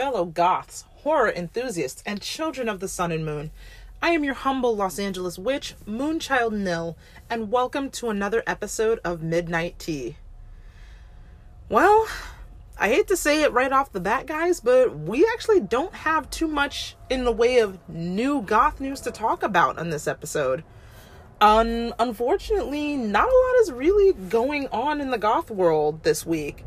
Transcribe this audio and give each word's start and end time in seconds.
fellow 0.00 0.24
goths, 0.24 0.86
horror 1.02 1.30
enthusiasts, 1.30 2.02
and 2.06 2.22
children 2.22 2.70
of 2.70 2.80
the 2.80 2.88
sun 2.88 3.12
and 3.12 3.22
moon. 3.22 3.50
I 4.00 4.12
am 4.12 4.24
your 4.24 4.32
humble 4.32 4.74
Los 4.74 4.98
Angeles 4.98 5.38
witch, 5.38 5.74
Moonchild 5.86 6.54
Nil, 6.54 6.96
and 7.28 7.52
welcome 7.52 7.90
to 7.90 8.08
another 8.08 8.42
episode 8.46 8.98
of 9.04 9.22
Midnight 9.22 9.78
Tea. 9.78 10.16
Well, 11.68 12.08
I 12.78 12.88
hate 12.88 13.08
to 13.08 13.16
say 13.16 13.42
it 13.42 13.52
right 13.52 13.70
off 13.70 13.92
the 13.92 14.00
bat, 14.00 14.24
guys, 14.24 14.60
but 14.60 14.98
we 14.98 15.28
actually 15.34 15.60
don't 15.60 15.92
have 15.92 16.30
too 16.30 16.48
much 16.48 16.96
in 17.10 17.24
the 17.24 17.30
way 17.30 17.58
of 17.58 17.78
new 17.86 18.40
goth 18.40 18.80
news 18.80 19.02
to 19.02 19.10
talk 19.10 19.42
about 19.42 19.78
on 19.78 19.90
this 19.90 20.08
episode. 20.08 20.64
Un- 21.42 21.92
unfortunately, 21.98 22.96
not 22.96 23.28
a 23.28 23.36
lot 23.46 23.60
is 23.60 23.70
really 23.70 24.14
going 24.14 24.66
on 24.68 25.02
in 25.02 25.10
the 25.10 25.18
goth 25.18 25.50
world 25.50 26.04
this 26.04 26.24
week. 26.24 26.64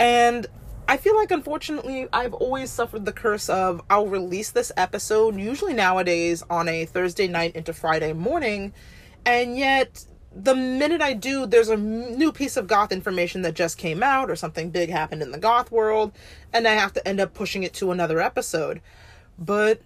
And 0.00 0.48
I 0.92 0.98
feel 0.98 1.16
like, 1.16 1.30
unfortunately, 1.30 2.06
I've 2.12 2.34
always 2.34 2.70
suffered 2.70 3.06
the 3.06 3.14
curse 3.14 3.48
of 3.48 3.80
I'll 3.88 4.08
release 4.08 4.50
this 4.50 4.70
episode, 4.76 5.40
usually 5.40 5.72
nowadays 5.72 6.42
on 6.50 6.68
a 6.68 6.84
Thursday 6.84 7.26
night 7.26 7.56
into 7.56 7.72
Friday 7.72 8.12
morning, 8.12 8.74
and 9.24 9.56
yet 9.56 10.04
the 10.36 10.54
minute 10.54 11.00
I 11.00 11.14
do, 11.14 11.46
there's 11.46 11.70
a 11.70 11.78
new 11.78 12.30
piece 12.30 12.58
of 12.58 12.66
goth 12.66 12.92
information 12.92 13.40
that 13.40 13.54
just 13.54 13.78
came 13.78 14.02
out, 14.02 14.30
or 14.30 14.36
something 14.36 14.68
big 14.68 14.90
happened 14.90 15.22
in 15.22 15.30
the 15.30 15.38
goth 15.38 15.72
world, 15.72 16.12
and 16.52 16.68
I 16.68 16.72
have 16.72 16.92
to 16.92 17.08
end 17.08 17.20
up 17.20 17.32
pushing 17.32 17.62
it 17.62 17.72
to 17.74 17.90
another 17.90 18.20
episode. 18.20 18.82
But 19.38 19.80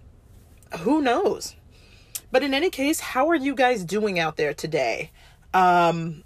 who 0.79 1.01
knows? 1.01 1.55
But 2.33 2.43
in 2.43 2.53
any 2.53 2.69
case, 2.69 2.99
how 2.99 3.29
are 3.29 3.35
you 3.35 3.55
guys 3.55 3.85
doing 3.85 4.19
out 4.19 4.35
there 4.35 4.53
today? 4.53 5.11
Um, 5.53 6.25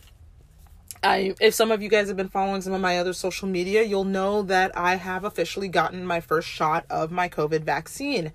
I 1.04 1.34
if 1.40 1.54
some 1.54 1.72
of 1.72 1.82
you 1.82 1.90
guys 1.90 2.08
have 2.08 2.18
been 2.18 2.30
following 2.30 2.62
some 2.62 2.74
of 2.74 2.82
my 2.82 2.98
other 3.00 3.14
social 3.14 3.48
media, 3.48 3.84
you'll 3.84 4.04
know 4.04 4.44
that 4.44 4.78
I 4.78 4.96
have 4.96 5.24
officially 5.24 5.68
gotten 5.68 6.06
my 6.06 6.20
first 6.20 6.48
shot 6.48 6.86
of 6.90 7.12
my 7.12 7.28
COVID 7.28 7.62
vaccine. 7.62 8.32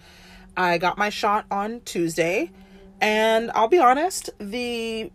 I 0.57 0.79
got 0.79 0.99
my 0.99 1.11
shot 1.11 1.47
on 1.51 1.81
Tuesday, 1.85 2.51
and 3.01 3.51
I'll 3.55 3.69
be 3.69 3.79
honest, 3.79 4.31
the 4.39 5.11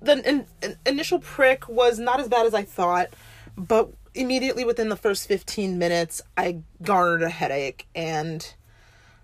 the 0.00 0.28
in, 0.28 0.46
in, 0.62 0.76
initial 0.86 1.18
prick 1.18 1.68
was 1.68 1.98
not 1.98 2.20
as 2.20 2.28
bad 2.28 2.46
as 2.46 2.54
I 2.54 2.62
thought, 2.62 3.08
but 3.56 3.90
immediately 4.14 4.64
within 4.64 4.88
the 4.88 4.96
first 4.96 5.26
15 5.28 5.78
minutes, 5.78 6.22
I 6.36 6.62
garnered 6.82 7.22
a 7.22 7.28
headache 7.28 7.86
and 7.94 8.54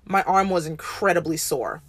my 0.05 0.23
arm 0.23 0.51
was 0.51 0.67
incredibly 0.67 1.37
sore. 1.37 1.83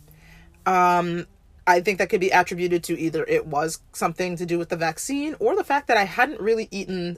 Um, 0.66 1.28
I 1.66 1.80
think 1.80 1.98
that 2.00 2.10
could 2.10 2.20
be 2.20 2.30
attributed 2.30 2.84
to 2.86 3.00
either 3.00 3.24
it 3.28 3.46
was 3.48 3.80
something 3.94 4.36
to 4.38 4.46
do 4.46 4.60
with 4.60 4.70
the 4.70 4.76
vaccine 4.76 5.36
or 5.40 5.56
the 5.56 5.64
fact 5.64 5.88
that 5.88 5.98
I 5.98 6.04
hadn't 6.04 6.42
really 6.42 6.68
eaten 6.72 7.18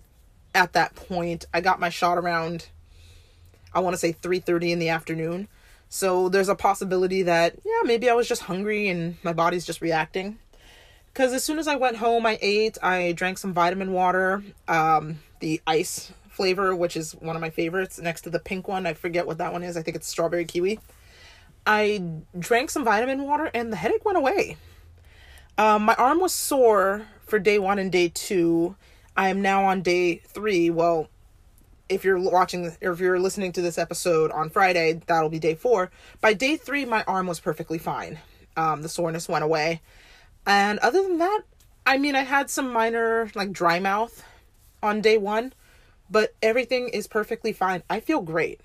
at 0.53 0.73
that 0.73 0.95
point. 0.95 1.45
I 1.53 1.61
got 1.61 1.79
my 1.79 1.89
shot 1.89 2.17
around 2.17 2.69
I 3.73 3.79
want 3.79 3.93
to 3.93 3.97
say 3.97 4.13
3:30 4.13 4.71
in 4.71 4.79
the 4.79 4.89
afternoon. 4.89 5.49
So 5.89 6.29
there's 6.29 6.49
a 6.49 6.55
possibility 6.55 7.23
that 7.23 7.55
yeah, 7.66 7.81
maybe 7.83 8.09
I 8.09 8.13
was 8.13 8.27
just 8.27 8.43
hungry 8.43 8.88
and 8.88 9.17
my 9.21 9.33
body's 9.33 9.66
just 9.66 9.81
reacting. 9.81 10.39
Cuz 11.13 11.33
as 11.33 11.43
soon 11.43 11.59
as 11.59 11.67
I 11.67 11.75
went 11.75 11.97
home, 11.97 12.25
I 12.25 12.39
ate, 12.41 12.78
I 12.81 13.11
drank 13.11 13.38
some 13.38 13.53
vitamin 13.53 13.91
water, 13.91 14.44
um 14.67 15.19
the 15.41 15.61
ice 15.67 16.13
flavor, 16.29 16.75
which 16.75 16.95
is 16.95 17.13
one 17.13 17.35
of 17.35 17.41
my 17.41 17.50
favorites 17.50 18.00
next 18.00 18.22
to 18.22 18.29
the 18.29 18.39
pink 18.39 18.67
one. 18.67 18.85
I 18.85 18.94
forget 18.94 19.28
what 19.28 19.38
that 19.39 19.51
one 19.51 19.63
is. 19.63 19.75
I 19.78 19.81
think 19.81 19.97
it's 19.97 20.07
strawberry 20.07 20.45
kiwi. 20.45 20.79
I 21.66 22.02
drank 22.38 22.70
some 22.70 22.84
vitamin 22.84 23.24
water 23.24 23.50
and 23.53 23.72
the 23.72 23.78
headache 23.78 24.06
went 24.06 24.18
away. 24.18 24.58
Um, 25.58 25.84
my 25.84 25.96
arm 25.96 26.20
was 26.20 26.34
sore 26.34 27.08
for 27.26 27.40
day 27.40 27.59
one 27.59 27.80
and 27.80 27.92
day 27.92 28.09
two. 28.14 28.76
I 29.18 29.30
am 29.30 29.42
now 29.42 29.66
on 29.66 29.81
day 29.81 30.18
three. 30.18 30.70
Well, 30.70 31.09
if 31.88 32.03
you're 32.03 32.20
watching 32.20 32.76
or 32.81 32.92
if 32.92 33.00
you're 33.00 33.20
listening 33.20 33.52
to 33.53 33.62
this 33.62 33.78
episode 33.78 34.31
on 34.31 34.50
Friday, 34.50 35.02
that'll 35.06 35.30
be 35.30 35.40
day 35.40 35.56
four. 35.56 35.92
By 36.22 36.34
day 36.34 36.58
three, 36.58 36.86
my 36.86 37.03
arm 37.03 37.28
was 37.28 37.40
perfectly 37.40 37.78
fine. 37.78 38.20
Um, 38.58 38.82
the 38.82 38.90
soreness 38.90 39.30
went 39.30 39.44
away. 39.44 39.82
And 40.46 40.80
other 40.80 41.02
than 41.02 41.18
that, 41.20 41.42
I 41.86 41.97
mean, 41.97 42.16
I 42.16 42.22
had 42.22 42.50
some 42.50 42.72
minor 42.72 43.30
like 43.36 43.52
dry 43.52 43.80
mouth 43.80 44.24
on 44.82 45.02
day 45.02 45.18
one, 45.18 45.53
but 46.09 46.34
everything 46.42 46.90
is 46.90 47.08
perfectly 47.08 47.53
fine. 47.53 47.84
I 47.90 48.00
feel 48.00 48.22
great. 48.22 48.62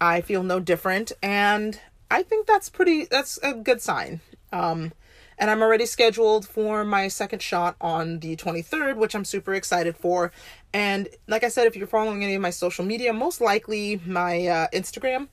I 0.00 0.20
feel 0.20 0.42
no 0.42 0.60
different. 0.60 1.12
And 1.22 1.80
I 2.12 2.22
think 2.22 2.46
that's 2.46 2.68
pretty 2.68 3.06
that's 3.06 3.38
a 3.42 3.54
good 3.54 3.80
sign. 3.80 4.20
Um 4.52 4.92
and 5.38 5.50
I'm 5.50 5.62
already 5.62 5.86
scheduled 5.86 6.46
for 6.46 6.84
my 6.84 7.08
second 7.08 7.42
shot 7.42 7.74
on 7.80 8.20
the 8.20 8.36
23rd, 8.36 8.96
which 8.96 9.14
I'm 9.14 9.24
super 9.24 9.54
excited 9.54 9.96
for. 9.96 10.30
And 10.72 11.08
like 11.26 11.42
I 11.42 11.48
said, 11.48 11.66
if 11.66 11.74
you're 11.74 11.86
following 11.86 12.22
any 12.22 12.34
of 12.34 12.42
my 12.42 12.50
social 12.50 12.84
media, 12.84 13.12
most 13.12 13.40
likely 13.40 14.00
my 14.06 14.46
uh, 14.46 14.68
Instagram, 14.72 15.28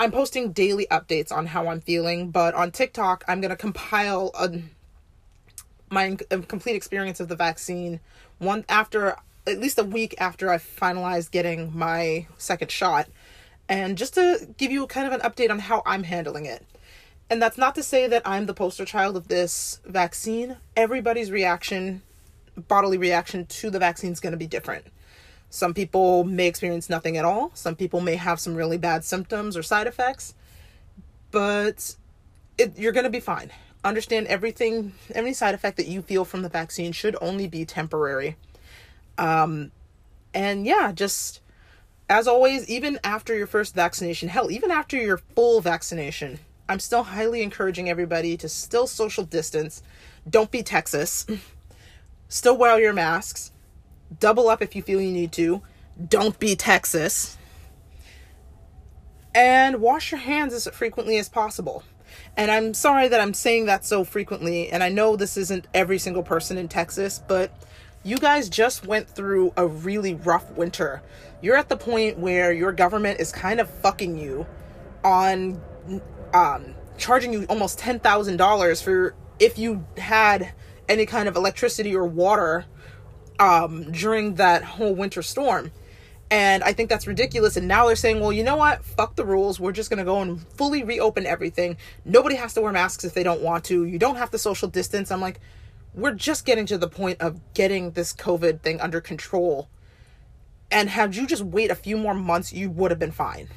I'm 0.00 0.10
posting 0.10 0.52
daily 0.52 0.86
updates 0.90 1.30
on 1.30 1.46
how 1.46 1.68
I'm 1.68 1.80
feeling. 1.80 2.30
But 2.30 2.54
on 2.54 2.70
TikTok, 2.70 3.24
I'm 3.28 3.40
going 3.40 3.50
to 3.50 3.56
compile 3.56 4.30
a, 4.38 4.62
my 5.90 6.16
a 6.30 6.38
complete 6.38 6.76
experience 6.76 7.20
of 7.20 7.28
the 7.28 7.36
vaccine 7.36 8.00
one 8.38 8.64
after 8.68 9.16
at 9.46 9.58
least 9.58 9.78
a 9.78 9.84
week 9.84 10.14
after 10.18 10.50
I 10.50 10.56
finalized 10.56 11.30
getting 11.30 11.76
my 11.76 12.26
second 12.38 12.70
shot 12.70 13.08
and 13.72 13.96
just 13.96 14.12
to 14.12 14.48
give 14.58 14.70
you 14.70 14.86
kind 14.86 15.06
of 15.06 15.14
an 15.14 15.20
update 15.20 15.50
on 15.50 15.58
how 15.58 15.82
I'm 15.86 16.02
handling 16.02 16.44
it. 16.44 16.62
And 17.30 17.40
that's 17.40 17.56
not 17.56 17.74
to 17.76 17.82
say 17.82 18.06
that 18.06 18.20
I'm 18.26 18.44
the 18.44 18.52
poster 18.52 18.84
child 18.84 19.16
of 19.16 19.28
this 19.28 19.80
vaccine. 19.86 20.58
Everybody's 20.76 21.30
reaction, 21.30 22.02
bodily 22.68 22.98
reaction 22.98 23.46
to 23.46 23.70
the 23.70 23.78
vaccine 23.78 24.12
is 24.12 24.20
going 24.20 24.32
to 24.32 24.36
be 24.36 24.46
different. 24.46 24.84
Some 25.48 25.72
people 25.72 26.22
may 26.22 26.48
experience 26.48 26.90
nothing 26.90 27.16
at 27.16 27.24
all. 27.24 27.50
Some 27.54 27.74
people 27.74 28.02
may 28.02 28.16
have 28.16 28.38
some 28.38 28.56
really 28.56 28.76
bad 28.76 29.04
symptoms 29.04 29.56
or 29.56 29.62
side 29.62 29.86
effects. 29.86 30.34
But 31.30 31.96
it, 32.58 32.78
you're 32.78 32.92
going 32.92 33.04
to 33.04 33.10
be 33.10 33.20
fine. 33.20 33.52
Understand 33.82 34.26
everything, 34.26 34.92
any 35.14 35.32
side 35.32 35.54
effect 35.54 35.78
that 35.78 35.86
you 35.86 36.02
feel 36.02 36.26
from 36.26 36.42
the 36.42 36.50
vaccine 36.50 36.92
should 36.92 37.16
only 37.22 37.48
be 37.48 37.64
temporary. 37.64 38.36
Um, 39.16 39.72
and 40.34 40.66
yeah, 40.66 40.92
just 40.92 41.40
as 42.08 42.28
always, 42.28 42.68
even 42.68 42.98
after 43.04 43.36
your 43.36 43.46
first 43.46 43.74
vaccination, 43.74 44.28
hell, 44.28 44.50
even 44.50 44.70
after 44.70 44.96
your 44.96 45.18
full 45.18 45.60
vaccination, 45.60 46.38
I'm 46.68 46.80
still 46.80 47.04
highly 47.04 47.42
encouraging 47.42 47.88
everybody 47.88 48.36
to 48.38 48.48
still 48.48 48.86
social 48.86 49.24
distance. 49.24 49.82
Don't 50.28 50.50
be 50.50 50.62
Texas. 50.62 51.26
Still 52.28 52.56
wear 52.56 52.80
your 52.80 52.92
masks. 52.92 53.52
Double 54.20 54.48
up 54.48 54.62
if 54.62 54.74
you 54.74 54.82
feel 54.82 55.00
you 55.00 55.12
need 55.12 55.32
to. 55.32 55.62
Don't 56.08 56.38
be 56.38 56.56
Texas. 56.56 57.36
And 59.34 59.80
wash 59.80 60.12
your 60.12 60.20
hands 60.20 60.52
as 60.54 60.68
frequently 60.68 61.18
as 61.18 61.28
possible. 61.28 61.82
And 62.36 62.50
I'm 62.50 62.74
sorry 62.74 63.08
that 63.08 63.20
I'm 63.20 63.34
saying 63.34 63.66
that 63.66 63.84
so 63.84 64.04
frequently. 64.04 64.70
And 64.70 64.82
I 64.82 64.88
know 64.88 65.16
this 65.16 65.36
isn't 65.36 65.66
every 65.74 65.98
single 65.98 66.22
person 66.22 66.58
in 66.58 66.68
Texas, 66.68 67.22
but 67.26 67.50
you 68.04 68.18
guys 68.18 68.48
just 68.48 68.86
went 68.86 69.08
through 69.08 69.52
a 69.56 69.66
really 69.66 70.14
rough 70.14 70.50
winter. 70.52 71.02
You're 71.42 71.56
at 71.56 71.68
the 71.68 71.76
point 71.76 72.18
where 72.18 72.52
your 72.52 72.72
government 72.72 73.20
is 73.20 73.32
kind 73.32 73.60
of 73.60 73.68
fucking 73.68 74.16
you 74.16 74.46
on 75.04 75.60
um, 76.32 76.74
charging 76.96 77.32
you 77.32 77.44
almost 77.48 77.78
$10,000 77.80 78.82
for 78.82 79.14
if 79.38 79.58
you 79.58 79.84
had 79.98 80.52
any 80.88 81.04
kind 81.04 81.28
of 81.28 81.36
electricity 81.36 81.94
or 81.94 82.06
water 82.06 82.64
um, 83.40 83.90
during 83.90 84.36
that 84.36 84.62
whole 84.62 84.94
winter 84.94 85.20
storm. 85.20 85.72
And 86.30 86.62
I 86.62 86.72
think 86.72 86.88
that's 86.88 87.06
ridiculous. 87.06 87.56
And 87.56 87.68
now 87.68 87.86
they're 87.86 87.96
saying, 87.96 88.20
well, 88.20 88.32
you 88.32 88.42
know 88.42 88.56
what? 88.56 88.84
Fuck 88.84 89.16
the 89.16 89.24
rules. 89.24 89.60
We're 89.60 89.72
just 89.72 89.90
going 89.90 89.98
to 89.98 90.04
go 90.04 90.22
and 90.22 90.40
fully 90.54 90.82
reopen 90.82 91.26
everything. 91.26 91.76
Nobody 92.04 92.36
has 92.36 92.54
to 92.54 92.62
wear 92.62 92.72
masks 92.72 93.04
if 93.04 93.12
they 93.12 93.22
don't 93.22 93.42
want 93.42 93.64
to. 93.64 93.84
You 93.84 93.98
don't 93.98 94.16
have 94.16 94.30
to 94.30 94.38
social 94.38 94.68
distance. 94.68 95.10
I'm 95.10 95.20
like, 95.20 95.40
we're 95.92 96.14
just 96.14 96.46
getting 96.46 96.64
to 96.66 96.78
the 96.78 96.88
point 96.88 97.20
of 97.20 97.40
getting 97.52 97.90
this 97.90 98.14
COVID 98.14 98.62
thing 98.62 98.80
under 98.80 99.00
control. 99.00 99.68
And 100.72 100.88
had 100.88 101.14
you 101.14 101.26
just 101.26 101.42
wait 101.42 101.70
a 101.70 101.74
few 101.74 101.96
more 101.96 102.14
months, 102.14 102.52
you 102.52 102.70
would 102.70 102.90
have 102.90 102.98
been 102.98 103.12
fine. 103.12 103.48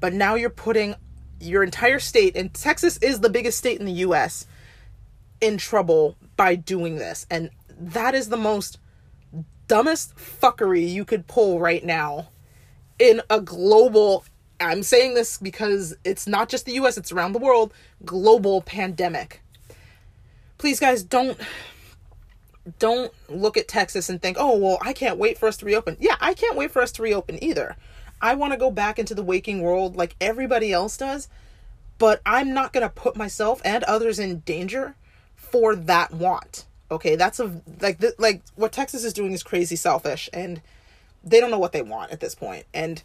But 0.00 0.12
now 0.12 0.34
you're 0.34 0.50
putting 0.50 0.96
your 1.40 1.62
entire 1.62 1.98
state, 1.98 2.36
and 2.36 2.52
Texas 2.52 2.98
is 2.98 3.20
the 3.20 3.30
biggest 3.30 3.58
state 3.58 3.80
in 3.80 3.86
the 3.86 3.92
US, 3.92 4.46
in 5.40 5.56
trouble 5.56 6.16
by 6.36 6.54
doing 6.54 6.96
this. 6.96 7.26
And 7.30 7.50
that 7.78 8.14
is 8.14 8.28
the 8.28 8.36
most 8.36 8.78
dumbest 9.68 10.16
fuckery 10.16 10.88
you 10.88 11.04
could 11.04 11.26
pull 11.26 11.58
right 11.58 11.84
now 11.84 12.28
in 12.98 13.22
a 13.30 13.40
global 13.40 14.24
I'm 14.60 14.84
saying 14.84 15.14
this 15.14 15.38
because 15.38 15.96
it's 16.04 16.28
not 16.28 16.48
just 16.48 16.66
the 16.66 16.74
US, 16.74 16.96
it's 16.96 17.10
around 17.10 17.32
the 17.32 17.40
world, 17.40 17.74
global 18.04 18.60
pandemic 18.60 19.42
please 20.62 20.78
guys 20.78 21.02
don't 21.02 21.36
don't 22.78 23.12
look 23.28 23.56
at 23.56 23.68
Texas 23.68 24.08
and 24.08 24.20
think, 24.22 24.36
"Oh, 24.38 24.56
well, 24.56 24.78
I 24.82 24.92
can't 24.92 25.18
wait 25.18 25.38
for 25.38 25.48
us 25.48 25.56
to 25.58 25.66
reopen." 25.66 25.96
Yeah, 26.00 26.16
I 26.20 26.34
can't 26.34 26.56
wait 26.56 26.70
for 26.70 26.82
us 26.82 26.92
to 26.92 27.02
reopen 27.02 27.42
either. 27.42 27.76
I 28.20 28.34
want 28.34 28.52
to 28.52 28.58
go 28.58 28.70
back 28.70 28.98
into 28.98 29.14
the 29.14 29.22
waking 29.22 29.62
world 29.62 29.96
like 29.96 30.14
everybody 30.20 30.72
else 30.72 30.96
does, 30.96 31.28
but 31.98 32.20
I'm 32.24 32.54
not 32.54 32.72
going 32.72 32.82
to 32.84 32.88
put 32.88 33.16
myself 33.16 33.60
and 33.64 33.82
others 33.84 34.18
in 34.18 34.40
danger 34.40 34.94
for 35.34 35.74
that 35.74 36.12
want. 36.12 36.66
Okay, 36.90 37.16
that's 37.16 37.40
a 37.40 37.60
like 37.80 37.98
the, 37.98 38.14
like 38.18 38.42
what 38.54 38.72
Texas 38.72 39.04
is 39.04 39.12
doing 39.12 39.32
is 39.32 39.42
crazy 39.42 39.76
selfish 39.76 40.28
and 40.32 40.62
they 41.24 41.40
don't 41.40 41.50
know 41.50 41.58
what 41.58 41.72
they 41.72 41.82
want 41.82 42.12
at 42.12 42.20
this 42.20 42.34
point. 42.34 42.66
And 42.74 43.02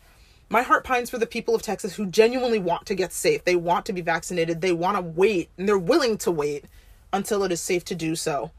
My 0.50 0.62
heart 0.62 0.84
pines 0.86 1.10
for 1.10 1.18
the 1.18 1.26
people 1.28 1.56
of 1.56 1.62
Texas 1.62 1.96
who 1.96 2.06
genuinely 2.06 2.60
want 2.60 2.86
to 2.86 2.96
get 2.96 3.12
safe. 3.12 3.44
They 3.44 3.56
want 3.58 3.86
to 3.88 3.94
be 3.94 4.02
vaccinated. 4.02 4.62
They 4.62 4.72
want 4.72 4.96
to 4.98 5.02
wait 5.02 5.50
and 5.58 5.68
they're 5.68 5.78
willing 5.78 6.18
to 6.20 6.32
wait 6.32 6.66
until 7.12 7.44
it 7.44 7.52
is 7.52 7.62
safe 7.62 7.84
to 7.86 7.96
do 7.96 8.16
so. 8.16 8.52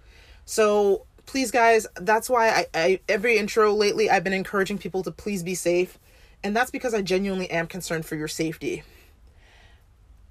So 0.49 1.05
please 1.27 1.51
guys, 1.51 1.87
that's 1.97 2.31
why 2.31 2.49
I, 2.49 2.67
I 2.73 3.01
every 3.07 3.37
intro 3.37 3.75
lately 3.75 4.09
I've 4.09 4.25
been 4.25 4.33
encouraging 4.33 4.79
people 4.79 5.03
to 5.03 5.11
please 5.11 5.43
be 5.43 5.55
safe. 5.55 5.99
And 6.43 6.57
that's 6.57 6.71
because 6.71 6.95
I 6.95 7.03
genuinely 7.03 7.51
am 7.51 7.67
concerned 7.67 8.07
for 8.07 8.17
your 8.17 8.29
safety. 8.29 8.83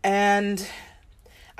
And 0.04 0.68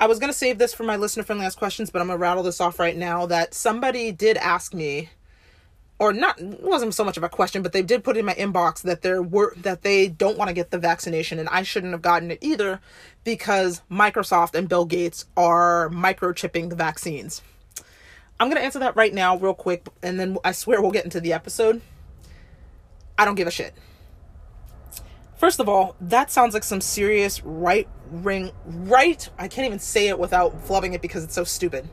I 0.00 0.08
was 0.08 0.18
going 0.18 0.32
to 0.32 0.36
save 0.36 0.58
this 0.58 0.74
for 0.74 0.82
my 0.82 0.96
listener 0.96 1.22
friendly 1.22 1.46
ask 1.46 1.56
questions, 1.56 1.88
but 1.90 2.00
I'm 2.00 2.08
going 2.08 2.18
to 2.18 2.20
rattle 2.20 2.42
this 2.42 2.60
off 2.60 2.80
right 2.80 2.96
now 2.96 3.26
that 3.26 3.54
somebody 3.54 4.10
did 4.10 4.36
ask 4.36 4.74
me 4.74 5.10
or 6.00 6.12
not 6.12 6.40
it 6.40 6.60
wasn't 6.60 6.94
so 6.94 7.04
much 7.04 7.16
of 7.16 7.22
a 7.22 7.28
question 7.28 7.62
but 7.62 7.72
they 7.72 7.82
did 7.82 8.02
put 8.02 8.16
in 8.16 8.24
my 8.24 8.34
inbox 8.34 8.82
that 8.82 9.02
there 9.02 9.20
were 9.22 9.54
that 9.56 9.82
they 9.82 10.08
don't 10.08 10.38
want 10.38 10.48
to 10.48 10.54
get 10.54 10.70
the 10.70 10.78
vaccination 10.78 11.38
and 11.38 11.48
I 11.48 11.62
shouldn't 11.62 11.92
have 11.92 12.02
gotten 12.02 12.30
it 12.30 12.38
either 12.40 12.80
because 13.22 13.82
Microsoft 13.90 14.56
and 14.56 14.68
Bill 14.68 14.84
Gates 14.84 15.26
are 15.36 15.90
microchipping 15.90 16.70
the 16.70 16.76
vaccines. 16.76 17.42
I'm 18.40 18.48
going 18.48 18.56
to 18.56 18.64
answer 18.64 18.78
that 18.80 18.96
right 18.96 19.12
now 19.12 19.36
real 19.36 19.54
quick 19.54 19.86
and 20.02 20.18
then 20.18 20.38
I 20.44 20.52
swear 20.52 20.80
we'll 20.80 20.92
get 20.92 21.04
into 21.04 21.20
the 21.20 21.32
episode. 21.32 21.80
I 23.18 23.24
don't 23.24 23.34
give 23.34 23.48
a 23.48 23.50
shit. 23.50 23.74
First 25.36 25.60
of 25.60 25.68
all, 25.68 25.96
that 26.00 26.30
sounds 26.30 26.54
like 26.54 26.64
some 26.64 26.80
serious 26.80 27.42
right 27.44 27.88
ring 28.10 28.50
right 28.66 29.28
I 29.38 29.48
can't 29.48 29.66
even 29.66 29.78
say 29.78 30.08
it 30.08 30.18
without 30.18 30.64
flubbing 30.66 30.94
it 30.94 31.02
because 31.02 31.24
it's 31.24 31.34
so 31.34 31.44
stupid. 31.44 31.88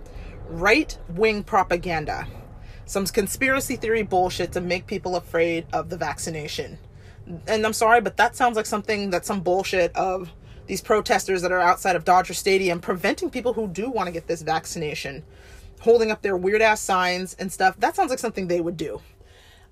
Right 0.47 0.97
wing 1.09 1.43
propaganda. 1.43 2.27
Some 2.85 3.05
conspiracy 3.05 3.75
theory 3.75 4.03
bullshit 4.03 4.51
to 4.51 4.61
make 4.61 4.85
people 4.85 5.15
afraid 5.15 5.65
of 5.73 5.89
the 5.89 5.97
vaccination. 5.97 6.77
And 7.47 7.65
I'm 7.65 7.73
sorry, 7.73 8.01
but 8.01 8.17
that 8.17 8.35
sounds 8.35 8.55
like 8.55 8.67
something 8.67 9.09
that 9.09 9.25
some 9.25 9.41
bullshit 9.41 9.95
of 9.95 10.31
these 10.67 10.81
protesters 10.81 11.41
that 11.41 11.51
are 11.51 11.59
outside 11.59 11.95
of 11.95 12.05
Dodger 12.05 12.33
Stadium 12.33 12.79
preventing 12.79 13.29
people 13.29 13.53
who 13.53 13.67
do 13.67 13.89
want 13.89 14.07
to 14.07 14.11
get 14.11 14.27
this 14.27 14.41
vaccination, 14.41 15.23
holding 15.81 16.11
up 16.11 16.21
their 16.21 16.37
weird 16.37 16.61
ass 16.61 16.81
signs 16.81 17.33
and 17.35 17.51
stuff. 17.51 17.77
That 17.79 17.95
sounds 17.95 18.09
like 18.09 18.19
something 18.19 18.47
they 18.47 18.61
would 18.61 18.77
do. 18.77 19.01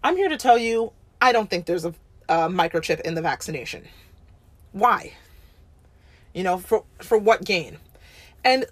I'm 0.04 0.18
here 0.18 0.30
to 0.30 0.38
tell 0.38 0.58
you, 0.58 0.92
I 1.22 1.32
don't 1.32 1.50
think 1.50 1.66
there's 1.66 1.86
a, 1.86 1.94
a 2.28 2.50
microchip 2.50 3.02
in 3.02 3.16
the 3.16 3.22
vaccination. 3.22 3.88
Why? 4.72 5.14
You 6.34 6.44
know, 6.44 6.58
for 6.58 6.84
for 7.00 7.18
what 7.18 7.46
gain? 7.46 7.78
And 8.44 8.66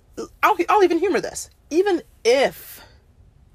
I'll 0.44 0.58
I'll 0.68 0.84
even 0.84 1.00
humor 1.00 1.22
this. 1.22 1.50
Even 1.70 2.02
if 2.26 2.82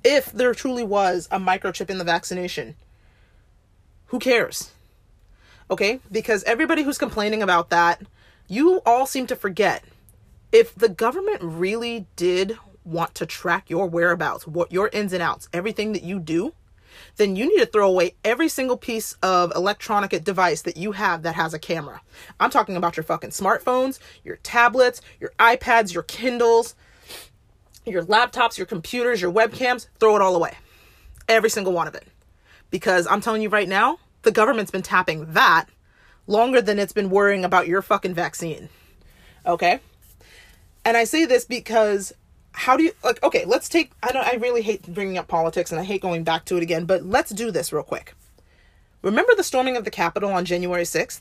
if 0.05 0.33
there 0.33 0.55
truly 0.55 0.85
was 0.85 1.29
a 1.31 1.39
microchip 1.39 1.91
in 1.91 1.99
the 1.99 2.05
vaccination, 2.05 2.77
who 4.07 4.19
cares? 4.19 4.71
Okay? 5.71 6.01
Because 6.11 6.45
everybody 6.45 6.85
who's 6.85 6.99
complaining 6.99 7.43
about 7.43 7.71
that, 7.71 8.03
you 8.47 8.81
all 8.87 9.07
seem 9.07 9.27
to 9.27 9.37
forget 9.37 9.83
if 10.53 10.75
the 10.75 10.89
government 10.89 11.41
really 11.43 12.07
did 12.15 12.57
want 12.87 13.15
to 13.17 13.27
track 13.27 13.69
your 13.69 13.87
whereabouts, 13.87 14.47
what 14.47 14.73
your 14.73 14.89
ins 14.93 15.13
and 15.13 15.23
outs, 15.23 15.49
everything 15.53 15.93
that 15.93 16.03
you 16.03 16.19
do, 16.21 16.55
then 17.17 17.37
you 17.37 17.49
need 17.49 17.59
to 17.59 17.67
throw 17.67 17.89
away 17.89 18.15
every 18.25 18.49
single 18.49 18.77
piece 18.77 19.15
of 19.23 19.53
electronic 19.55 20.25
device 20.25 20.63
that 20.63 20.77
you 20.77 20.93
have 20.93 21.23
that 21.23 21.35
has 21.35 21.53
a 21.55 21.59
camera. 21.59 22.01
I'm 22.41 22.51
talking 22.51 22.77
about 22.77 22.97
your 22.97 23.05
fucking 23.05 23.31
smartphones, 23.31 23.99
your 24.25 24.37
tablets, 24.37 25.01
your 25.21 25.33
iPads, 25.39 25.93
your 25.93 26.05
Kindles, 26.05 26.75
your 27.85 28.05
laptops, 28.05 28.59
your 28.59 28.67
computers, 28.67 29.21
your 29.21 29.33
webcams, 29.33 29.87
throw 29.99 30.17
it 30.17 30.23
all 30.23 30.35
away. 30.35 30.55
Every 31.29 31.51
single 31.51 31.73
one 31.73 31.89
of 31.89 31.95
it. 31.95 32.07
Because 32.71 33.07
I'm 33.07 33.21
telling 33.21 33.43
you 33.43 33.49
right 33.49 33.69
now, 33.69 33.99
the 34.23 34.33
government's 34.33 34.71
been 34.71 34.83
tapping 34.83 35.33
that 35.33 35.67
longer 36.27 36.61
than 36.61 36.79
it's 36.79 36.93
been 36.93 37.11
worrying 37.11 37.45
about 37.45 37.69
your 37.69 37.83
fucking 37.83 38.15
vaccine. 38.15 38.69
Okay? 39.45 39.81
And 40.85 40.97
I 40.97 41.05
say 41.05 41.25
this 41.25 41.45
because 41.45 42.13
how 42.57 42.77
do 42.77 42.83
you 42.83 42.93
like 43.05 43.23
okay, 43.23 43.45
let's 43.45 43.69
take 43.69 43.93
I 44.03 44.13
don't 44.13 44.27
I 44.27 44.37
really 44.37 44.63
hate 44.63 44.83
bringing 44.93 45.19
up 45.19 45.29
politics 45.29 45.71
and 45.71 45.81
I 45.81 45.85
hate 45.85 46.01
going 46.01 46.25
back 46.25 46.47
to 46.47 46.57
it 46.57 46.63
again, 46.63 46.87
but 46.87 47.05
let's 47.05 47.31
do 47.31 47.51
this 47.51 47.73
real 47.73 47.83
quick. 47.83 48.15
Remember 49.03 49.35
the 49.37 49.45
storming 49.45 49.77
of 49.77 49.85
the 49.85 49.91
Capitol 49.91 50.31
on 50.33 50.45
January 50.47 50.83
6th? 50.83 51.21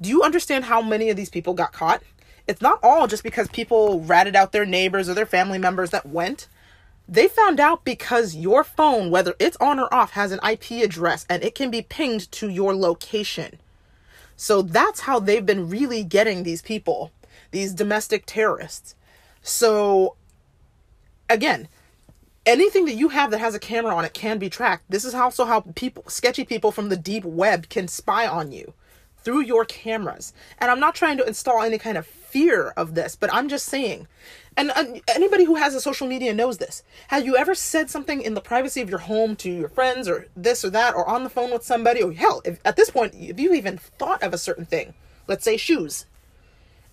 Do 0.00 0.10
you 0.10 0.22
understand 0.22 0.66
how 0.66 0.82
many 0.82 1.08
of 1.08 1.16
these 1.16 1.30
people 1.30 1.54
got 1.54 1.72
caught? 1.72 2.02
It's 2.46 2.60
not 2.60 2.78
all 2.82 3.06
just 3.06 3.24
because 3.24 3.48
people 3.48 4.00
ratted 4.00 4.36
out 4.36 4.52
their 4.52 4.66
neighbors 4.66 5.08
or 5.08 5.14
their 5.14 5.26
family 5.26 5.58
members 5.58 5.90
that 5.90 6.06
went. 6.06 6.46
They 7.08 7.26
found 7.26 7.58
out 7.58 7.84
because 7.84 8.36
your 8.36 8.62
phone, 8.62 9.10
whether 9.10 9.34
it's 9.38 9.56
on 9.56 9.80
or 9.80 9.92
off, 9.92 10.12
has 10.12 10.30
an 10.30 10.40
IP 10.48 10.82
address 10.84 11.24
and 11.28 11.42
it 11.42 11.54
can 11.54 11.70
be 11.70 11.82
pinged 11.82 12.30
to 12.32 12.48
your 12.48 12.74
location. 12.74 13.58
So 14.36 14.60
that's 14.60 15.00
how 15.00 15.18
they've 15.18 15.46
been 15.46 15.70
really 15.70 16.04
getting 16.04 16.42
these 16.42 16.60
people, 16.60 17.12
these 17.50 17.72
domestic 17.72 18.24
terrorists. 18.26 18.94
So 19.40 20.16
again, 21.28 21.68
anything 22.44 22.84
that 22.86 22.94
you 22.94 23.08
have 23.08 23.30
that 23.30 23.40
has 23.40 23.54
a 23.54 23.58
camera 23.58 23.94
on 23.94 24.04
it 24.04 24.14
can 24.14 24.38
be 24.38 24.48
tracked. 24.48 24.84
This 24.88 25.04
is 25.04 25.14
also 25.14 25.44
how 25.44 25.60
people, 25.74 26.04
sketchy 26.08 26.44
people 26.44 26.70
from 26.70 26.88
the 26.88 26.96
deep 26.96 27.24
web, 27.24 27.68
can 27.68 27.88
spy 27.88 28.26
on 28.26 28.52
you 28.52 28.74
through 29.18 29.40
your 29.40 29.64
cameras. 29.64 30.32
And 30.58 30.70
I'm 30.70 30.78
not 30.78 30.94
trying 30.94 31.16
to 31.18 31.26
install 31.26 31.62
any 31.62 31.78
kind 31.78 31.98
of 31.98 32.06
fear 32.06 32.68
of 32.76 32.94
this, 32.94 33.16
but 33.16 33.32
I'm 33.34 33.48
just 33.48 33.66
saying. 33.66 34.06
And 34.56 34.70
uh, 34.70 34.84
anybody 35.08 35.44
who 35.44 35.56
has 35.56 35.74
a 35.74 35.80
social 35.80 36.06
media 36.06 36.32
knows 36.32 36.58
this. 36.58 36.82
Have 37.08 37.26
you 37.26 37.36
ever 37.36 37.54
said 37.54 37.90
something 37.90 38.22
in 38.22 38.34
the 38.34 38.40
privacy 38.40 38.80
of 38.80 38.88
your 38.88 39.00
home 39.00 39.34
to 39.36 39.50
your 39.50 39.68
friends 39.68 40.08
or 40.08 40.28
this 40.36 40.64
or 40.64 40.70
that 40.70 40.94
or 40.94 41.08
on 41.08 41.24
the 41.24 41.30
phone 41.30 41.50
with 41.50 41.64
somebody 41.64 42.02
or 42.02 42.12
hell, 42.12 42.40
if, 42.44 42.60
at 42.64 42.76
this 42.76 42.90
point, 42.90 43.14
if 43.14 43.40
you 43.40 43.52
even 43.52 43.78
thought 43.78 44.22
of 44.22 44.32
a 44.32 44.38
certain 44.38 44.64
thing, 44.64 44.94
let's 45.26 45.44
say 45.44 45.56
shoes, 45.56 46.06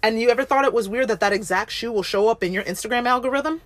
and 0.01 0.19
you 0.19 0.29
ever 0.29 0.43
thought 0.43 0.65
it 0.65 0.73
was 0.73 0.89
weird 0.89 1.07
that 1.07 1.21
that 1.21 1.33
exact 1.33 1.71
shoe 1.71 1.91
will 1.91 2.03
show 2.03 2.27
up 2.27 2.43
in 2.43 2.51
your 2.51 2.63
Instagram 2.63 3.05
algorithm? 3.05 3.61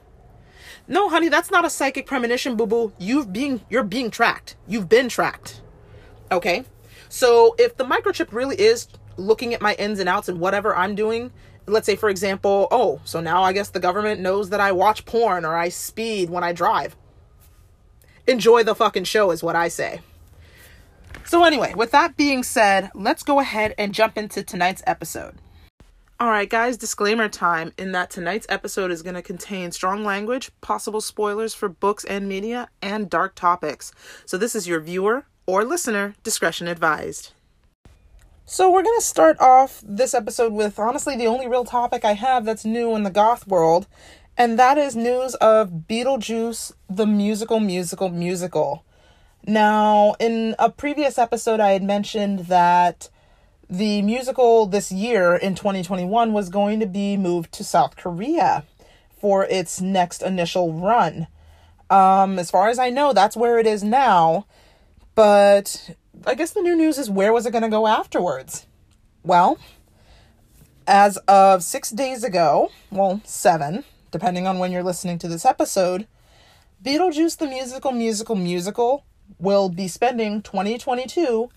No, 0.87 1.09
honey, 1.09 1.27
that's 1.27 1.51
not 1.51 1.65
a 1.65 1.69
psychic 1.69 2.05
premonition, 2.05 2.55
boo 2.55 2.65
boo. 2.65 2.93
You've 2.97 3.33
being 3.33 3.61
you're 3.69 3.83
being 3.83 4.09
tracked. 4.09 4.55
You've 4.67 4.87
been 4.87 5.09
tracked. 5.09 5.61
Okay? 6.31 6.63
So 7.09 7.55
if 7.57 7.77
the 7.77 7.85
microchip 7.85 8.31
really 8.31 8.59
is 8.59 8.87
looking 9.17 9.53
at 9.53 9.61
my 9.61 9.73
ins 9.75 9.99
and 9.99 10.07
outs 10.07 10.29
and 10.29 10.39
whatever 10.39 10.75
I'm 10.75 10.95
doing, 10.95 11.31
let's 11.65 11.85
say 11.85 11.95
for 11.95 12.09
example, 12.09 12.67
oh, 12.71 13.01
so 13.03 13.19
now 13.19 13.43
I 13.43 13.53
guess 13.53 13.69
the 13.69 13.79
government 13.79 14.21
knows 14.21 14.49
that 14.49 14.61
I 14.61 14.71
watch 14.71 15.05
porn 15.05 15.45
or 15.45 15.55
I 15.55 15.69
speed 15.69 16.29
when 16.29 16.43
I 16.43 16.53
drive. 16.53 16.95
Enjoy 18.25 18.63
the 18.63 18.75
fucking 18.75 19.05
show 19.05 19.31
is 19.31 19.43
what 19.43 19.55
I 19.55 19.67
say. 19.67 20.01
So 21.25 21.43
anyway, 21.43 21.73
with 21.75 21.91
that 21.91 22.15
being 22.15 22.43
said, 22.43 22.89
let's 22.93 23.23
go 23.23 23.39
ahead 23.39 23.73
and 23.77 23.93
jump 23.93 24.17
into 24.17 24.43
tonight's 24.43 24.83
episode. 24.87 25.35
All 26.19 26.29
right, 26.29 26.49
guys, 26.49 26.77
disclaimer 26.77 27.29
time 27.29 27.73
in 27.77 27.91
that 27.91 28.09
tonight's 28.09 28.47
episode 28.49 28.89
is 28.89 29.03
going 29.03 29.13
to 29.13 29.21
contain 29.21 29.71
strong 29.71 30.03
language, 30.03 30.49
possible 30.61 30.99
spoilers 30.99 31.53
for 31.53 31.69
books 31.69 32.03
and 32.05 32.27
media, 32.27 32.69
and 32.81 33.07
dark 33.07 33.35
topics. 33.35 33.91
So 34.25 34.35
this 34.35 34.55
is 34.55 34.67
your 34.67 34.79
viewer 34.79 35.27
or 35.45 35.63
listener 35.63 36.15
discretion 36.23 36.67
advised. 36.67 37.33
So, 38.47 38.71
we're 38.71 38.81
going 38.81 38.97
to 38.97 39.05
start 39.05 39.39
off 39.39 39.83
this 39.85 40.15
episode 40.15 40.53
with 40.53 40.79
honestly 40.79 41.15
the 41.15 41.27
only 41.27 41.47
real 41.47 41.65
topic 41.65 42.03
I 42.03 42.13
have 42.13 42.45
that's 42.45 42.65
new 42.65 42.95
in 42.95 43.03
the 43.03 43.11
goth 43.11 43.45
world, 43.45 43.87
and 44.37 44.57
that 44.57 44.79
is 44.79 44.95
news 44.95 45.35
of 45.35 45.83
Beetlejuice, 45.87 46.71
the 46.89 47.05
musical, 47.05 47.59
musical, 47.59 48.09
musical. 48.09 48.85
Now, 49.45 50.15
in 50.19 50.55
a 50.57 50.71
previous 50.71 51.19
episode, 51.19 51.59
I 51.59 51.71
had 51.71 51.83
mentioned 51.83 52.47
that 52.47 53.09
the 53.69 54.01
musical 54.01 54.65
this 54.65 54.91
year 54.91 55.35
in 55.35 55.55
2021 55.55 56.31
was 56.31 56.49
going 56.49 56.79
to 56.79 56.85
be 56.85 57.17
moved 57.17 57.51
to 57.53 57.63
South 57.63 57.95
Korea 57.97 58.63
for 59.19 59.45
its 59.45 59.81
next 59.81 60.21
initial 60.21 60.73
run. 60.73 61.27
Um, 61.89 62.39
as 62.39 62.51
far 62.51 62.69
as 62.69 62.79
I 62.79 62.89
know, 62.89 63.13
that's 63.13 63.35
where 63.35 63.59
it 63.59 63.67
is 63.67 63.83
now. 63.83 64.45
But 65.15 65.95
I 66.25 66.35
guess 66.35 66.51
the 66.51 66.61
new 66.61 66.75
news 66.75 66.97
is 66.97 67.09
where 67.09 67.33
was 67.33 67.45
it 67.45 67.51
going 67.51 67.63
to 67.63 67.69
go 67.69 67.87
afterwards? 67.87 68.67
Well, 69.23 69.57
as 70.85 71.17
of 71.27 71.63
six 71.63 71.89
days 71.89 72.23
ago, 72.23 72.71
well, 72.91 73.21
seven, 73.25 73.83
depending 74.11 74.47
on 74.47 74.59
when 74.59 74.71
you're 74.71 74.83
listening 74.83 75.19
to 75.19 75.27
this 75.27 75.45
episode, 75.45 76.07
Beetlejuice 76.83 77.37
the 77.37 77.47
Musical, 77.47 77.91
Musical, 77.91 78.35
Musical 78.35 79.05
will 79.39 79.67
be 79.67 79.87
spending 79.87 80.41
2022 80.41 81.49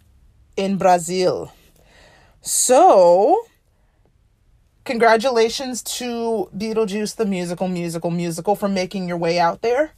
in 0.57 0.77
Brazil. 0.77 1.53
So, 2.43 3.47
congratulations 4.85 5.83
to 5.83 6.49
Beetlejuice 6.57 7.17
the 7.17 7.27
Musical, 7.27 7.69
Musical, 7.69 8.11
Musical 8.11 8.57
for 8.57 8.69
making 8.69 9.09
your 9.09 9.19
way 9.19 9.39
out 9.39 9.61
there. 9.61 9.93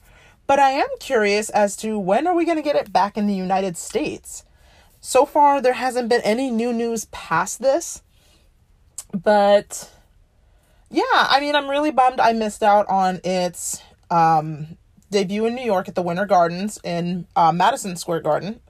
But 0.49 0.59
I 0.59 0.71
am 0.71 0.89
curious 0.99 1.51
as 1.51 1.77
to 1.77 1.99
when 1.99 2.27
are 2.27 2.35
we 2.35 2.45
going 2.45 2.57
to 2.57 2.63
get 2.63 2.75
it 2.75 2.93
back 2.93 3.17
in 3.17 3.27
the 3.29 3.35
United 3.35 3.77
States? 3.77 4.45
So 5.01 5.25
far, 5.25 5.61
there 5.61 5.75
hasn't 5.75 6.09
been 6.09 6.21
any 6.23 6.51
new 6.51 6.73
news 6.73 7.07
past 7.07 7.61
this. 7.61 8.03
But 9.13 9.91
yeah, 10.91 11.03
I 11.11 11.39
mean, 11.41 11.55
I'm 11.55 11.71
really 11.71 11.93
bummed 11.93 12.21
I 12.21 12.33
missed 12.33 12.63
out 12.63 12.89
on 12.89 13.21
its 13.23 13.81
um, 14.11 14.79
debut 15.11 15.47
in 15.47 15.55
New 15.55 15.65
York 15.65 15.89
at 15.89 15.95
the 15.95 16.03
Winter 16.03 16.27
Gardens 16.27 16.79
in 16.83 17.27
uh, 17.37 17.53
Madison 17.53 17.97
Square 17.97 18.21
Garden. 18.23 18.61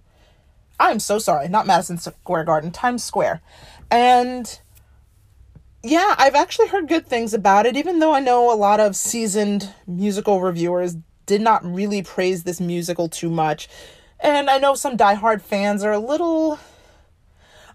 I'm 0.81 0.99
so 0.99 1.19
sorry, 1.19 1.49
not 1.49 1.67
Madison 1.67 1.99
Square 1.99 2.45
Garden, 2.45 2.71
Times 2.71 3.05
Square. 3.05 3.41
And 3.91 4.61
yeah, 5.83 6.15
I've 6.19 6.35
actually 6.35 6.69
heard 6.69 6.89
good 6.89 7.07
things 7.07 7.35
about 7.35 7.67
it, 7.67 7.77
even 7.77 7.99
though 7.99 8.15
I 8.15 8.21
know 8.21 8.53
a 8.53 8.57
lot 8.57 8.81
of 8.81 8.97
seasoned 8.97 9.73
musical 9.87 10.41
reviewers 10.41 10.97
did 11.27 11.41
not 11.41 11.65
really 11.65 12.03
praise 12.03 12.43
this 12.43 12.61
musical 12.61 13.09
too 13.09 13.31
much. 13.31 13.69
And 14.21 14.49
I 14.49 14.59
know 14.59 14.75
some 14.75 14.97
diehard 14.97 15.41
fans 15.41 15.83
are 15.83 15.93
a 15.93 15.99
little 15.99 16.59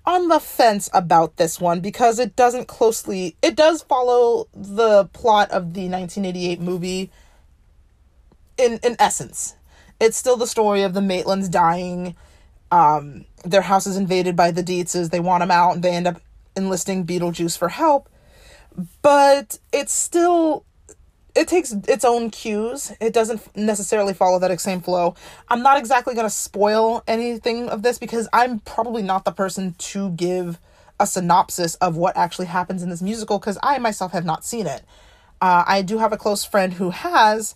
on 0.06 0.30
the 0.30 0.40
fence 0.40 0.90
about 0.94 1.36
this 1.36 1.60
one 1.60 1.82
because 1.82 2.18
it 2.18 2.34
doesn't 2.38 2.66
closely 2.66 3.36
it 3.42 3.58
does 3.58 3.82
follow 3.82 4.48
the 4.54 5.04
plot 5.12 5.52
of 5.52 5.74
the 5.74 5.90
1988 5.90 6.62
movie 6.62 7.12
in 8.58 8.80
in 8.84 8.96
essence. 9.00 9.56
It's 10.00 10.16
still 10.16 10.38
the 10.38 10.48
story 10.48 10.84
of 10.84 10.94
the 10.94 11.02
Maitlands 11.02 11.52
dying. 11.52 12.16
Um, 12.72 13.26
their 13.44 13.62
house 13.62 13.88
is 13.88 13.98
invaded 13.98 14.36
by 14.36 14.52
the 14.52 14.64
Dietzes. 14.64 15.10
They 15.10 15.20
want 15.20 15.42
them 15.42 15.52
out, 15.52 15.76
and 15.76 15.84
they 15.84 15.92
end 15.92 16.08
up 16.08 16.22
enlisting 16.56 17.06
Beetlejuice 17.06 17.58
for 17.58 17.70
help. 17.70 18.10
But 19.02 19.60
it's 19.72 19.94
still 19.94 20.66
it 21.38 21.48
takes 21.48 21.72
its 21.72 22.04
own 22.04 22.32
cues. 22.32 22.92
It 23.00 23.14
doesn't 23.14 23.56
necessarily 23.56 24.14
follow 24.16 24.40
that 24.40 24.60
same 24.60 24.82
flow. 24.82 25.14
I'm 25.50 25.62
not 25.62 25.78
exactly 25.78 26.16
going 26.16 26.26
to 26.26 26.32
spoil 26.32 27.04
anything 27.08 27.70
of 27.70 27.84
this 27.84 28.00
because 28.00 28.28
I'm 28.34 28.60
probably 28.62 29.04
not 29.04 29.24
the 29.24 29.32
person 29.32 29.76
to 29.78 30.10
give 30.12 30.60
a 31.00 31.06
synopsis 31.06 31.76
of 31.76 31.96
what 31.96 32.18
actually 32.18 32.48
happens 32.48 32.82
in 32.82 32.90
this 32.90 33.04
musical 33.04 33.38
because 33.38 33.60
I 33.62 33.78
myself 33.78 34.14
have 34.14 34.26
not 34.26 34.44
seen 34.44 34.66
it. 34.66 34.82
Uh, 35.40 35.64
I 35.68 35.84
do 35.84 36.00
have 36.00 36.12
a 36.12 36.18
close 36.18 36.44
friend 36.44 36.74
who 36.74 36.90
has 36.90 37.56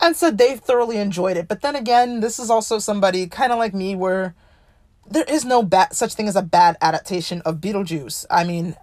and 0.00 0.16
said 0.16 0.36
they 0.36 0.56
thoroughly 0.56 0.96
enjoyed 0.96 1.36
it. 1.36 1.46
But 1.46 1.62
then 1.62 1.76
again, 1.76 2.18
this 2.18 2.40
is 2.40 2.50
also 2.50 2.80
somebody 2.80 3.28
kind 3.28 3.52
of 3.52 3.58
like 3.58 3.74
me 3.74 3.94
where 3.94 4.34
there 5.08 5.24
is 5.24 5.44
no 5.44 5.62
bad 5.62 5.94
such 5.94 6.14
thing 6.14 6.28
as 6.28 6.36
a 6.36 6.42
bad 6.42 6.76
adaptation 6.80 7.42
of 7.42 7.56
Beetlejuice. 7.56 8.26
I 8.30 8.44
mean, 8.44 8.76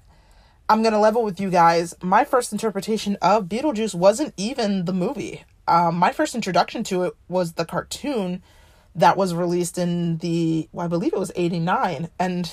I'm 0.70 0.84
gonna 0.84 1.00
level 1.00 1.24
with 1.24 1.40
you 1.40 1.50
guys. 1.50 1.96
My 2.02 2.26
first 2.26 2.52
interpretation 2.52 3.18
of 3.22 3.46
Beetlejuice 3.46 3.96
wasn't 3.96 4.34
even 4.38 4.86
the 4.86 4.94
movie. 4.94 5.44
Um, 5.68 5.96
my 5.96 6.12
first 6.12 6.36
introduction 6.36 6.84
to 6.86 7.04
it 7.04 7.14
was 7.28 7.54
the 7.54 7.66
cartoon 7.66 8.42
that 8.96 9.18
was 9.18 9.34
released 9.34 9.78
in 9.78 10.18
the, 10.18 10.70
well, 10.72 10.86
I 10.86 10.90
believe 10.90 11.14
it 11.14 11.20
was 11.20 11.32
'89, 11.36 12.10
and 12.20 12.52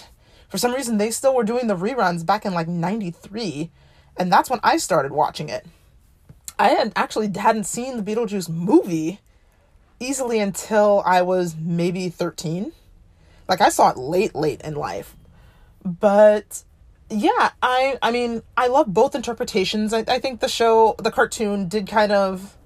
for 0.48 0.58
some 0.58 0.74
reason 0.74 0.98
they 0.98 1.10
still 1.10 1.34
were 1.34 1.44
doing 1.44 1.66
the 1.66 1.76
reruns 1.76 2.24
back 2.24 2.44
in 2.44 2.54
like 2.54 2.68
'93, 2.68 3.70
and 4.16 4.32
that's 4.32 4.50
when 4.50 4.60
I 4.62 4.76
started 4.76 5.12
watching 5.12 5.48
it. 5.48 5.66
I 6.58 6.68
had 6.68 6.92
actually 6.94 7.32
hadn't 7.36 7.64
seen 7.64 7.96
the 7.96 8.02
Beetlejuice 8.02 8.48
movie 8.48 9.20
easily 9.98 10.38
until 10.38 11.02
I 11.04 11.22
was 11.22 11.56
maybe 11.56 12.08
13. 12.08 12.72
Like 13.48 13.60
I 13.60 13.68
saw 13.68 13.90
it 13.90 13.96
late, 13.96 14.34
late 14.34 14.62
in 14.62 14.74
life, 14.74 15.16
but 15.84 16.64
yeah, 17.10 17.50
I 17.62 17.98
I 18.02 18.10
mean, 18.10 18.42
I 18.56 18.68
love 18.68 18.92
both 18.92 19.14
interpretations. 19.14 19.92
I, 19.92 20.04
I 20.08 20.18
think 20.18 20.40
the 20.40 20.48
show, 20.48 20.94
the 20.98 21.10
cartoon, 21.10 21.68
did 21.68 21.86
kind 21.86 22.12
of 22.12 22.56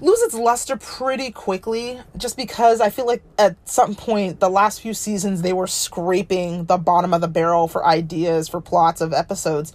lose 0.00 0.20
its 0.22 0.34
luster 0.34 0.76
pretty 0.76 1.30
quickly 1.30 1.98
just 2.16 2.36
because 2.36 2.80
I 2.80 2.90
feel 2.90 3.06
like 3.06 3.22
at 3.38 3.56
some 3.68 3.94
point 3.94 4.40
the 4.40 4.50
last 4.50 4.80
few 4.80 4.92
seasons 4.92 5.42
they 5.42 5.52
were 5.52 5.66
scraping 5.66 6.64
the 6.64 6.76
bottom 6.76 7.14
of 7.14 7.20
the 7.20 7.28
barrel 7.28 7.68
for 7.68 7.86
ideas 7.86 8.48
for 8.48 8.60
plots 8.60 9.00
of 9.00 9.12
episodes. 9.12 9.72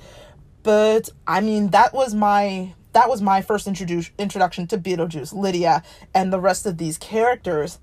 But 0.63 1.10
I 1.25 1.41
mean, 1.41 1.70
that 1.70 1.94
was 1.94 2.13
my 2.13 2.74
that 2.94 3.10
was 3.10 3.22
my 3.22 3.41
first 3.41 3.68
introduce 3.68 4.12
introduction 4.18 4.68
to 4.68 4.77
Beetlejuice, 4.77 5.34
Lydia, 5.34 5.84
and 6.13 6.32
the 6.34 6.39
rest 6.39 6.65
of 6.65 6.77
these 6.77 6.98
characters. 6.98 7.79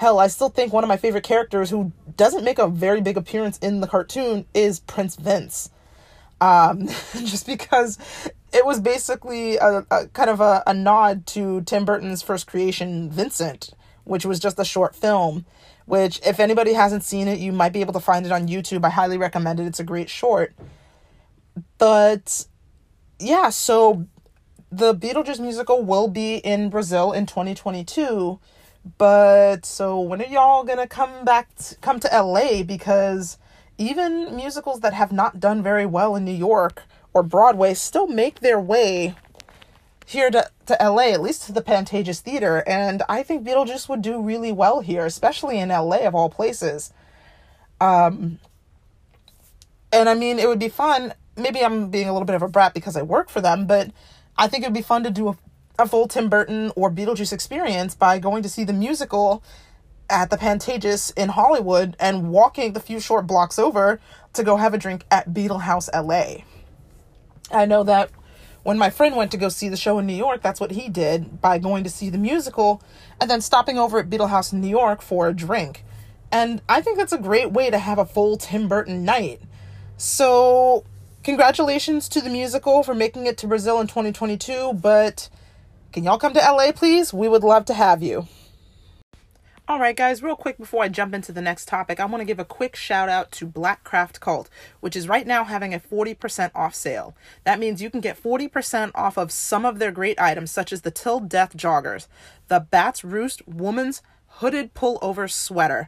Hell, 0.00 0.18
I 0.18 0.28
still 0.28 0.48
think 0.48 0.72
one 0.72 0.82
of 0.82 0.88
my 0.88 0.96
favorite 0.96 1.24
characters 1.24 1.68
who 1.68 1.92
doesn't 2.16 2.42
make 2.42 2.58
a 2.58 2.66
very 2.66 3.02
big 3.02 3.18
appearance 3.18 3.58
in 3.58 3.82
the 3.82 3.86
cartoon 3.86 4.46
is 4.54 4.80
Prince 4.80 5.14
Vince. 5.14 5.68
Um, 6.40 6.86
just 7.16 7.46
because 7.46 7.98
it 8.50 8.64
was 8.64 8.80
basically 8.80 9.58
a, 9.58 9.84
a 9.90 10.06
kind 10.14 10.30
of 10.30 10.40
a, 10.40 10.62
a 10.66 10.72
nod 10.72 11.26
to 11.26 11.60
Tim 11.64 11.84
Burton's 11.84 12.22
first 12.22 12.46
creation, 12.46 13.10
Vincent, 13.10 13.74
which 14.04 14.24
was 14.24 14.40
just 14.40 14.58
a 14.58 14.64
short 14.64 14.96
film. 14.96 15.44
Which, 15.84 16.18
if 16.24 16.40
anybody 16.40 16.72
hasn't 16.72 17.04
seen 17.04 17.28
it, 17.28 17.38
you 17.38 17.52
might 17.52 17.74
be 17.74 17.82
able 17.82 17.92
to 17.92 18.00
find 18.00 18.24
it 18.24 18.32
on 18.32 18.48
YouTube. 18.48 18.86
I 18.86 18.88
highly 18.88 19.18
recommend 19.18 19.60
it. 19.60 19.66
It's 19.66 19.80
a 19.80 19.84
great 19.84 20.08
short. 20.08 20.54
But 21.76 22.46
yeah, 23.18 23.50
so 23.50 24.06
the 24.72 24.94
Beetlejuice 24.94 25.40
musical 25.40 25.82
will 25.82 26.08
be 26.08 26.36
in 26.36 26.70
Brazil 26.70 27.12
in 27.12 27.26
2022 27.26 28.40
but 28.98 29.66
so 29.66 30.00
when 30.00 30.22
are 30.22 30.26
y'all 30.26 30.64
gonna 30.64 30.86
come 30.86 31.24
back 31.24 31.54
to, 31.56 31.76
come 31.76 32.00
to 32.00 32.08
LA 32.12 32.62
because 32.62 33.38
even 33.78 34.34
musicals 34.34 34.80
that 34.80 34.94
have 34.94 35.12
not 35.12 35.40
done 35.40 35.62
very 35.62 35.86
well 35.86 36.16
in 36.16 36.24
New 36.24 36.32
York 36.32 36.84
or 37.12 37.22
Broadway 37.22 37.74
still 37.74 38.06
make 38.06 38.40
their 38.40 38.60
way 38.60 39.14
here 40.06 40.30
to, 40.30 40.50
to 40.66 40.76
LA, 40.80 41.12
at 41.12 41.20
least 41.20 41.44
to 41.44 41.52
the 41.52 41.62
Pantages 41.62 42.20
Theater, 42.20 42.64
and 42.66 43.02
I 43.08 43.22
think 43.22 43.46
Beetlejuice 43.46 43.88
would 43.88 44.02
do 44.02 44.20
really 44.20 44.50
well 44.50 44.80
here, 44.80 45.06
especially 45.06 45.58
in 45.58 45.68
LA 45.68 45.98
of 46.06 46.14
all 46.14 46.30
places. 46.30 46.92
Um 47.80 48.38
and 49.92 50.08
I 50.08 50.14
mean 50.14 50.38
it 50.38 50.48
would 50.48 50.58
be 50.58 50.68
fun. 50.68 51.14
Maybe 51.36 51.64
I'm 51.64 51.90
being 51.90 52.08
a 52.08 52.12
little 52.12 52.26
bit 52.26 52.36
of 52.36 52.42
a 52.42 52.48
brat 52.48 52.74
because 52.74 52.96
I 52.96 53.02
work 53.02 53.28
for 53.28 53.40
them, 53.40 53.66
but 53.66 53.90
I 54.36 54.48
think 54.48 54.64
it'd 54.64 54.74
be 54.74 54.82
fun 54.82 55.04
to 55.04 55.10
do 55.10 55.28
a 55.28 55.36
a 55.80 55.86
full 55.86 56.08
Tim 56.08 56.28
Burton 56.28 56.72
or 56.76 56.90
Beetlejuice 56.90 57.32
experience 57.32 57.94
by 57.94 58.18
going 58.18 58.42
to 58.42 58.48
see 58.48 58.64
the 58.64 58.72
musical 58.72 59.42
at 60.08 60.30
the 60.30 60.36
Pantages 60.36 61.12
in 61.16 61.30
Hollywood 61.30 61.96
and 62.00 62.30
walking 62.30 62.72
the 62.72 62.80
few 62.80 63.00
short 63.00 63.26
blocks 63.26 63.58
over 63.58 64.00
to 64.32 64.42
go 64.42 64.56
have 64.56 64.74
a 64.74 64.78
drink 64.78 65.04
at 65.10 65.32
Beetle 65.32 65.60
House 65.60 65.88
LA. 65.94 66.38
I 67.50 67.66
know 67.66 67.82
that 67.84 68.10
when 68.62 68.76
my 68.76 68.90
friend 68.90 69.16
went 69.16 69.30
to 69.30 69.36
go 69.36 69.48
see 69.48 69.68
the 69.68 69.76
show 69.76 69.98
in 69.98 70.06
New 70.06 70.14
York, 70.14 70.42
that's 70.42 70.60
what 70.60 70.72
he 70.72 70.88
did 70.88 71.40
by 71.40 71.58
going 71.58 71.84
to 71.84 71.90
see 71.90 72.10
the 72.10 72.18
musical 72.18 72.82
and 73.20 73.30
then 73.30 73.40
stopping 73.40 73.78
over 73.78 73.98
at 73.98 74.10
Beetle 74.10 74.26
House 74.26 74.52
in 74.52 74.60
New 74.60 74.68
York 74.68 75.00
for 75.00 75.28
a 75.28 75.34
drink. 75.34 75.84
And 76.30 76.60
I 76.68 76.80
think 76.80 76.98
that's 76.98 77.12
a 77.12 77.18
great 77.18 77.52
way 77.52 77.70
to 77.70 77.78
have 77.78 77.98
a 77.98 78.04
full 78.04 78.36
Tim 78.36 78.68
Burton 78.68 79.04
night. 79.04 79.40
So, 79.96 80.84
congratulations 81.24 82.08
to 82.10 82.20
the 82.20 82.30
musical 82.30 82.82
for 82.82 82.94
making 82.94 83.26
it 83.26 83.36
to 83.38 83.46
Brazil 83.46 83.80
in 83.80 83.86
2022, 83.86 84.74
but 84.74 85.28
can 85.92 86.04
y'all 86.04 86.18
come 86.18 86.34
to 86.34 86.40
LA, 86.40 86.72
please? 86.72 87.12
We 87.12 87.28
would 87.28 87.42
love 87.42 87.64
to 87.66 87.74
have 87.74 88.02
you. 88.02 88.28
All 89.66 89.78
right, 89.78 89.96
guys, 89.96 90.22
real 90.22 90.34
quick 90.34 90.58
before 90.58 90.82
I 90.82 90.88
jump 90.88 91.14
into 91.14 91.30
the 91.30 91.40
next 91.40 91.68
topic, 91.68 92.00
I 92.00 92.04
want 92.04 92.20
to 92.20 92.24
give 92.24 92.40
a 92.40 92.44
quick 92.44 92.74
shout 92.74 93.08
out 93.08 93.30
to 93.32 93.46
Black 93.46 93.84
Craft 93.84 94.18
Cult, 94.18 94.50
which 94.80 94.96
is 94.96 95.08
right 95.08 95.26
now 95.26 95.44
having 95.44 95.72
a 95.72 95.78
40% 95.78 96.50
off 96.56 96.74
sale. 96.74 97.14
That 97.44 97.60
means 97.60 97.80
you 97.80 97.90
can 97.90 98.00
get 98.00 98.20
40% 98.20 98.90
off 98.96 99.16
of 99.16 99.30
some 99.30 99.64
of 99.64 99.78
their 99.78 99.92
great 99.92 100.20
items, 100.20 100.50
such 100.50 100.72
as 100.72 100.82
the 100.82 100.90
Till 100.90 101.20
Death 101.20 101.56
joggers, 101.56 102.08
the 102.48 102.58
Bats 102.58 103.04
Roost 103.04 103.46
woman's 103.46 104.02
hooded 104.26 104.74
pullover 104.74 105.30
sweater, 105.30 105.86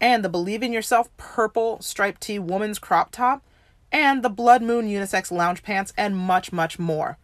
and 0.00 0.24
the 0.24 0.28
Believe 0.28 0.62
in 0.62 0.72
Yourself 0.72 1.08
purple 1.16 1.80
striped 1.80 2.20
tee 2.20 2.40
woman's 2.40 2.80
crop 2.80 3.12
top, 3.12 3.44
and 3.92 4.24
the 4.24 4.28
Blood 4.28 4.60
Moon 4.60 4.88
unisex 4.88 5.30
lounge 5.30 5.62
pants, 5.62 5.92
and 5.96 6.16
much, 6.16 6.52
much 6.52 6.80
more. 6.80 7.18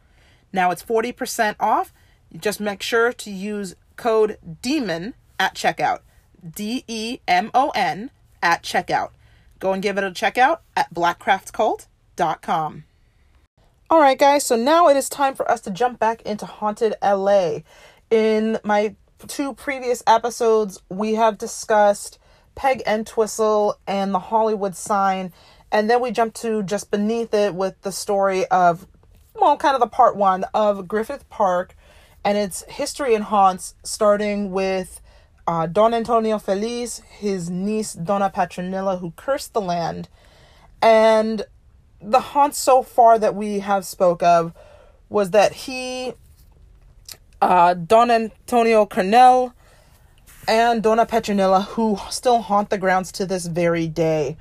Now 0.53 0.71
it's 0.71 0.85
40% 0.85 1.57
off. 1.59 1.93
Just 2.37 2.61
make 2.61 2.83
sure 2.83 3.13
to 3.13 3.31
use 3.31 3.75
code 3.97 4.39
DEMON 4.63 5.15
at 5.39 5.55
checkout. 5.55 6.01
D 6.49 6.85
E 6.87 7.19
M 7.29 7.51
O 7.55 7.71
N 7.71 8.11
at 8.43 8.63
checkout. 8.63 9.11
Go 9.59 9.73
and 9.73 9.83
give 9.83 9.99
it 9.99 10.05
a 10.05 10.11
checkout 10.11 10.61
at 10.77 10.93
blackcraftcult.com. 10.95 12.85
All 13.91 14.01
right, 14.01 14.19
guys, 14.19 14.47
so 14.47 14.57
now 14.57 14.89
it 14.89 14.97
is 14.97 15.09
time 15.09 15.35
for 15.35 15.51
us 15.51 15.61
to 15.63 15.71
jump 15.71 15.99
back 15.99 16.23
into 16.23 16.47
Haunted 16.47 16.95
LA. 17.03 17.59
In 18.11 18.59
my 18.63 18.95
two 19.27 19.53
previous 19.53 20.03
episodes, 20.07 20.81
we 20.89 21.15
have 21.15 21.39
discussed 21.39 22.19
Peg 22.55 22.83
Entwistle 22.87 23.79
and 23.87 24.15
the 24.15 24.19
Hollywood 24.19 24.77
sign, 24.77 25.33
and 25.73 25.91
then 25.91 26.01
we 26.01 26.11
jumped 26.11 26.41
to 26.43 26.63
just 26.63 26.91
beneath 26.91 27.35
it 27.35 27.55
with 27.55 27.83
the 27.83 27.93
story 27.93 28.47
of 28.47 28.87
well, 29.35 29.57
kind 29.57 29.75
of 29.75 29.81
the 29.81 29.87
part 29.87 30.17
one 30.17 30.45
of 30.55 30.87
Griffith 30.87 31.29
Park 31.29 31.75
and 32.25 32.37
its 32.37 32.63
history 32.69 33.15
and 33.15 33.25
haunts, 33.25 33.75
starting 33.83 34.51
with 34.51 35.01
uh, 35.47 35.67
Don 35.67 35.95
Antonio 35.95 36.39
Feliz, 36.39 37.03
his 37.09 37.51
niece 37.51 37.93
Donna 37.93 38.31
Petronilla, 38.35 39.01
who 39.01 39.13
cursed 39.17 39.53
the 39.53 39.61
land, 39.61 40.09
and 40.83 41.45
the 42.01 42.21
haunts 42.21 42.59
so 42.59 42.83
far 42.83 43.19
that 43.19 43.35
we 43.35 43.61
have 43.61 43.85
spoke 43.85 44.23
of 44.23 44.53
was 45.09 45.31
that 45.31 45.53
he, 45.53 46.13
uh, 47.43 47.75
Don 47.75 48.11
Antonio 48.11 48.87
Cornell, 48.87 49.55
and 50.49 50.83
Donna 50.83 51.07
Petronilla, 51.07 51.65
who 51.65 51.99
still 52.11 52.43
haunt 52.43 52.71
the 52.71 52.79
grounds 52.79 53.13
to 53.13 53.27
this 53.27 53.47
very 53.47 53.87
day. 53.87 54.37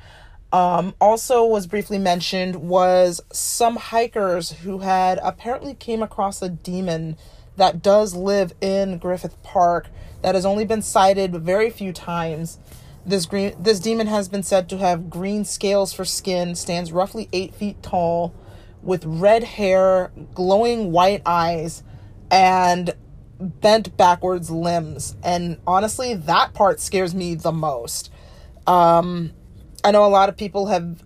Um, 0.52 0.96
also 1.00 1.46
was 1.46 1.68
briefly 1.68 2.00
mentioned 2.00 2.56
was 2.56 3.22
some 3.32 3.76
hikers 3.76 4.52
who 4.52 4.80
had 4.80 5.20
apparently 5.22 5.76
came 5.76 6.02
across 6.02 6.42
a 6.42 6.50
demon 6.50 7.18
that 7.60 7.82
does 7.82 8.16
live 8.16 8.54
in 8.62 8.98
Griffith 8.98 9.42
Park 9.44 9.90
that 10.22 10.34
has 10.34 10.46
only 10.46 10.66
been 10.66 10.82
sighted 10.82 11.36
very 11.36 11.70
few 11.70 11.94
times. 11.94 12.58
This 13.06 13.26
green 13.26 13.54
this 13.62 13.80
demon 13.80 14.08
has 14.08 14.28
been 14.28 14.44
said 14.44 14.70
to 14.70 14.78
have 14.78 15.10
green 15.10 15.46
scales 15.46 15.94
for 15.94 16.06
skin, 16.06 16.56
stands 16.56 16.92
roughly 16.92 17.30
eight 17.32 17.54
feet 17.54 17.84
tall, 17.84 18.34
with 18.82 19.04
red 19.06 19.44
hair, 19.44 20.12
glowing 20.34 20.92
white 20.92 21.22
eyes, 21.26 21.84
and 22.32 22.94
bent 23.40 23.96
backwards 23.98 24.50
limbs. 24.50 25.16
And 25.24 25.60
honestly, 25.68 26.14
that 26.14 26.54
part 26.54 26.80
scares 26.80 27.14
me 27.14 27.36
the 27.36 27.52
most. 27.52 28.12
Um, 28.68 29.32
I 29.84 29.92
know 29.92 30.06
a 30.06 30.08
lot 30.08 30.30
of 30.30 30.38
people 30.38 30.68
have 30.68 31.04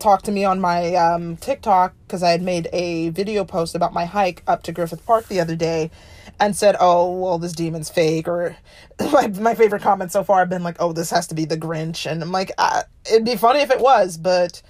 talked 0.00 0.24
to 0.24 0.32
me 0.32 0.44
on 0.44 0.60
my 0.60 0.94
um, 0.94 1.36
TikTok 1.36 1.94
because 2.06 2.22
I 2.22 2.30
had 2.30 2.42
made 2.42 2.68
a 2.72 3.10
video 3.10 3.44
post 3.44 3.74
about 3.74 3.92
my 3.92 4.04
hike 4.04 4.42
up 4.46 4.62
to 4.64 4.72
Griffith 4.72 5.04
Park 5.06 5.28
the 5.28 5.40
other 5.40 5.56
day 5.56 5.90
and 6.40 6.56
said, 6.56 6.76
oh, 6.80 7.12
well, 7.12 7.38
this 7.38 7.52
demon's 7.52 7.90
fake. 7.90 8.26
Or 8.26 8.56
my, 9.12 9.28
my 9.28 9.54
favorite 9.54 9.82
comment 9.82 10.10
so 10.10 10.24
far 10.24 10.40
have 10.40 10.48
been 10.48 10.62
like, 10.62 10.76
oh, 10.80 10.92
this 10.92 11.10
has 11.10 11.26
to 11.28 11.34
be 11.34 11.44
the 11.44 11.56
Grinch. 11.56 12.10
And 12.10 12.22
I'm 12.22 12.32
like, 12.32 12.50
uh, 12.58 12.82
it'd 13.10 13.24
be 13.24 13.36
funny 13.36 13.60
if 13.60 13.70
it 13.70 13.80
was, 13.80 14.16
but 14.16 14.62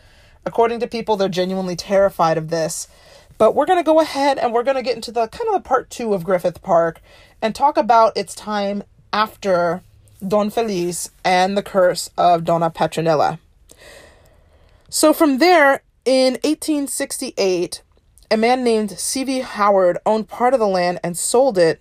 according 0.45 0.81
to 0.81 0.87
people, 0.87 1.17
they're 1.17 1.29
genuinely 1.29 1.77
terrified 1.77 2.37
of 2.37 2.49
this. 2.49 2.89
But 3.39 3.55
we're 3.55 3.67
going 3.67 3.79
to 3.79 3.85
go 3.85 4.01
ahead 4.01 4.37
and 4.37 4.53
we're 4.53 4.65
going 4.65 4.77
to 4.77 4.83
get 4.83 4.97
into 4.97 5.13
the 5.13 5.29
kind 5.29 5.49
of 5.49 5.55
the 5.55 5.67
part 5.67 5.89
two 5.89 6.13
of 6.13 6.25
Griffith 6.25 6.61
Park 6.61 7.01
and 7.41 7.55
talk 7.55 7.79
about 7.79 8.17
its 8.17 8.35
time 8.35 8.83
after 9.13 9.83
Don 10.27 10.51
Feliz 10.51 11.11
and 11.25 11.57
the 11.57 11.63
curse 11.63 12.11
of 12.19 12.45
Donna 12.45 12.71
Petronilla. 12.71 13.39
So 14.93 15.13
from 15.13 15.39
there, 15.39 15.83
in 16.05 16.33
1868, 16.43 17.83
a 18.29 18.37
man 18.37 18.65
named 18.65 18.99
C.V. 18.99 19.39
Howard 19.39 19.99
owned 20.05 20.27
part 20.27 20.53
of 20.53 20.59
the 20.59 20.67
land 20.67 20.99
and 21.05 21.17
sold 21.17 21.57
it 21.57 21.81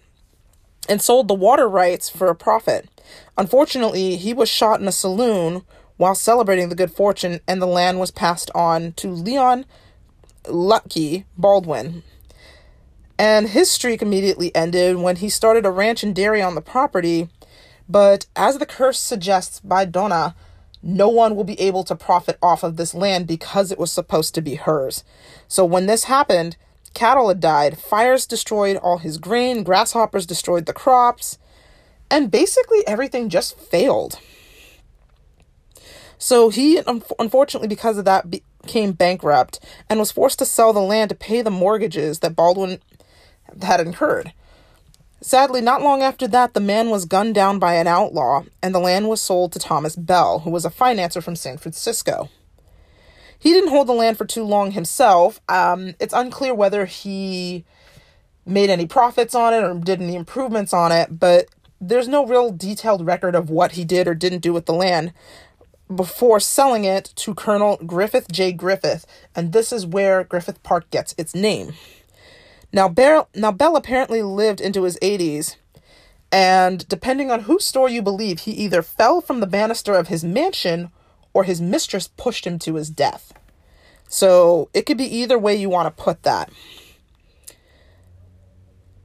and 0.88 1.02
sold 1.02 1.28
the 1.28 1.34
water 1.34 1.68
rights 1.68 2.08
for 2.08 2.28
a 2.28 2.36
profit. 2.36 2.88
Unfortunately, 3.36 4.16
he 4.16 4.32
was 4.32 4.48
shot 4.48 4.80
in 4.80 4.88
a 4.88 4.92
saloon 4.92 5.64
while 5.98 6.14
celebrating 6.14 6.70
the 6.70 6.76
good 6.76 6.92
fortune, 6.92 7.40
and 7.48 7.60
the 7.60 7.66
land 7.66 8.00
was 8.00 8.12
passed 8.12 8.52
on 8.54 8.94
to 8.94 9.10
Leon 9.10 9.66
Lucky 10.48 11.26
Baldwin. 11.36 12.04
And 13.18 13.50
his 13.50 13.72
streak 13.72 14.04
immediately 14.04 14.56
ended 14.56 14.98
when 14.98 15.16
he 15.16 15.30
started 15.30 15.66
a 15.66 15.72
ranch 15.72 16.04
and 16.04 16.16
dairy 16.16 16.44
on 16.44 16.54
the 16.54 16.62
property. 16.62 17.28
But 17.90 18.28
as 18.36 18.60
the 18.60 18.68
curse 18.68 19.00
suggests 19.00 19.60
by 19.60 19.86
Donna, 19.86 20.36
no 20.82 21.10
one 21.10 21.36
will 21.36 21.44
be 21.44 21.60
able 21.60 21.84
to 21.84 21.96
profit 21.96 22.38
off 22.42 22.64
of 22.64 22.78
this 22.78 22.94
land 22.94 23.28
because 23.28 23.72
it 23.72 23.80
was 23.80 23.92
supposed 23.92 24.34
to 24.36 24.42
be 24.42 24.56
hers. 24.56 25.04
So 25.48 25.66
when 25.66 25.86
this 25.86 26.06
happened, 26.06 26.56
cattle 26.94 27.28
had 27.28 27.40
died, 27.40 27.78
fires 27.78 28.26
destroyed 28.26 28.78
all 28.78 29.00
his 29.00 29.18
grain, 29.18 29.64
grasshoppers 29.64 30.26
destroyed 30.26 30.66
the 30.66 30.74
crops, 30.74 31.38
and 32.10 32.32
basically 32.32 32.88
everything 32.88 33.30
just 33.30 33.58
failed. 33.58 34.20
So 36.18 36.50
he, 36.50 36.82
unfortunately, 37.20 37.68
because 37.68 37.98
of 37.98 38.06
that, 38.06 38.30
became 38.30 38.92
bankrupt 38.94 39.60
and 39.90 40.00
was 40.00 40.12
forced 40.12 40.40
to 40.40 40.46
sell 40.46 40.74
the 40.74 40.82
land 40.82 41.10
to 41.10 41.16
pay 41.16 41.42
the 41.42 41.52
mortgages 41.52 42.20
that 42.20 42.36
Baldwin 42.36 42.80
had 43.62 43.80
incurred. 43.80 44.34
Sadly, 45.22 45.60
not 45.60 45.82
long 45.82 46.02
after 46.02 46.28
that, 46.30 46.54
the 46.54 46.62
man 46.62 46.90
was 46.90 47.06
gunned 47.06 47.36
down 47.36 47.60
by 47.60 47.74
an 47.76 47.88
outlaw, 47.88 48.44
and 48.64 48.74
the 48.74 48.80
land 48.80 49.10
was 49.10 49.22
sold 49.22 49.52
to 49.54 49.60
Thomas 49.60 49.96
Bell, 49.96 50.40
who 50.40 50.50
was 50.50 50.64
a 50.64 50.70
financier 50.70 51.22
from 51.22 51.36
San 51.36 51.58
Francisco. 51.58 52.30
He 53.38 53.52
didn't 53.52 53.70
hold 53.70 53.88
the 53.88 53.94
land 53.94 54.18
for 54.18 54.26
too 54.26 54.44
long 54.44 54.72
himself. 54.72 55.42
Um, 55.50 55.96
it's 56.00 56.14
unclear 56.14 56.54
whether 56.54 56.86
he 56.86 57.66
made 58.46 58.70
any 58.70 58.86
profits 58.86 59.36
on 59.36 59.54
it 59.54 59.64
or 59.64 59.74
did 59.76 60.02
any 60.02 60.16
improvements 60.16 60.74
on 60.74 60.92
it, 60.92 61.20
but 61.20 61.48
there's 61.82 62.08
no 62.08 62.26
real 62.26 62.52
detailed 62.52 63.06
record 63.06 63.36
of 63.36 63.50
what 63.50 63.74
he 63.74 63.86
did 63.86 64.08
or 64.08 64.16
didn't 64.16 64.40
do 64.40 64.54
with 64.54 64.66
the 64.66 64.74
land 64.74 65.14
before 65.94 66.40
selling 66.40 66.86
it 66.86 67.06
to 67.16 67.34
Colonel 67.34 67.78
Griffith 67.86 68.32
J. 68.32 68.52
Griffith, 68.52 69.06
and 69.36 69.54
this 69.54 69.72
is 69.74 69.86
where 69.86 70.24
Griffith 70.24 70.62
Park 70.64 70.90
gets 70.92 71.16
its 71.18 71.34
name. 71.34 71.74
Now, 72.72 72.88
Bell, 72.88 73.30
now 73.34 73.52
Bell 73.52 73.76
apparently 73.76 74.22
lived 74.22 74.62
into 74.62 74.84
his 74.84 74.98
80s, 75.02 75.56
and 76.32 76.88
depending 76.88 77.32
on 77.32 77.42
whose 77.42 77.66
story 77.66 77.94
you 77.94 78.02
believe, 78.02 78.42
he 78.42 78.52
either 78.52 78.82
fell 78.82 79.22
from 79.22 79.40
the 79.40 79.48
banister 79.48 79.96
of 79.96 80.08
his 80.08 80.24
mansion 80.24 80.92
or 81.34 81.44
his 81.44 81.60
mistress 81.60 82.08
pushed 82.08 82.46
him 82.46 82.60
to 82.60 82.76
his 82.76 82.90
death. 82.90 83.34
So 84.08 84.70
it 84.74 84.86
could 84.86 84.98
be 84.98 85.18
either 85.18 85.38
way 85.38 85.56
you 85.56 85.70
want 85.70 85.86
to 85.96 86.04
put 86.04 86.24
that. 86.24 86.52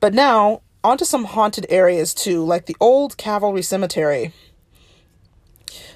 But 0.01 0.13
now, 0.13 0.61
onto 0.83 1.07
some 1.07 1.25
haunted 1.25 1.67
areas 1.71 2.13
too, 2.13 2.45
like 2.45 2.67
the 2.67 2.77
old 2.79 3.17
Cavalry 3.17 3.63
Cemetery. 3.63 4.33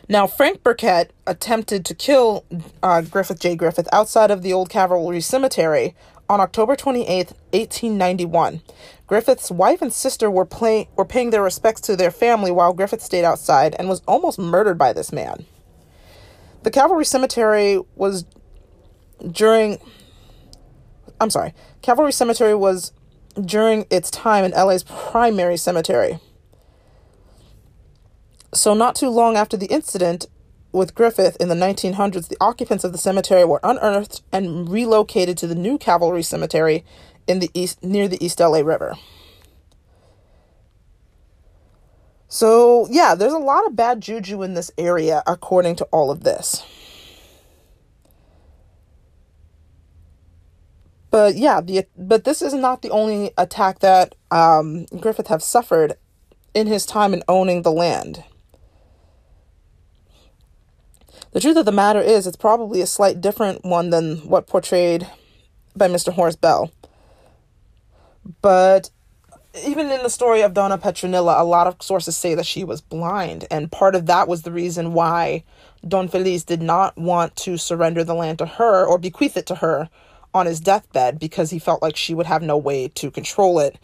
Now, 0.08 0.26
Frank 0.26 0.62
Burkett 0.62 1.12
attempted 1.26 1.84
to 1.84 1.94
kill 1.94 2.44
uh, 2.82 3.02
Griffith 3.02 3.40
J. 3.40 3.54
Griffith 3.54 3.88
outside 3.92 4.30
of 4.30 4.40
the 4.40 4.54
old 4.54 4.70
Cavalry 4.70 5.20
Cemetery 5.20 5.94
on 6.28 6.40
October 6.40 6.76
28, 6.76 7.32
1891. 7.52 8.62
Griffith's 9.06 9.50
wife 9.50 9.80
and 9.80 9.92
sister 9.92 10.30
were, 10.30 10.44
play- 10.44 10.88
were 10.96 11.04
paying 11.04 11.30
their 11.30 11.42
respects 11.42 11.80
to 11.82 11.96
their 11.96 12.10
family 12.10 12.50
while 12.50 12.72
Griffith 12.72 13.02
stayed 13.02 13.24
outside 13.24 13.74
and 13.78 13.88
was 13.88 14.02
almost 14.06 14.38
murdered 14.38 14.76
by 14.76 14.92
this 14.92 15.12
man. 15.12 15.46
The 16.62 16.70
Cavalry 16.70 17.04
Cemetery 17.04 17.80
was 17.94 18.24
during. 19.30 19.78
I'm 21.20 21.30
sorry. 21.30 21.54
Cavalry 21.82 22.12
Cemetery 22.12 22.54
was 22.54 22.92
during 23.40 23.86
its 23.90 24.10
time 24.10 24.44
in 24.44 24.50
LA's 24.52 24.82
primary 24.82 25.56
cemetery. 25.56 26.18
So, 28.52 28.74
not 28.74 28.96
too 28.96 29.08
long 29.08 29.36
after 29.36 29.56
the 29.56 29.66
incident, 29.66 30.26
with 30.72 30.94
Griffith 30.94 31.36
in 31.40 31.48
the 31.48 31.54
1900s, 31.54 32.28
the 32.28 32.36
occupants 32.40 32.84
of 32.84 32.92
the 32.92 32.98
cemetery 32.98 33.44
were 33.44 33.60
unearthed 33.62 34.22
and 34.32 34.68
relocated 34.68 35.38
to 35.38 35.46
the 35.46 35.54
new 35.54 35.78
Cavalry 35.78 36.22
Cemetery 36.22 36.84
in 37.26 37.38
the 37.38 37.50
east 37.54 37.82
near 37.82 38.08
the 38.08 38.22
East 38.24 38.40
LA 38.40 38.60
River. 38.60 38.96
So, 42.28 42.86
yeah, 42.90 43.14
there's 43.14 43.32
a 43.32 43.38
lot 43.38 43.66
of 43.66 43.74
bad 43.74 44.02
juju 44.02 44.42
in 44.42 44.52
this 44.52 44.70
area 44.76 45.22
according 45.26 45.76
to 45.76 45.84
all 45.86 46.10
of 46.10 46.24
this. 46.24 46.62
But 51.10 51.36
yeah, 51.36 51.62
the 51.62 51.86
but 51.96 52.24
this 52.24 52.42
is 52.42 52.52
not 52.52 52.82
the 52.82 52.90
only 52.90 53.30
attack 53.38 53.78
that 53.78 54.14
um, 54.30 54.84
Griffith 55.00 55.28
have 55.28 55.42
suffered 55.42 55.94
in 56.52 56.66
his 56.66 56.84
time 56.84 57.14
in 57.14 57.22
owning 57.28 57.62
the 57.62 57.72
land. 57.72 58.24
The 61.32 61.40
truth 61.40 61.56
of 61.56 61.66
the 61.66 61.72
matter 61.72 62.00
is, 62.00 62.26
it's 62.26 62.36
probably 62.36 62.80
a 62.80 62.86
slight 62.86 63.20
different 63.20 63.64
one 63.64 63.90
than 63.90 64.16
what 64.28 64.46
portrayed 64.46 65.06
by 65.76 65.88
Mr. 65.88 66.12
Horace 66.12 66.36
Bell. 66.36 66.70
But 68.40 68.90
even 69.66 69.90
in 69.90 70.02
the 70.02 70.10
story 70.10 70.40
of 70.42 70.54
Donna 70.54 70.78
Petronilla, 70.78 71.38
a 71.38 71.44
lot 71.44 71.66
of 71.66 71.82
sources 71.82 72.16
say 72.16 72.34
that 72.34 72.46
she 72.46 72.64
was 72.64 72.80
blind, 72.80 73.46
and 73.50 73.72
part 73.72 73.94
of 73.94 74.06
that 74.06 74.28
was 74.28 74.42
the 74.42 74.52
reason 74.52 74.92
why 74.92 75.44
Don 75.86 76.08
Feliz 76.08 76.44
did 76.44 76.62
not 76.62 76.96
want 76.96 77.36
to 77.36 77.56
surrender 77.56 78.04
the 78.04 78.14
land 78.14 78.38
to 78.38 78.46
her 78.46 78.84
or 78.84 78.98
bequeath 78.98 79.36
it 79.36 79.46
to 79.46 79.56
her 79.56 79.88
on 80.34 80.46
his 80.46 80.60
deathbed 80.60 81.18
because 81.18 81.50
he 81.50 81.58
felt 81.58 81.82
like 81.82 81.96
she 81.96 82.14
would 82.14 82.26
have 82.26 82.42
no 82.42 82.56
way 82.56 82.88
to 82.88 83.10
control 83.10 83.58
it. 83.58 83.78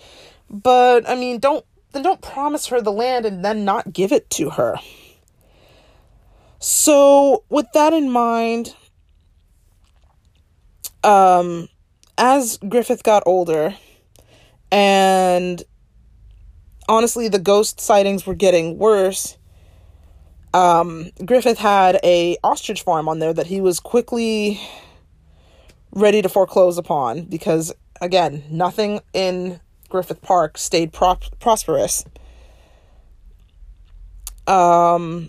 But 0.50 1.09
I 1.09 1.14
mean, 1.14 1.38
don't 1.38 1.64
then 1.92 2.02
don't 2.02 2.20
promise 2.20 2.66
her 2.66 2.80
the 2.80 2.92
land 2.92 3.24
and 3.24 3.44
then 3.44 3.64
not 3.64 3.92
give 3.92 4.12
it 4.12 4.28
to 4.30 4.50
her. 4.50 4.76
So, 6.66 7.44
with 7.50 7.66
that 7.74 7.92
in 7.92 8.11
mind, 8.11 8.74
um, 11.03 11.68
as 12.16 12.57
Griffith 12.66 13.03
got 13.03 13.22
older, 13.27 13.77
and 14.72 15.62
honestly, 16.88 17.29
the 17.29 17.38
ghost 17.38 17.83
sightings 17.83 18.27
were 18.27 18.35
getting 18.35 18.79
worse. 18.79 19.37
Um, 20.55 21.11
Griffith 21.22 21.59
had 21.59 22.00
a 22.03 22.38
ostrich 22.42 22.81
farm 22.81 23.11
on 23.11 23.18
there 23.18 23.35
that 23.35 23.48
he 23.48 23.61
was 23.61 23.79
quickly 23.79 24.59
ready 25.92 26.22
to 26.22 26.31
foreclose 26.31 26.79
upon 26.79 27.24
because, 27.24 27.74
again, 28.00 28.42
nothing 28.50 29.00
in 29.12 29.61
Griffith 29.90 30.22
Park 30.22 30.57
stayed 30.57 30.94
prop- 30.94 31.38
prosperous. 31.40 32.07
Um, 34.46 35.29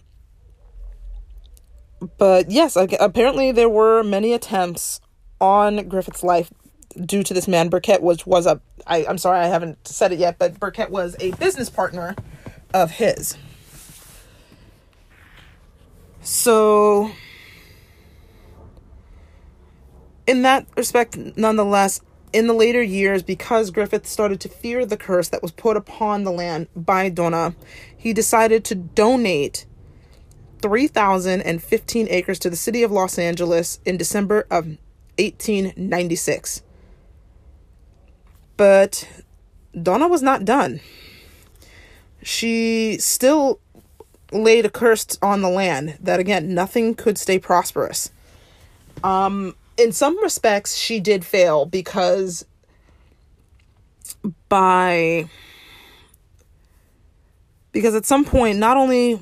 but 2.17 2.51
yes, 2.51 2.75
apparently 2.75 3.51
there 3.51 3.69
were 3.69 4.03
many 4.03 4.33
attempts 4.33 4.99
on 5.39 5.87
Griffith's 5.87 6.23
life 6.23 6.51
due 7.03 7.23
to 7.23 7.33
this 7.33 7.47
man. 7.47 7.69
Burkett 7.69 8.01
was 8.01 8.25
was 8.25 8.45
a 8.45 8.61
I, 8.87 9.05
I'm 9.05 9.17
sorry 9.17 9.39
I 9.39 9.47
haven't 9.47 9.87
said 9.87 10.11
it 10.11 10.19
yet, 10.19 10.37
but 10.37 10.59
Burkett 10.59 10.89
was 10.89 11.15
a 11.19 11.31
business 11.31 11.69
partner 11.69 12.15
of 12.73 12.91
his. 12.91 13.37
So 16.21 17.11
in 20.27 20.41
that 20.41 20.67
respect, 20.75 21.17
nonetheless, 21.37 22.01
in 22.33 22.47
the 22.47 22.53
later 22.53 22.81
years, 22.81 23.23
because 23.23 23.71
Griffith 23.71 24.07
started 24.07 24.39
to 24.41 24.49
fear 24.49 24.85
the 24.85 24.97
curse 24.97 25.29
that 25.29 25.41
was 25.41 25.51
put 25.51 25.77
upon 25.77 26.23
the 26.23 26.31
land 26.31 26.67
by 26.75 27.09
Donna, 27.09 27.55
he 27.95 28.11
decided 28.11 28.65
to 28.65 28.75
donate 28.75 29.65
3,015 30.61 32.07
acres 32.09 32.39
to 32.39 32.49
the 32.49 32.55
city 32.55 32.83
of 32.83 32.91
Los 32.91 33.17
Angeles 33.17 33.79
in 33.85 33.97
December 33.97 34.41
of 34.49 34.65
1896. 35.17 36.61
But 38.57 39.07
Donna 39.81 40.07
was 40.07 40.21
not 40.21 40.45
done. 40.45 40.79
She 42.23 42.97
still 42.99 43.59
laid 44.31 44.65
a 44.65 44.69
curse 44.69 45.17
on 45.21 45.41
the 45.41 45.49
land 45.49 45.97
that 46.01 46.19
again 46.19 46.53
nothing 46.53 46.95
could 46.95 47.17
stay 47.17 47.39
prosperous. 47.39 48.11
Um 49.03 49.55
in 49.77 49.91
some 49.91 50.21
respects 50.21 50.75
she 50.75 50.99
did 50.99 51.25
fail 51.25 51.65
because 51.65 52.45
by 54.49 55.29
because 57.71 57.93
at 57.93 58.05
some 58.05 58.25
point 58.25 58.57
not 58.57 58.77
only 58.77 59.19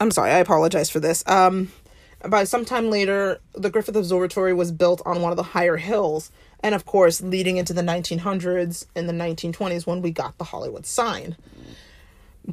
I'm 0.00 0.10
sorry, 0.10 0.30
I 0.30 0.38
apologize 0.38 0.90
for 0.90 1.00
this. 1.00 1.22
Um 1.26 1.70
by 2.26 2.44
some 2.44 2.64
time 2.64 2.90
later, 2.90 3.40
the 3.52 3.70
Griffith 3.70 3.94
Observatory 3.94 4.52
was 4.52 4.72
built 4.72 5.00
on 5.06 5.22
one 5.22 5.30
of 5.30 5.36
the 5.36 5.42
higher 5.42 5.76
hills, 5.76 6.32
and 6.60 6.74
of 6.74 6.84
course, 6.84 7.20
leading 7.20 7.58
into 7.58 7.72
the 7.72 7.82
1900s 7.82 8.86
and 8.96 9.08
the 9.08 9.12
1920s 9.12 9.86
when 9.86 10.02
we 10.02 10.10
got 10.10 10.36
the 10.36 10.44
Hollywood 10.44 10.84
sign. 10.84 11.36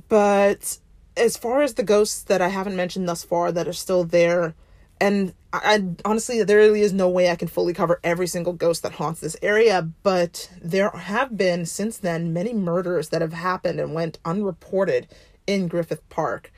But 0.08 0.78
as 1.18 1.38
far 1.38 1.62
as 1.62 1.74
the 1.74 1.84
ghosts 1.84 2.22
that 2.24 2.42
I 2.42 2.50
haven't 2.50 2.76
mentioned 2.76 3.10
thus 3.10 3.24
far 3.24 3.52
that 3.52 3.68
are 3.68 3.74
still 3.74 4.04
there, 4.04 4.54
and 5.02 5.34
I, 5.52 5.60
I, 5.64 5.96
honestly, 6.06 6.44
there 6.44 6.58
really 6.58 6.82
is 6.82 6.94
no 6.94 7.10
way 7.10 7.32
I 7.32 7.36
can 7.36 7.48
fully 7.48 7.74
cover 7.74 8.00
every 8.04 8.28
single 8.28 8.54
ghost 8.54 8.84
that 8.84 8.94
haunts 8.94 9.22
this 9.22 9.38
area, 9.42 9.90
but 10.04 10.52
there 10.62 10.92
have 10.92 11.36
been 11.36 11.66
since 11.66 11.98
then 11.98 12.34
many 12.34 12.54
murders 12.54 13.10
that 13.10 13.22
have 13.22 13.34
happened 13.34 13.80
and 13.80 13.94
went 13.96 14.20
unreported 14.26 15.08
in 15.48 15.68
Griffith 15.68 16.08
Park 16.10 16.52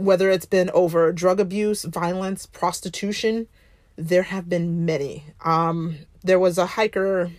whether 0.00 0.30
it's 0.30 0.46
been 0.46 0.70
over 0.70 1.12
drug 1.12 1.40
abuse, 1.40 1.84
violence, 1.84 2.46
prostitution, 2.46 3.46
there 3.96 4.24
have 4.24 4.48
been 4.48 4.84
many. 4.84 5.26
Um, 5.44 5.98
there 6.22 6.38
was 6.38 6.58
a 6.58 6.66
hiker, 6.66 7.30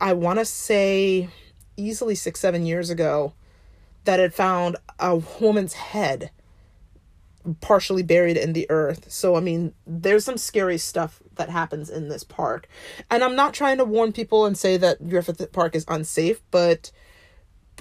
I 0.00 0.12
want 0.12 0.38
to 0.38 0.44
say 0.44 1.28
easily 1.76 2.14
six, 2.14 2.40
seven 2.40 2.66
years 2.66 2.90
ago, 2.90 3.32
that 4.04 4.18
had 4.18 4.34
found 4.34 4.76
a 4.98 5.16
woman's 5.40 5.74
head 5.74 6.30
partially 7.60 8.02
buried 8.02 8.36
in 8.36 8.52
the 8.52 8.68
earth. 8.70 9.10
So, 9.10 9.36
I 9.36 9.40
mean, 9.40 9.74
there's 9.86 10.24
some 10.24 10.36
scary 10.36 10.78
stuff 10.78 11.20
that 11.36 11.48
happens 11.48 11.90
in 11.90 12.08
this 12.08 12.24
park. 12.24 12.68
And 13.10 13.22
I'm 13.22 13.36
not 13.36 13.54
trying 13.54 13.78
to 13.78 13.84
warn 13.84 14.12
people 14.12 14.46
and 14.46 14.56
say 14.56 14.76
that 14.76 15.08
Griffith 15.08 15.52
Park 15.52 15.74
is 15.74 15.84
unsafe, 15.88 16.40
but 16.50 16.90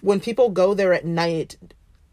when 0.01 0.19
people 0.19 0.49
go 0.49 0.73
there 0.73 0.93
at 0.93 1.05
night, 1.05 1.57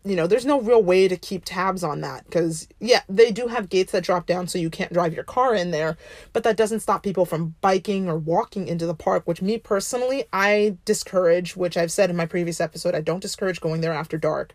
you 0.08 0.16
know, 0.16 0.26
there's 0.26 0.46
no 0.46 0.60
real 0.60 0.82
way 0.82 1.08
to 1.08 1.16
keep 1.16 1.44
tabs 1.44 1.82
on 1.82 2.00
that 2.00 2.24
because, 2.24 2.68
yeah, 2.80 3.02
they 3.08 3.30
do 3.30 3.48
have 3.48 3.68
gates 3.68 3.92
that 3.92 4.04
drop 4.04 4.26
down 4.26 4.48
so 4.48 4.58
you 4.58 4.70
can't 4.70 4.92
drive 4.92 5.14
your 5.14 5.24
car 5.24 5.54
in 5.54 5.70
there, 5.70 5.96
but 6.32 6.42
that 6.44 6.56
doesn't 6.56 6.80
stop 6.80 7.02
people 7.02 7.26
from 7.26 7.54
biking 7.60 8.08
or 8.08 8.16
walking 8.16 8.68
into 8.68 8.86
the 8.86 8.94
park, 8.94 9.26
which 9.26 9.42
me 9.42 9.58
personally, 9.58 10.24
I 10.32 10.76
discourage, 10.84 11.56
which 11.56 11.76
I've 11.76 11.92
said 11.92 12.10
in 12.10 12.16
my 12.16 12.26
previous 12.26 12.60
episode, 12.60 12.94
I 12.94 13.00
don't 13.00 13.20
discourage 13.20 13.60
going 13.60 13.80
there 13.80 13.92
after 13.92 14.18
dark. 14.18 14.54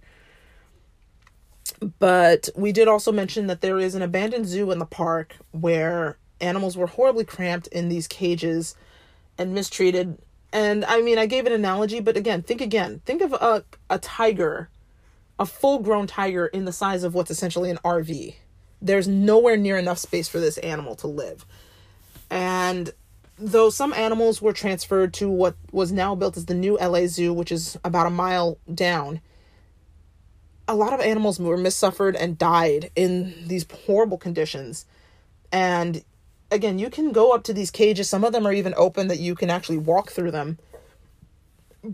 But 2.00 2.50
we 2.56 2.72
did 2.72 2.88
also 2.88 3.12
mention 3.12 3.48
that 3.48 3.62
there 3.62 3.80
is 3.80 3.96
an 3.96 4.02
abandoned 4.02 4.48
zoo 4.48 4.72
in 4.72 4.80
the 4.80 4.86
park 4.86 5.38
where 5.52 6.18
animals 6.40 6.78
were 6.78 6.88
horribly 6.88 7.26
cramped 7.26 7.68
in 7.68 7.90
these 7.90 8.08
cages 8.08 8.76
and 9.38 9.54
mistreated. 9.54 10.18
And 10.52 10.86
I 10.86 11.02
mean, 11.02 11.18
I 11.18 11.26
gave 11.26 11.46
an 11.46 11.54
analogy, 11.54 12.00
but 12.00 12.18
again, 12.18 12.44
think 12.44 12.62
again. 12.62 13.02
Think 13.06 13.22
of 13.22 13.34
a, 13.34 13.64
a 13.90 14.00
tiger 14.00 14.70
a 15.40 15.46
full 15.46 15.80
grown 15.80 16.08
tiger 16.08 16.48
in 16.48 16.66
the 16.66 16.72
size 16.72 17.04
of 17.04 17.14
what's 17.14 17.32
essentially 17.32 17.70
an 17.70 17.80
RV. 17.84 18.36
There's 18.82 19.08
nowhere 19.08 19.58
near 19.58 19.78
enough 19.78 19.98
space 19.98 20.28
for 20.28 20.40
this 20.40 20.58
animal 20.60 20.96
to 20.98 21.08
live. 21.08 21.46
And 22.30 22.92
though 23.38 23.70
some 23.70 23.94
animals 23.94 24.42
were 24.42 24.54
transferred 24.54 25.14
to 25.16 25.30
what 25.30 25.56
was 25.72 25.92
now 25.92 26.16
built 26.16 26.38
as 26.38 26.46
the 26.46 26.54
new 26.54 26.78
LA 26.78 27.08
Zoo, 27.08 27.34
which 27.34 27.52
is 27.52 27.78
about 27.84 28.08
a 28.08 28.12
mile 28.12 28.58
down, 28.74 29.22
a 30.68 30.76
lot 30.76 30.94
of 30.94 31.00
animals 31.02 31.40
were 31.40 31.58
missuffered 31.58 32.16
and 32.16 32.38
died 32.38 32.92
in 32.96 33.34
these 33.48 33.66
horrible 33.86 34.18
conditions. 34.18 34.86
And 35.52 36.04
again, 36.52 36.80
you 36.80 36.90
can 36.90 37.12
go 37.12 37.32
up 37.32 37.44
to 37.44 37.54
these 37.54 37.72
cages. 37.72 38.10
Some 38.10 38.24
of 38.24 38.32
them 38.32 38.48
are 38.48 38.54
even 38.54 38.74
open 38.78 39.08
that 39.08 39.20
you 39.20 39.36
can 39.36 39.50
actually 39.50 39.78
walk 39.78 40.12
through 40.12 40.32
them 40.32 40.58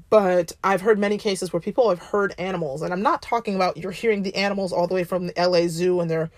but 0.10 0.54
I've 0.64 0.82
heard 0.82 1.00
many 1.00 1.18
cases 1.18 1.52
where 1.52 1.60
people 1.60 1.90
have 1.90 2.00
heard 2.00 2.36
animals, 2.38 2.82
and 2.82 2.94
I'm 2.94 3.02
not 3.02 3.22
talking 3.22 3.56
about 3.56 3.78
you're 3.78 3.92
hearing 3.92 4.24
the 4.24 4.36
animals 4.36 4.72
all 4.72 4.88
the 4.88 4.94
way 4.94 5.04
from 5.04 5.28
the 5.28 5.34
LA 5.38 5.68
Zoo 5.68 6.00
and 6.00 6.10
their 6.10 6.30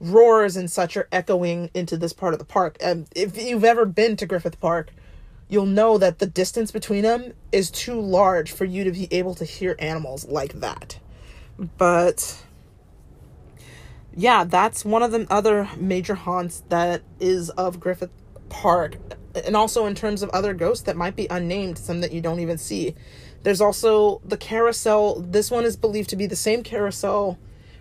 roars 0.00 0.56
and 0.56 0.70
such 0.70 0.96
are 0.96 1.08
echoing 1.12 1.70
into 1.74 1.96
this 1.96 2.12
part 2.12 2.32
of 2.32 2.38
the 2.38 2.44
park. 2.44 2.76
And 2.80 3.06
if 3.14 3.36
you've 3.36 3.64
ever 3.64 3.84
been 3.84 4.16
to 4.16 4.26
Griffith 4.26 4.60
Park, 4.60 4.92
you'll 5.48 5.66
know 5.66 5.98
that 5.98 6.20
the 6.20 6.26
distance 6.26 6.70
between 6.70 7.02
them 7.02 7.34
is 7.52 7.70
too 7.70 8.00
large 8.00 8.52
for 8.52 8.64
you 8.64 8.84
to 8.84 8.92
be 8.92 9.08
able 9.10 9.34
to 9.34 9.44
hear 9.44 9.76
animals 9.78 10.26
like 10.26 10.54
that. 10.60 10.98
But 11.76 12.42
yeah, 14.16 14.44
that's 14.44 14.84
one 14.84 15.02
of 15.02 15.10
the 15.10 15.26
other 15.28 15.68
major 15.76 16.14
haunts 16.14 16.62
that 16.68 17.02
is 17.18 17.50
of 17.50 17.80
Griffith 17.80 18.10
Park 18.48 18.96
and 19.44 19.56
also 19.56 19.86
in 19.86 19.94
terms 19.94 20.22
of 20.22 20.30
other 20.30 20.54
ghosts 20.54 20.84
that 20.84 20.96
might 20.96 21.16
be 21.16 21.26
unnamed, 21.30 21.78
some 21.78 22.00
that 22.00 22.12
you 22.12 22.20
don't 22.20 22.40
even 22.40 22.58
see. 22.58 22.94
There's 23.42 23.60
also 23.60 24.20
the 24.24 24.36
carousel. 24.36 25.20
This 25.20 25.50
one 25.50 25.64
is 25.64 25.76
believed 25.76 26.10
to 26.10 26.16
be 26.16 26.26
the 26.26 26.36
same 26.36 26.62
carousel 26.62 27.38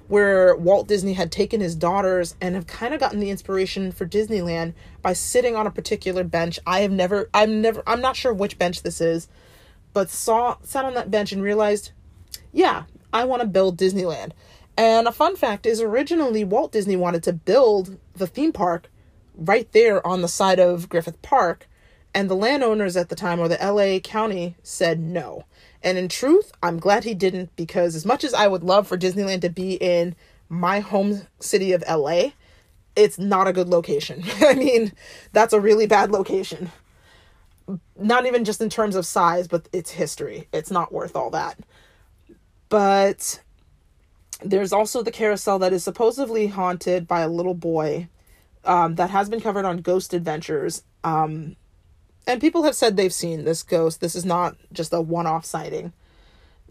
where 0.07 0.55
Walt 0.55 0.87
Disney 0.87 1.13
had 1.13 1.31
taken 1.31 1.61
his 1.61 1.75
daughters 1.75 2.35
and 2.41 2.55
have 2.55 2.65
kind 2.65 2.95
of 2.95 2.99
gotten 2.99 3.19
the 3.19 3.29
inspiration 3.29 3.91
for 3.91 4.07
Disneyland 4.07 4.73
by 5.03 5.13
sitting 5.13 5.55
on 5.55 5.67
a 5.67 5.71
particular 5.71 6.23
bench. 6.23 6.59
I 6.65 6.79
have 6.79 6.91
never 6.91 7.29
I'm 7.33 7.61
never 7.61 7.83
I'm 7.85 8.01
not 8.01 8.15
sure 8.15 8.33
which 8.33 8.57
bench 8.57 8.81
this 8.81 9.01
is, 9.01 9.27
but 9.93 10.09
saw 10.09 10.57
sat 10.63 10.83
on 10.83 10.95
that 10.95 11.11
bench 11.11 11.31
and 11.31 11.43
realized, 11.43 11.91
yeah, 12.51 12.83
I 13.13 13.25
want 13.25 13.43
to 13.43 13.47
build 13.47 13.77
Disneyland. 13.77 14.31
And 14.75 15.07
a 15.07 15.11
fun 15.11 15.35
fact 15.35 15.65
is 15.65 15.79
originally 15.79 16.43
Walt 16.43 16.71
Disney 16.71 16.95
wanted 16.95 17.21
to 17.23 17.33
build 17.33 17.97
the 18.15 18.27
theme 18.27 18.51
park 18.51 18.89
right 19.39 19.71
there 19.71 20.05
on 20.05 20.21
the 20.21 20.27
side 20.27 20.59
of 20.59 20.89
Griffith 20.89 21.21
Park. 21.21 21.67
And 22.13 22.29
the 22.29 22.35
landowners 22.35 22.97
at 22.97 23.09
the 23.09 23.15
time, 23.15 23.39
or 23.39 23.47
the 23.47 23.57
LA 23.61 23.99
County, 23.99 24.55
said 24.63 24.99
no. 24.99 25.45
And 25.83 25.97
in 25.97 26.09
truth, 26.09 26.51
I'm 26.61 26.79
glad 26.79 27.03
he 27.03 27.13
didn't 27.13 27.55
because 27.55 27.95
as 27.95 28.05
much 28.05 28.23
as 28.23 28.33
I 28.33 28.47
would 28.47 28.63
love 28.63 28.87
for 28.87 28.97
Disneyland 28.97 29.41
to 29.41 29.49
be 29.49 29.73
in 29.75 30.15
my 30.49 30.79
home 30.79 31.21
city 31.39 31.71
of 31.71 31.83
LA, 31.87 32.31
it's 32.95 33.19
not 33.19 33.47
a 33.47 33.53
good 33.53 33.69
location. 33.69 34.23
I 34.41 34.55
mean, 34.55 34.91
that's 35.31 35.53
a 35.53 35.59
really 35.59 35.85
bad 35.85 36.11
location. 36.11 36.71
Not 37.97 38.25
even 38.25 38.43
just 38.43 38.61
in 38.61 38.69
terms 38.69 38.95
of 38.95 39.05
size, 39.05 39.47
but 39.47 39.69
its 39.71 39.91
history. 39.91 40.47
It's 40.51 40.71
not 40.71 40.91
worth 40.91 41.15
all 41.15 41.29
that. 41.29 41.59
But 42.67 43.39
there's 44.43 44.73
also 44.73 45.03
the 45.03 45.11
carousel 45.11 45.59
that 45.59 45.73
is 45.73 45.83
supposedly 45.83 46.47
haunted 46.47 47.07
by 47.07 47.21
a 47.21 47.29
little 47.29 47.53
boy 47.53 48.09
um, 48.65 48.95
that 48.95 49.09
has 49.09 49.29
been 49.29 49.41
covered 49.41 49.65
on 49.65 49.77
Ghost 49.77 50.13
Adventures. 50.13 50.83
Um, 51.03 51.55
and 52.27 52.41
people 52.41 52.63
have 52.63 52.75
said 52.75 52.95
they've 52.95 53.13
seen 53.13 53.43
this 53.43 53.63
ghost. 53.63 54.01
This 54.01 54.15
is 54.15 54.25
not 54.25 54.55
just 54.71 54.93
a 54.93 55.01
one 55.01 55.27
off 55.27 55.45
sighting. 55.45 55.93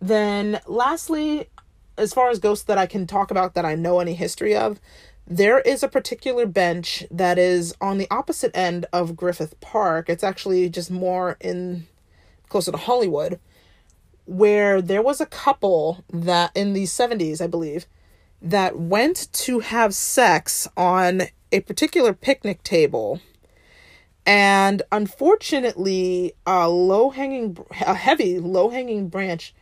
Then, 0.00 0.60
lastly, 0.66 1.48
as 1.96 2.14
far 2.14 2.30
as 2.30 2.38
ghosts 2.38 2.64
that 2.66 2.78
I 2.78 2.86
can 2.86 3.06
talk 3.06 3.30
about 3.30 3.54
that 3.54 3.64
I 3.64 3.74
know 3.74 3.98
any 3.98 4.14
history 4.14 4.54
of, 4.54 4.80
there 5.26 5.58
is 5.60 5.82
a 5.82 5.88
particular 5.88 6.46
bench 6.46 7.04
that 7.10 7.38
is 7.38 7.74
on 7.80 7.98
the 7.98 8.06
opposite 8.10 8.56
end 8.56 8.86
of 8.92 9.16
Griffith 9.16 9.60
Park. 9.60 10.08
It's 10.08 10.24
actually 10.24 10.70
just 10.70 10.90
more 10.90 11.36
in 11.40 11.86
closer 12.48 12.72
to 12.72 12.78
Hollywood, 12.78 13.38
where 14.24 14.80
there 14.80 15.02
was 15.02 15.20
a 15.20 15.26
couple 15.26 16.04
that 16.10 16.50
in 16.54 16.72
the 16.72 16.84
70s, 16.84 17.42
I 17.42 17.46
believe, 17.46 17.86
that 18.40 18.78
went 18.78 19.30
to 19.32 19.58
have 19.58 19.94
sex 19.94 20.68
on 20.76 21.22
a 21.52 21.60
particular 21.60 22.12
picnic 22.12 22.62
table 22.62 23.20
and 24.26 24.82
unfortunately 24.92 26.34
a 26.46 26.68
low 26.68 27.10
hanging 27.10 27.56
a 27.80 27.94
heavy 27.94 28.38
low 28.38 28.68
hanging 28.68 29.08
branch 29.08 29.54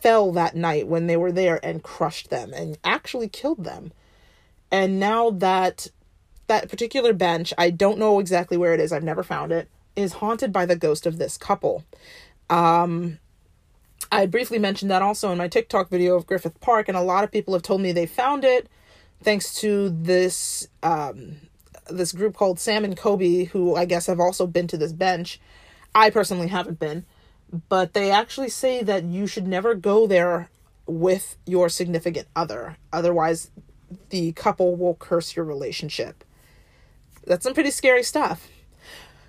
fell 0.00 0.32
that 0.32 0.56
night 0.56 0.88
when 0.88 1.06
they 1.06 1.16
were 1.16 1.32
there 1.32 1.64
and 1.64 1.82
crushed 1.82 2.30
them 2.30 2.52
and 2.52 2.78
actually 2.84 3.28
killed 3.28 3.64
them. 3.64 3.92
And 4.72 4.98
now 4.98 5.30
that 5.30 5.88
that 6.46 6.68
particular 6.68 7.12
bench 7.12 7.54
i 7.58 7.70
don't 7.70 7.98
know 7.98 8.18
exactly 8.18 8.56
where 8.56 8.74
it 8.74 8.80
is 8.80 8.92
i've 8.92 9.04
never 9.04 9.22
found 9.22 9.52
it 9.52 9.68
is 9.94 10.14
haunted 10.14 10.52
by 10.52 10.66
the 10.66 10.74
ghost 10.74 11.06
of 11.06 11.16
this 11.16 11.38
couple. 11.38 11.84
Um 12.48 13.20
i 14.10 14.26
briefly 14.26 14.58
mentioned 14.58 14.90
that 14.90 15.02
also 15.02 15.30
in 15.30 15.38
my 15.38 15.46
tiktok 15.46 15.88
video 15.88 16.16
of 16.16 16.26
griffith 16.26 16.60
park 16.60 16.88
and 16.88 16.96
a 16.96 17.02
lot 17.02 17.22
of 17.22 17.30
people 17.30 17.54
have 17.54 17.62
told 17.62 17.80
me 17.80 17.92
they 17.92 18.06
found 18.06 18.44
it 18.44 18.68
thanks 19.22 19.54
to 19.60 19.90
this 19.90 20.68
um, 20.82 21.36
this 21.88 22.12
group 22.12 22.34
called 22.34 22.58
Sam 22.58 22.84
and 22.84 22.96
Colby, 22.96 23.44
who 23.44 23.74
I 23.76 23.84
guess 23.84 24.06
have 24.06 24.20
also 24.20 24.46
been 24.46 24.66
to 24.68 24.76
this 24.76 24.92
bench. 24.92 25.40
I 25.94 26.10
personally 26.10 26.48
haven't 26.48 26.78
been, 26.78 27.04
but 27.68 27.94
they 27.94 28.10
actually 28.10 28.48
say 28.48 28.82
that 28.82 29.04
you 29.04 29.26
should 29.26 29.46
never 29.46 29.74
go 29.74 30.06
there 30.06 30.50
with 30.86 31.36
your 31.46 31.68
significant 31.68 32.28
other. 32.34 32.76
Otherwise, 32.92 33.50
the 34.10 34.32
couple 34.32 34.76
will 34.76 34.94
curse 34.94 35.34
your 35.34 35.44
relationship. 35.44 36.24
That's 37.26 37.44
some 37.44 37.54
pretty 37.54 37.70
scary 37.70 38.02
stuff. 38.02 38.48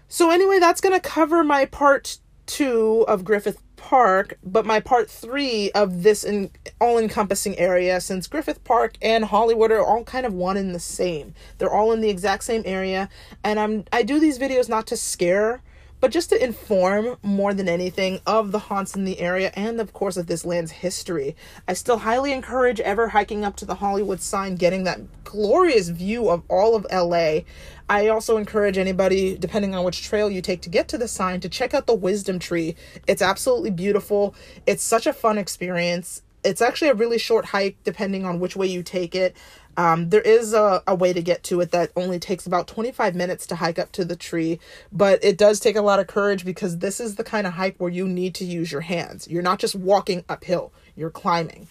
So, 0.08 0.30
anyway, 0.30 0.60
that's 0.60 0.82
going 0.82 0.94
to 0.94 1.00
cover 1.00 1.44
my 1.44 1.66
part 1.66 2.18
two 2.46 3.06
of 3.08 3.24
Griffith 3.24 3.62
Park, 3.82 4.38
but 4.44 4.66
my 4.66 4.80
part 4.80 5.10
three 5.10 5.72
of 5.72 6.04
this 6.04 6.24
in, 6.24 6.52
all 6.80 6.98
encompassing 6.98 7.58
area, 7.58 8.00
since 8.00 8.28
Griffith 8.28 8.64
Park 8.64 8.96
and 9.02 9.26
Hollywood 9.26 9.72
are 9.72 9.84
all 9.84 10.04
kind 10.04 10.26
of 10.26 10.34
one 10.34 10.56
and 10.56 10.74
the 10.74 10.80
same. 10.80 11.34
They're 11.58 11.74
all 11.74 11.92
in 11.92 12.00
the 12.00 12.10
exact 12.10 12.44
same 12.44 12.62
area, 12.66 13.10
and 13.44 13.60
I'm 13.60 13.86
I 13.92 14.04
do 14.04 14.20
these 14.20 14.40
videos 14.40 14.70
not 14.70 14.88
to 14.88 14.96
scare 14.96 15.62
but 16.02 16.12
just 16.12 16.30
to 16.30 16.44
inform 16.44 17.16
more 17.24 17.54
than 17.54 17.70
anything 17.70 18.20
of 18.26 18.52
the 18.52 18.60
haunts 18.60 18.96
in 18.96 19.06
the 19.06 19.20
area 19.20 19.52
and 19.56 19.80
of 19.80 19.94
course 19.94 20.18
of 20.18 20.28
this 20.28 20.44
land's 20.44 20.72
history. 20.72 21.36
I 21.68 21.74
still 21.74 22.00
highly 22.00 22.34
encourage 22.34 22.82
ever 22.82 23.10
hiking 23.10 23.46
up 23.46 23.56
to 23.58 23.66
the 23.66 23.76
Hollywood 23.76 24.20
sign, 24.20 24.56
getting 24.56 24.84
that 24.84 25.24
glorious 25.24 25.90
view 25.90 26.30
of 26.30 26.44
all 26.50 26.76
of 26.76 26.86
LA. 26.92 27.42
I 27.88 28.08
also 28.08 28.38
encourage 28.38 28.78
anybody, 28.78 29.38
depending 29.38 29.76
on 29.76 29.86
which 29.86 30.04
trail 30.04 30.30
you 30.30 30.42
take 30.42 30.62
to 30.64 30.70
get 30.70 30.88
to 30.90 30.98
the 30.98 31.08
sign, 31.08 31.40
to 31.42 31.50
check 31.50 31.74
out 31.74 31.86
the 31.86 31.94
Wisdom 31.94 32.40
Tree. 32.40 32.76
It's 33.08 33.22
absolutely 33.22 33.72
beautiful. 33.72 34.36
It's 34.66 34.84
such 34.84 35.06
a 35.06 35.14
fun 35.14 35.38
experience. 35.38 36.24
It's 36.44 36.62
actually 36.62 36.90
a 36.90 36.96
really 36.96 37.20
short 37.20 37.46
hike 37.46 37.78
depending 37.84 38.26
on 38.26 38.40
which 38.40 38.56
way 38.56 38.66
you 38.66 38.82
take 38.82 39.14
it. 39.14 39.36
Um, 39.78 40.10
there 40.10 40.22
is 40.22 40.54
a, 40.54 40.84
a 40.86 40.94
way 40.94 41.14
to 41.14 41.22
get 41.22 41.44
to 41.46 41.62
it 41.62 41.72
that 41.72 41.92
only 41.96 42.20
takes 42.20 42.46
about 42.46 42.68
25 42.68 43.16
minutes 43.16 43.48
to 43.48 43.56
hike 43.56 43.80
up 43.80 43.92
to 43.94 44.06
the 44.06 44.16
tree, 44.16 44.60
but 44.92 45.24
it 45.24 45.38
does 45.38 45.60
take 45.60 45.76
a 45.76 45.82
lot 45.82 46.00
of 46.00 46.08
courage 46.08 46.44
because 46.44 46.80
this 46.80 47.00
is 47.00 47.16
the 47.16 47.24
kind 47.24 47.48
of 47.48 47.54
hike 47.54 47.76
where 47.78 47.92
you 47.92 48.08
need 48.08 48.36
to 48.36 48.46
use 48.46 48.72
your 48.72 48.82
hands. 48.82 49.28
You're 49.30 49.42
not 49.42 49.60
just 49.60 49.76
walking 49.76 50.26
uphill, 50.28 50.74
you're 50.96 51.10
climbing. 51.10 51.68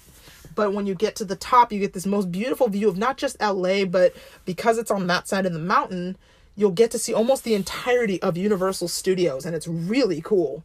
But 0.55 0.73
when 0.73 0.87
you 0.87 0.95
get 0.95 1.15
to 1.17 1.25
the 1.25 1.37
top, 1.37 1.73
you 1.73 1.79
get 1.79 1.93
this 1.93 2.07
most 2.07 2.33
beautiful 2.33 2.69
view 2.69 2.89
of 2.89 2.99
not 2.99 3.17
just 3.17 3.41
LA, 3.41 3.85
but 3.85 4.15
because 4.45 4.79
it's 4.79 4.91
on 4.91 5.07
that 5.07 5.29
side 5.29 5.47
of 5.47 5.53
the 5.53 5.59
mountain, 5.59 6.17
you'll 6.57 6.71
get 6.71 6.91
to 6.91 6.99
see 6.99 7.15
almost 7.15 7.45
the 7.45 7.55
entirety 7.55 8.21
of 8.23 8.37
Universal 8.37 8.89
Studios, 8.89 9.47
and 9.47 9.55
it's 9.55 9.69
really 9.69 10.21
cool. 10.21 10.65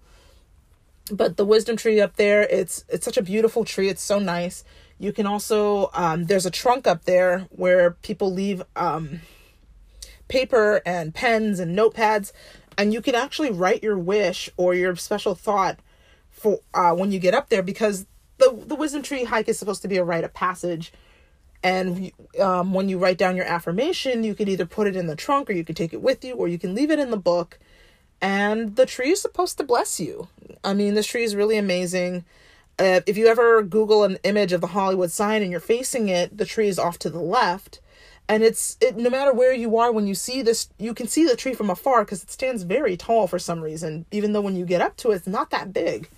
But 1.11 1.37
the 1.37 1.45
wisdom 1.45 1.77
tree 1.77 2.01
up 2.01 2.15
there, 2.15 2.43
it's 2.43 2.83
it's 2.89 3.05
such 3.05 3.17
a 3.17 3.21
beautiful 3.21 3.63
tree. 3.63 3.89
It's 3.89 4.01
so 4.01 4.17
nice. 4.17 4.63
You 4.97 5.11
can 5.11 5.25
also 5.25 5.89
um, 5.93 6.25
there's 6.25 6.45
a 6.45 6.51
trunk 6.51 6.87
up 6.87 7.05
there 7.05 7.47
where 7.49 7.91
people 7.91 8.31
leave 8.31 8.63
um, 8.75 9.21
paper 10.27 10.81
and 10.85 11.13
pens 11.13 11.59
and 11.59 11.77
notepads, 11.77 12.31
and 12.77 12.93
you 12.93 13.01
can 13.01 13.15
actually 13.15 13.51
write 13.51 13.83
your 13.83 13.97
wish 13.97 14.49
or 14.57 14.73
your 14.73 14.95
special 14.95 15.35
thought 15.35 15.79
for 16.29 16.59
uh, 16.73 16.93
when 16.93 17.11
you 17.11 17.19
get 17.19 17.33
up 17.33 17.49
there 17.49 17.63
because 17.63 18.05
the 18.37 18.63
the 18.65 18.75
wisdom 18.75 19.01
tree 19.01 19.25
hike 19.25 19.47
is 19.47 19.59
supposed 19.59 19.81
to 19.81 19.87
be 19.87 19.97
a 19.97 20.03
rite 20.03 20.23
of 20.23 20.33
passage. 20.33 20.91
And 21.63 22.11
um, 22.39 22.73
when 22.73 22.89
you 22.89 22.99
write 22.99 23.17
down 23.17 23.35
your 23.35 23.45
affirmation, 23.45 24.23
you 24.23 24.35
could 24.35 24.47
either 24.47 24.67
put 24.67 24.85
it 24.85 24.95
in 24.95 25.07
the 25.07 25.15
trunk 25.15 25.49
or 25.49 25.53
you 25.53 25.65
could 25.65 25.75
take 25.75 25.93
it 25.93 26.01
with 26.01 26.23
you 26.23 26.35
or 26.35 26.47
you 26.47 26.59
can 26.59 26.75
leave 26.75 26.91
it 26.91 26.99
in 26.99 27.09
the 27.09 27.17
book. 27.17 27.57
And 28.21 28.75
the 28.75 28.85
tree 28.85 29.09
is 29.09 29.21
supposed 29.21 29.57
to 29.57 29.63
bless 29.63 29.99
you. 29.99 30.27
I 30.63 30.75
mean, 30.75 30.93
this 30.93 31.07
tree 31.07 31.23
is 31.23 31.35
really 31.35 31.57
amazing. 31.57 32.23
Uh, 32.77 33.01
if 33.05 33.17
you 33.17 33.27
ever 33.27 33.63
Google 33.63 34.03
an 34.03 34.17
image 34.23 34.51
of 34.51 34.61
the 34.61 34.67
Hollywood 34.67 35.11
sign 35.11 35.41
and 35.41 35.51
you're 35.51 35.59
facing 35.59 36.09
it, 36.09 36.37
the 36.37 36.45
tree 36.45 36.67
is 36.67 36.79
off 36.79 36.99
to 36.99 37.09
the 37.09 37.19
left. 37.19 37.79
And 38.27 38.43
it's 38.43 38.75
it 38.81 38.97
no 38.97 39.09
matter 39.09 39.31
where 39.33 39.53
you 39.53 39.77
are 39.77 39.91
when 39.91 40.07
you 40.07 40.15
see 40.15 40.41
this, 40.41 40.69
you 40.79 40.93
can 40.93 41.07
see 41.07 41.25
the 41.25 41.35
tree 41.35 41.53
from 41.53 41.69
afar 41.69 42.03
because 42.03 42.23
it 42.23 42.31
stands 42.31 42.63
very 42.63 42.97
tall 42.97 43.27
for 43.27 43.39
some 43.39 43.61
reason, 43.61 44.05
even 44.11 44.33
though 44.33 44.41
when 44.41 44.55
you 44.55 44.65
get 44.65 44.81
up 44.81 44.97
to 44.97 45.11
it, 45.11 45.15
it's 45.15 45.27
not 45.27 45.51
that 45.51 45.73
big. 45.73 46.09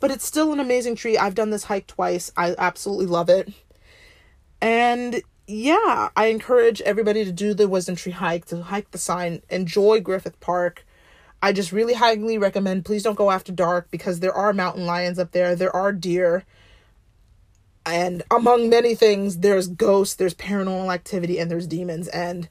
But 0.00 0.12
it's 0.12 0.24
still 0.24 0.52
an 0.52 0.60
amazing 0.60 0.94
tree. 0.94 1.18
I've 1.18 1.34
done 1.34 1.50
this 1.50 1.64
hike 1.64 1.88
twice. 1.88 2.30
I 2.36 2.54
absolutely 2.56 3.06
love 3.06 3.28
it. 3.28 3.52
And 4.60 5.22
yeah, 5.48 6.10
I 6.14 6.26
encourage 6.26 6.80
everybody 6.82 7.24
to 7.24 7.32
do 7.32 7.54
the 7.54 7.68
Wisdom 7.68 7.96
Tree 7.96 8.12
hike, 8.12 8.44
to 8.46 8.62
hike 8.62 8.90
the 8.92 8.98
sign, 8.98 9.42
enjoy 9.50 10.00
Griffith 10.00 10.38
Park. 10.40 10.84
I 11.42 11.52
just 11.52 11.72
really 11.72 11.94
highly 11.94 12.38
recommend 12.38 12.84
please 12.84 13.02
don't 13.02 13.14
go 13.14 13.30
after 13.30 13.52
dark 13.52 13.90
because 13.90 14.20
there 14.20 14.34
are 14.34 14.52
mountain 14.52 14.86
lions 14.86 15.18
up 15.18 15.32
there, 15.32 15.54
there 15.54 15.74
are 15.74 15.92
deer. 15.92 16.44
And 17.86 18.22
among 18.30 18.68
many 18.68 18.94
things, 18.94 19.38
there's 19.38 19.66
ghosts, 19.68 20.14
there's 20.14 20.34
paranormal 20.34 20.92
activity, 20.92 21.38
and 21.38 21.50
there's 21.50 21.66
demons. 21.66 22.08
And 22.08 22.48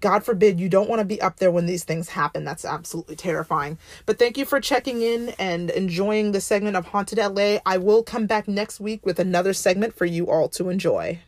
God 0.00 0.24
forbid 0.24 0.58
you 0.58 0.68
don't 0.68 0.88
want 0.88 0.98
to 0.98 1.04
be 1.04 1.20
up 1.22 1.36
there 1.36 1.50
when 1.50 1.66
these 1.66 1.84
things 1.84 2.08
happen. 2.08 2.44
That's 2.44 2.64
absolutely 2.64 3.14
terrifying. 3.14 3.78
But 4.04 4.18
thank 4.18 4.36
you 4.36 4.44
for 4.44 4.60
checking 4.60 5.00
in 5.00 5.30
and 5.38 5.70
enjoying 5.70 6.32
the 6.32 6.40
segment 6.40 6.76
of 6.76 6.86
Haunted 6.86 7.18
LA. 7.18 7.58
I 7.64 7.78
will 7.78 8.02
come 8.02 8.26
back 8.26 8.48
next 8.48 8.80
week 8.80 9.06
with 9.06 9.20
another 9.20 9.52
segment 9.52 9.94
for 9.94 10.06
you 10.06 10.28
all 10.28 10.48
to 10.50 10.70
enjoy. 10.70 11.20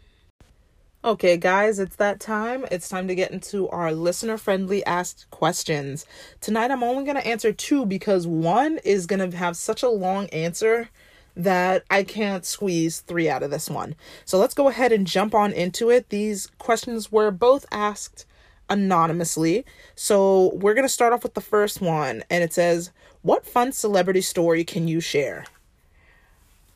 Okay, 1.07 1.37
guys, 1.37 1.79
it's 1.79 1.95
that 1.97 2.19
time. 2.19 2.67
It's 2.73 2.89
time 2.89 3.07
to 3.07 3.15
get 3.15 3.31
into 3.31 3.69
our 3.69 3.93
listener 3.93 4.37
friendly 4.37 4.85
asked 4.87 5.31
questions. 5.31 6.05
Tonight, 6.41 6.73
I'm 6.73 6.83
only 6.83 7.05
going 7.05 7.15
to 7.15 7.25
answer 7.25 7.53
two 7.53 7.87
because 7.87 8.27
one 8.27 8.81
is 8.83 9.07
going 9.07 9.31
to 9.31 9.37
have 9.37 9.57
such 9.57 9.85
a 9.85 9.89
long 9.89 10.27
answer 10.31 10.89
that 11.37 11.85
I 11.93 12.03
can't 12.03 12.45
squeeze 12.45 12.99
three 12.99 13.31
out 13.31 13.45
of 13.45 13.53
this 13.53 13.71
one. 13.71 13.95
So 14.25 14.37
let's 14.37 14.53
go 14.53 14.69
ahead 14.69 14.91
and 14.91 15.07
jump 15.07 15.33
on 15.33 15.53
into 15.53 15.91
it. 15.91 16.09
These 16.09 16.49
questions 16.59 17.13
were 17.13 17.31
both 17.31 17.67
asked 17.71 18.27
anonymously. 18.69 19.65
So 19.95 20.55
we're 20.55 20.75
going 20.75 20.89
to 20.89 20.93
start 20.93 21.13
off 21.13 21.23
with 21.23 21.35
the 21.35 21.41
first 21.41 21.81
one, 21.81 22.25
and 22.29 22.43
it 22.43 22.53
says, 22.53 22.91
What 23.23 23.47
fun 23.47 23.71
celebrity 23.71 24.23
story 24.23 24.65
can 24.65 24.89
you 24.89 24.99
share? 24.99 25.45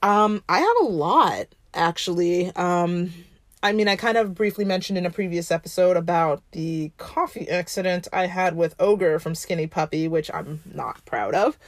Um, 0.04 0.44
I 0.48 0.60
have 0.60 0.76
a 0.82 0.84
lot 0.84 1.48
actually. 1.74 2.54
Um, 2.54 3.12
I 3.62 3.72
mean, 3.72 3.88
I 3.88 3.96
kind 3.96 4.16
of 4.16 4.34
briefly 4.34 4.64
mentioned 4.64 4.96
in 4.96 5.04
a 5.04 5.10
previous 5.10 5.50
episode 5.50 5.96
about 5.96 6.42
the 6.52 6.92
coffee 6.96 7.48
accident 7.48 8.08
I 8.12 8.26
had 8.26 8.56
with 8.56 8.74
Ogre 8.78 9.18
from 9.18 9.34
Skinny 9.34 9.66
Puppy, 9.66 10.08
which 10.08 10.30
I'm 10.32 10.62
not 10.72 11.04
proud 11.04 11.34
of. 11.34 11.58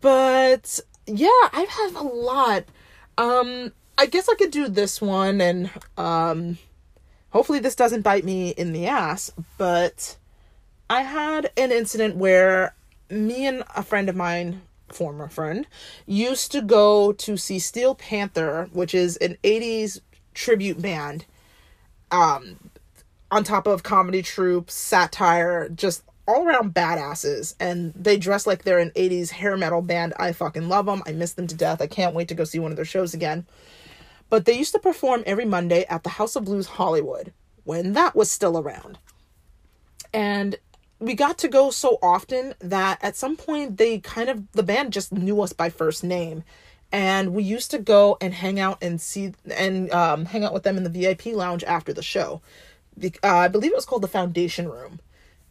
But 0.00 0.78
yeah, 1.06 1.28
I've 1.52 1.68
had 1.68 1.94
a 1.94 2.02
lot. 2.02 2.64
Um, 3.16 3.72
I 3.96 4.06
guess 4.06 4.28
I 4.28 4.34
could 4.34 4.50
do 4.50 4.68
this 4.68 5.00
one 5.00 5.40
and 5.40 5.70
um 5.96 6.58
hopefully 7.30 7.58
this 7.58 7.74
doesn't 7.74 8.02
bite 8.02 8.24
me 8.24 8.50
in 8.50 8.72
the 8.72 8.86
ass, 8.86 9.32
but 9.56 10.16
I 10.88 11.02
had 11.02 11.50
an 11.56 11.72
incident 11.72 12.16
where 12.16 12.74
me 13.08 13.46
and 13.46 13.64
a 13.74 13.82
friend 13.82 14.08
of 14.08 14.16
mine, 14.16 14.62
former 14.88 15.28
friend, 15.28 15.66
used 16.06 16.52
to 16.52 16.60
go 16.60 17.12
to 17.12 17.36
see 17.36 17.58
Steel 17.58 17.94
Panther, 17.94 18.68
which 18.72 18.94
is 18.94 19.16
an 19.18 19.36
80s 19.42 20.00
tribute 20.34 20.80
band 20.80 21.24
um 22.10 22.70
on 23.30 23.44
top 23.44 23.66
of 23.66 23.82
comedy 23.82 24.22
troupes 24.22 24.74
satire 24.74 25.68
just 25.68 26.02
all 26.30 26.46
around 26.46 26.74
badasses. 26.74 27.54
And 27.58 27.92
they 27.94 28.16
dress 28.16 28.46
like 28.46 28.62
they're 28.62 28.78
an 28.78 28.90
80s 28.90 29.30
hair 29.30 29.56
metal 29.56 29.82
band. 29.82 30.14
I 30.16 30.32
fucking 30.32 30.68
love 30.68 30.86
them 30.86 31.02
i 31.06 31.12
miss 31.12 31.32
them 31.32 31.46
to 31.48 31.54
death. 31.56 31.82
I 31.82 31.86
can't 31.86 32.14
wait 32.14 32.28
to 32.28 32.34
go 32.34 32.44
see 32.44 32.58
one 32.58 32.72
of 32.72 32.76
their 32.76 32.84
shows 32.84 33.14
again. 33.14 33.46
But 34.28 34.44
they 34.44 34.56
used 34.56 34.72
to 34.72 34.78
perform 34.78 35.24
every 35.26 35.44
monday 35.44 35.84
at 35.88 36.04
the 36.04 36.10
house 36.10 36.36
of 36.36 36.44
blues 36.44 36.66
hollywood 36.66 37.32
when 37.64 37.92
that 37.94 38.14
was 38.14 38.30
still 38.30 38.58
around. 38.58 38.98
And 40.12 40.56
we 40.98 41.14
got 41.14 41.38
to 41.38 41.48
go 41.48 41.70
so 41.70 41.98
often 42.02 42.54
that 42.60 42.98
at 43.02 43.16
some 43.16 43.36
point 43.36 43.76
they 43.78 43.98
kind 43.98 44.28
of 44.28 44.50
the 44.52 44.62
band 44.62 44.92
just 44.92 45.12
knew 45.12 45.40
us 45.40 45.52
by 45.52 45.68
first 45.68 46.04
name 46.04 46.44
and 46.92 47.34
we 47.34 47.42
used 47.42 47.70
to 47.70 47.78
go 47.78 48.16
and 48.20 48.34
hang 48.34 48.58
out 48.58 48.78
and 48.82 49.00
see 49.00 49.32
and 49.54 49.90
um, 49.92 50.26
hang 50.26 50.44
out 50.44 50.52
with 50.52 50.64
them 50.64 50.76
in 50.76 50.84
the 50.84 50.90
VIP 50.90 51.26
lounge 51.26 51.62
after 51.64 51.92
the 51.92 52.02
show. 52.02 52.40
Uh, 53.02 53.08
I 53.22 53.48
believe 53.48 53.72
it 53.72 53.76
was 53.76 53.86
called 53.86 54.02
the 54.02 54.08
Foundation 54.08 54.68
Room, 54.68 55.00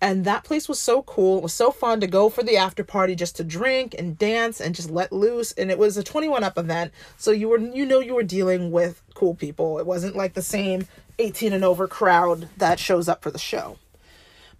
and 0.01 0.25
that 0.25 0.43
place 0.43 0.67
was 0.67 0.79
so 0.79 1.01
cool. 1.03 1.37
It 1.37 1.43
was 1.43 1.53
so 1.53 1.71
fun 1.71 1.99
to 2.01 2.07
go 2.07 2.29
for 2.29 2.43
the 2.43 2.57
after 2.57 2.83
party 2.83 3.15
just 3.15 3.37
to 3.37 3.43
drink 3.43 3.95
and 3.97 4.17
dance 4.17 4.59
and 4.59 4.75
just 4.75 4.89
let 4.89 5.11
loose. 5.11 5.51
And 5.53 5.71
it 5.71 5.79
was 5.79 5.97
a 5.97 6.03
21 6.03 6.43
up 6.43 6.57
event, 6.57 6.91
so 7.17 7.31
you 7.31 7.47
were 7.49 7.59
you 7.59 7.85
know 7.85 7.99
you 7.99 8.15
were 8.15 8.23
dealing 8.23 8.71
with 8.71 9.01
cool 9.13 9.35
people. 9.35 9.79
It 9.79 9.85
wasn't 9.85 10.15
like 10.15 10.33
the 10.33 10.41
same 10.41 10.87
18 11.17 11.53
and 11.53 11.63
over 11.63 11.87
crowd 11.87 12.49
that 12.57 12.79
shows 12.79 13.07
up 13.07 13.23
for 13.23 13.31
the 13.31 13.39
show. 13.39 13.77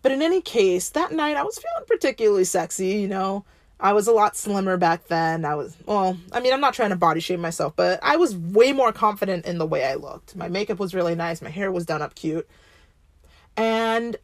But 0.01 0.13
in 0.13 0.21
any 0.21 0.41
case, 0.41 0.89
that 0.89 1.11
night 1.11 1.35
I 1.35 1.43
was 1.43 1.59
feeling 1.59 1.87
particularly 1.87 2.45
sexy, 2.45 2.87
you 2.87 3.07
know. 3.07 3.43
I 3.79 3.93
was 3.93 4.07
a 4.07 4.11
lot 4.11 4.35
slimmer 4.35 4.75
back 4.75 5.07
then. 5.07 5.45
I 5.45 5.55
was, 5.55 5.75
well, 5.85 6.17
I 6.33 6.41
mean, 6.41 6.51
I'm 6.51 6.59
not 6.59 6.73
trying 6.73 6.89
to 6.89 6.97
body 6.97 7.21
shame 7.21 7.39
myself, 7.39 7.73
but 7.75 7.99
I 8.03 8.17
was 8.17 8.35
way 8.35 8.73
more 8.73 8.91
confident 8.91 9.45
in 9.45 9.57
the 9.57 9.65
way 9.65 9.85
I 9.85 9.95
looked. 9.95 10.35
My 10.35 10.49
makeup 10.49 10.79
was 10.79 10.93
really 10.93 11.15
nice. 11.15 11.41
My 11.41 11.49
hair 11.49 11.71
was 11.71 11.85
done 11.85 12.01
up 12.01 12.13
cute. 12.13 12.47
And, 13.55 14.17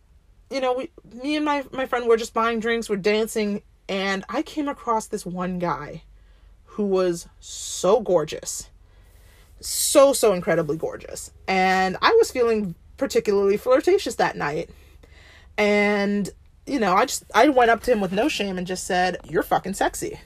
you 0.50 0.60
know, 0.60 0.74
we, 0.74 0.92
me 1.22 1.38
and 1.38 1.46
my, 1.46 1.64
my 1.72 1.86
friend 1.86 2.06
were 2.06 2.18
just 2.18 2.34
buying 2.34 2.60
drinks, 2.60 2.90
we're 2.90 2.98
dancing, 2.98 3.62
and 3.88 4.26
I 4.28 4.42
came 4.42 4.68
across 4.68 5.08
this 5.08 5.26
one 5.26 5.60
guy 5.60 6.04
who 6.66 6.86
was 6.86 7.28
so 7.40 8.02
gorgeous. 8.02 8.70
So, 9.62 10.12
so 10.12 10.34
incredibly 10.34 10.76
gorgeous. 10.76 11.32
And 11.48 11.96
I 12.02 12.12
was 12.12 12.30
feeling 12.30 12.76
particularly 12.98 13.56
flirtatious 13.56 14.16
that 14.16 14.36
night. 14.36 14.70
And 15.58 16.30
you 16.66 16.80
know, 16.80 16.94
I 16.94 17.06
just 17.06 17.24
I 17.34 17.50
went 17.50 17.72
up 17.72 17.82
to 17.84 17.92
him 17.92 18.02
with 18.02 18.12
no 18.12 18.28
shame 18.28 18.58
and 18.58 18.66
just 18.66 18.86
said, 18.86 19.18
"You're 19.30 19.44
fucking 19.44 19.74
sexy." 19.74 20.20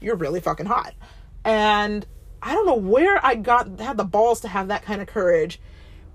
you're 0.00 0.16
really 0.16 0.40
fucking 0.40 0.66
hot. 0.66 0.94
And 1.44 2.06
I 2.42 2.54
don't 2.54 2.66
know 2.66 2.74
where 2.74 3.24
I 3.24 3.34
got 3.34 3.80
had 3.80 3.96
the 3.96 4.04
balls 4.04 4.40
to 4.40 4.48
have 4.48 4.68
that 4.68 4.82
kind 4.82 5.00
of 5.00 5.06
courage, 5.06 5.60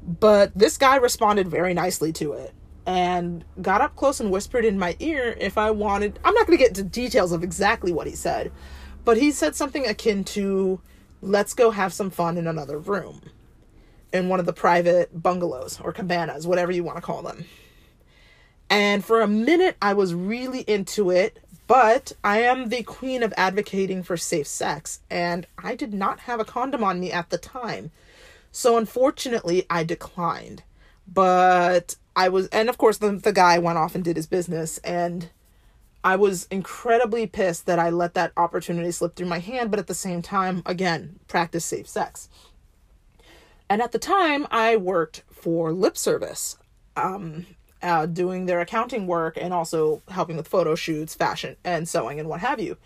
but 0.02 0.52
this 0.56 0.78
guy 0.78 0.98
responded 0.98 1.48
very 1.48 1.74
nicely 1.74 2.12
to 2.14 2.34
it 2.34 2.54
and 2.86 3.44
got 3.62 3.82
up 3.82 3.96
close 3.96 4.20
and 4.20 4.32
whispered 4.32 4.66
in 4.66 4.78
my 4.78 4.96
ear 5.00 5.36
if 5.40 5.58
I 5.58 5.72
wanted. 5.72 6.20
I'm 6.24 6.34
not 6.34 6.48
going 6.48 6.58
to 6.58 6.64
get 6.64 6.78
into 6.78 6.84
details 6.84 7.32
of 7.32 7.44
exactly 7.44 7.92
what 7.92 8.08
he 8.08 8.16
said, 8.16 8.52
but 9.04 9.18
he 9.18 9.32
said 9.32 9.56
something 9.56 9.86
akin 9.88 10.24
to, 10.26 10.82
let's 11.22 11.54
go 11.54 11.72
have 11.72 11.94
some 11.94 12.10
fun 12.10 12.38
in 12.38 12.48
another 12.48 12.78
room 12.78 13.22
in 14.14 14.30
one 14.30 14.40
of 14.40 14.46
the 14.46 14.54
private 14.54 15.22
bungalows 15.22 15.80
or 15.84 15.92
cabanas, 15.92 16.48
whatever 16.48 16.72
you 16.72 16.84
want 16.84 16.98
to 16.98 17.02
call 17.02 17.22
them. 17.22 17.46
And 18.70 19.06
for 19.06 19.22
a 19.22 19.28
minute, 19.28 19.78
I 19.82 19.94
was 19.94 20.14
really 20.14 20.62
into 20.62 21.12
it, 21.12 21.38
but 21.68 22.14
I 22.24 22.42
am 22.42 22.70
the 22.70 22.84
queen 22.84 23.24
of 23.24 23.34
advocating 23.38 24.04
for 24.04 24.18
safe 24.18 24.48
sex, 24.48 25.00
and 25.10 25.48
I 25.58 25.76
did 25.76 25.94
not 25.94 26.22
have 26.22 26.40
a 26.40 26.46
condom 26.46 26.84
on 26.84 27.00
me 27.00 27.12
at 27.12 27.30
the 27.30 27.38
time. 27.38 27.92
So 28.52 28.78
unfortunately, 28.78 29.66
I 29.70 29.84
declined. 29.84 30.64
But 31.08 31.96
I 32.16 32.30
was, 32.30 32.48
and 32.48 32.70
of 32.70 32.78
course, 32.78 32.98
the, 32.98 33.12
the 33.12 33.34
guy 33.34 33.60
went 33.60 33.78
off 33.78 33.96
and 33.96 34.04
did 34.04 34.16
his 34.16 34.28
business, 34.28 34.78
and 34.80 35.30
I 36.04 36.16
was 36.16 36.48
incredibly 36.52 37.26
pissed 37.28 37.66
that 37.66 37.80
I 37.80 37.90
let 37.90 38.14
that 38.14 38.32
opportunity 38.38 38.92
slip 38.92 39.16
through 39.16 39.28
my 39.28 39.40
hand, 39.40 39.72
but 39.72 39.80
at 39.80 39.88
the 39.88 39.94
same 39.94 40.22
time, 40.22 40.62
again, 40.66 41.20
practice 41.28 41.66
safe 41.66 41.88
sex. 41.88 42.30
And 43.70 43.82
at 43.82 43.92
the 43.92 44.00
time, 44.00 44.46
I 44.52 44.76
worked 44.78 45.24
for 45.32 45.74
lip 45.74 45.98
service, 45.98 46.58
um, 46.96 47.48
uh, 47.86 48.08
doing 48.08 48.48
their 48.48 48.60
accounting 48.60 49.06
work 49.06 49.38
and 49.40 49.54
also 49.54 50.02
helping 50.10 50.36
with 50.36 50.48
photo 50.48 50.74
shoots, 50.74 51.14
fashion, 51.14 51.56
and 51.64 51.88
sewing, 51.88 52.20
and 52.20 52.28
what 52.28 52.40
have 52.42 52.60
you. 52.60 52.78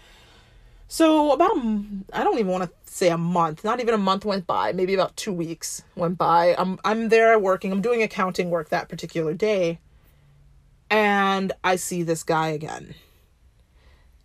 So, 0.89 1.31
about, 1.31 1.55
I 2.13 2.23
don't 2.23 2.37
even 2.37 2.51
want 2.51 2.63
to 2.63 2.91
say 2.91 3.09
a 3.09 3.17
month, 3.17 3.63
not 3.63 3.79
even 3.79 3.93
a 3.93 3.99
month 3.99 4.25
went 4.25 4.45
by, 4.45 4.73
maybe 4.73 4.93
about 4.93 5.15
two 5.15 5.31
weeks 5.31 5.83
went 5.95 6.17
by. 6.17 6.53
I'm, 6.57 6.79
I'm 6.83 7.09
there 7.09 7.39
working, 7.39 7.71
I'm 7.71 7.81
doing 7.81 8.03
accounting 8.03 8.49
work 8.49 8.69
that 8.69 8.89
particular 8.89 9.33
day, 9.33 9.79
and 10.89 11.53
I 11.63 11.77
see 11.77 12.03
this 12.03 12.23
guy 12.23 12.49
again. 12.49 12.95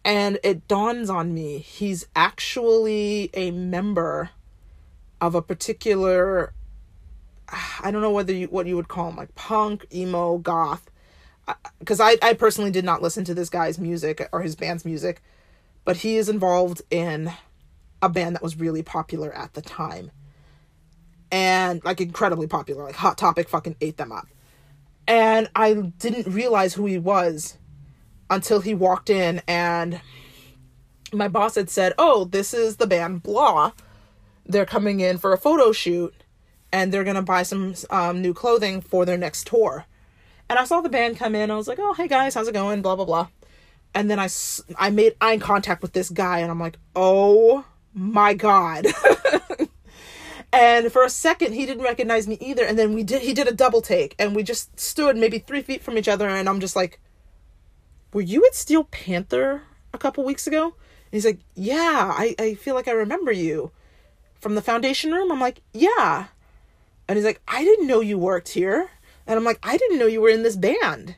And 0.05 0.39
it 0.43 0.67
dawns 0.67 1.09
on 1.09 1.33
me, 1.33 1.59
he's 1.59 2.07
actually 2.17 3.31
a 3.33 3.53
member 3.53 4.31
of 5.21 5.35
a 5.35 5.43
particular 5.43 6.53
I 7.49 7.91
don't 7.91 8.03
know 8.03 8.11
whether 8.11 8.33
you 8.33 8.47
what 8.49 8.67
you 8.67 8.77
would 8.77 8.89
call 8.89 9.11
him 9.11 9.17
like 9.17 9.35
punk, 9.35 9.87
emo, 9.93 10.39
goth. 10.39 10.91
Because 11.79 12.01
I, 12.01 12.17
I 12.23 12.33
personally 12.33 12.71
did 12.71 12.85
not 12.85 13.03
listen 13.03 13.25
to 13.25 13.35
this 13.35 13.51
guy's 13.51 13.79
music 13.79 14.27
or 14.33 14.41
his 14.41 14.57
band's 14.57 14.85
music, 14.85 15.23
but 15.85 15.99
he 15.99 16.17
is 16.17 16.31
involved 16.31 16.81
in 16.91 17.31
a 18.01 18.09
band 18.09 18.35
that 18.35 18.43
was 18.43 18.59
really 18.59 18.83
popular 18.83 19.31
at 19.33 19.53
the 19.53 19.61
time. 19.61 20.11
And 21.31 21.85
like 21.85 22.01
incredibly 22.01 22.47
popular. 22.47 22.85
Like 22.85 22.97
Hot 22.97 23.19
Topic 23.19 23.49
fucking 23.49 23.77
ate 23.81 23.99
them 23.99 24.13
up. 24.13 24.27
And 25.07 25.51
I 25.55 25.75
didn't 25.75 26.33
realize 26.33 26.75
who 26.75 26.87
he 26.87 26.99
was 26.99 27.59
until 28.31 28.61
he 28.61 28.75
walked 28.75 29.11
in 29.11 29.43
and 29.47 30.01
my 31.13 31.29
boss 31.29 31.57
had 31.57 31.69
said, 31.69 31.93
Oh, 31.99 32.25
this 32.25 32.55
is 32.55 32.77
the 32.77 32.87
band 32.87 33.23
Blah 33.23 33.73
they're 34.47 34.67
coming 34.67 35.01
in 35.01 35.19
for 35.19 35.33
a 35.33 35.39
photo 35.39 35.73
shoot 35.73 36.15
and 36.75 36.91
they're 36.91 37.05
going 37.05 37.15
to 37.15 37.23
buy 37.23 37.45
some 37.45 37.73
um, 37.89 38.21
new 38.21 38.35
clothing 38.35 38.81
for 38.81 39.07
their 39.07 39.17
next 39.17 39.47
tour. 39.47 39.87
And 40.49 40.59
I 40.59 40.65
saw 40.65 40.81
the 40.81 40.89
band 40.89 41.17
come 41.17 41.37
in. 41.37 41.53
I 41.53 41.57
was 41.57 41.69
like, 41.69 41.79
oh, 41.81 41.95
hey 41.95 42.09
guys, 42.09 42.35
how's 42.35 42.49
it 42.49 42.53
going? 42.53 42.83
Blah, 42.83 42.97
blah, 42.97 43.05
blah. 43.05 43.29
And 43.95 44.11
then 44.11 44.19
I, 44.19 44.29
I 44.77 44.91
made 44.91 45.15
eye 45.21 45.39
contact 45.39 45.83
with 45.83 45.93
this 45.93 46.11
guy 46.11 46.41
and 46.41 46.51
I'm 46.51 46.59
like, 46.59 46.77
oh 46.97 47.65
my 47.95 48.35
God. 48.35 48.87
and 50.53 50.91
for 50.91 51.05
a 51.05 51.11
second, 51.11 51.53
he 51.53 51.65
didn't 51.65 51.85
recognize 51.85 52.27
me 52.27 52.39
either. 52.41 52.65
And 52.65 52.77
then 52.77 52.93
we 52.93 53.05
did, 53.05 53.23
he 53.23 53.35
did 53.35 53.47
a 53.47 53.55
double 53.55 53.81
take 53.81 54.17
and 54.19 54.35
we 54.35 54.43
just 54.43 54.79
stood 54.79 55.17
maybe 55.17 55.39
three 55.39 55.63
feet 55.63 55.81
from 55.81 55.97
each 55.97 56.09
other. 56.09 56.29
And 56.29 56.49
I'm 56.49 56.59
just 56.59 56.75
like, 56.75 56.99
were 58.13 58.21
you 58.21 58.45
at 58.47 58.57
Steel 58.57 58.83
Panther 58.83 59.63
a 59.93 59.99
couple 59.99 60.25
weeks 60.25 60.49
ago? 60.49 60.65
And 60.65 61.13
he's 61.13 61.25
like, 61.25 61.39
yeah, 61.55 62.13
I, 62.13 62.35
I 62.37 62.55
feel 62.55 62.75
like 62.75 62.89
I 62.89 62.93
remember 62.93 63.31
you 63.31 63.71
from 64.41 64.57
the 64.57 64.61
foundation 64.61 65.13
room? 65.13 65.31
I'm 65.31 65.41
like, 65.41 65.63
yeah. 65.73 66.27
And 67.09 67.17
he's 67.17 67.25
like, 67.25 67.43
I 67.47 67.65
didn't 67.65 67.87
know 67.87 68.01
you 68.01 68.19
worked 68.19 68.49
here. 68.49 68.91
And 69.27 69.37
I'm 69.37 69.45
like, 69.45 69.59
I 69.63 69.77
didn't 69.77 69.99
know 69.99 70.07
you 70.07 70.21
were 70.21 70.29
in 70.29 70.43
this 70.43 70.57
band. 70.57 71.17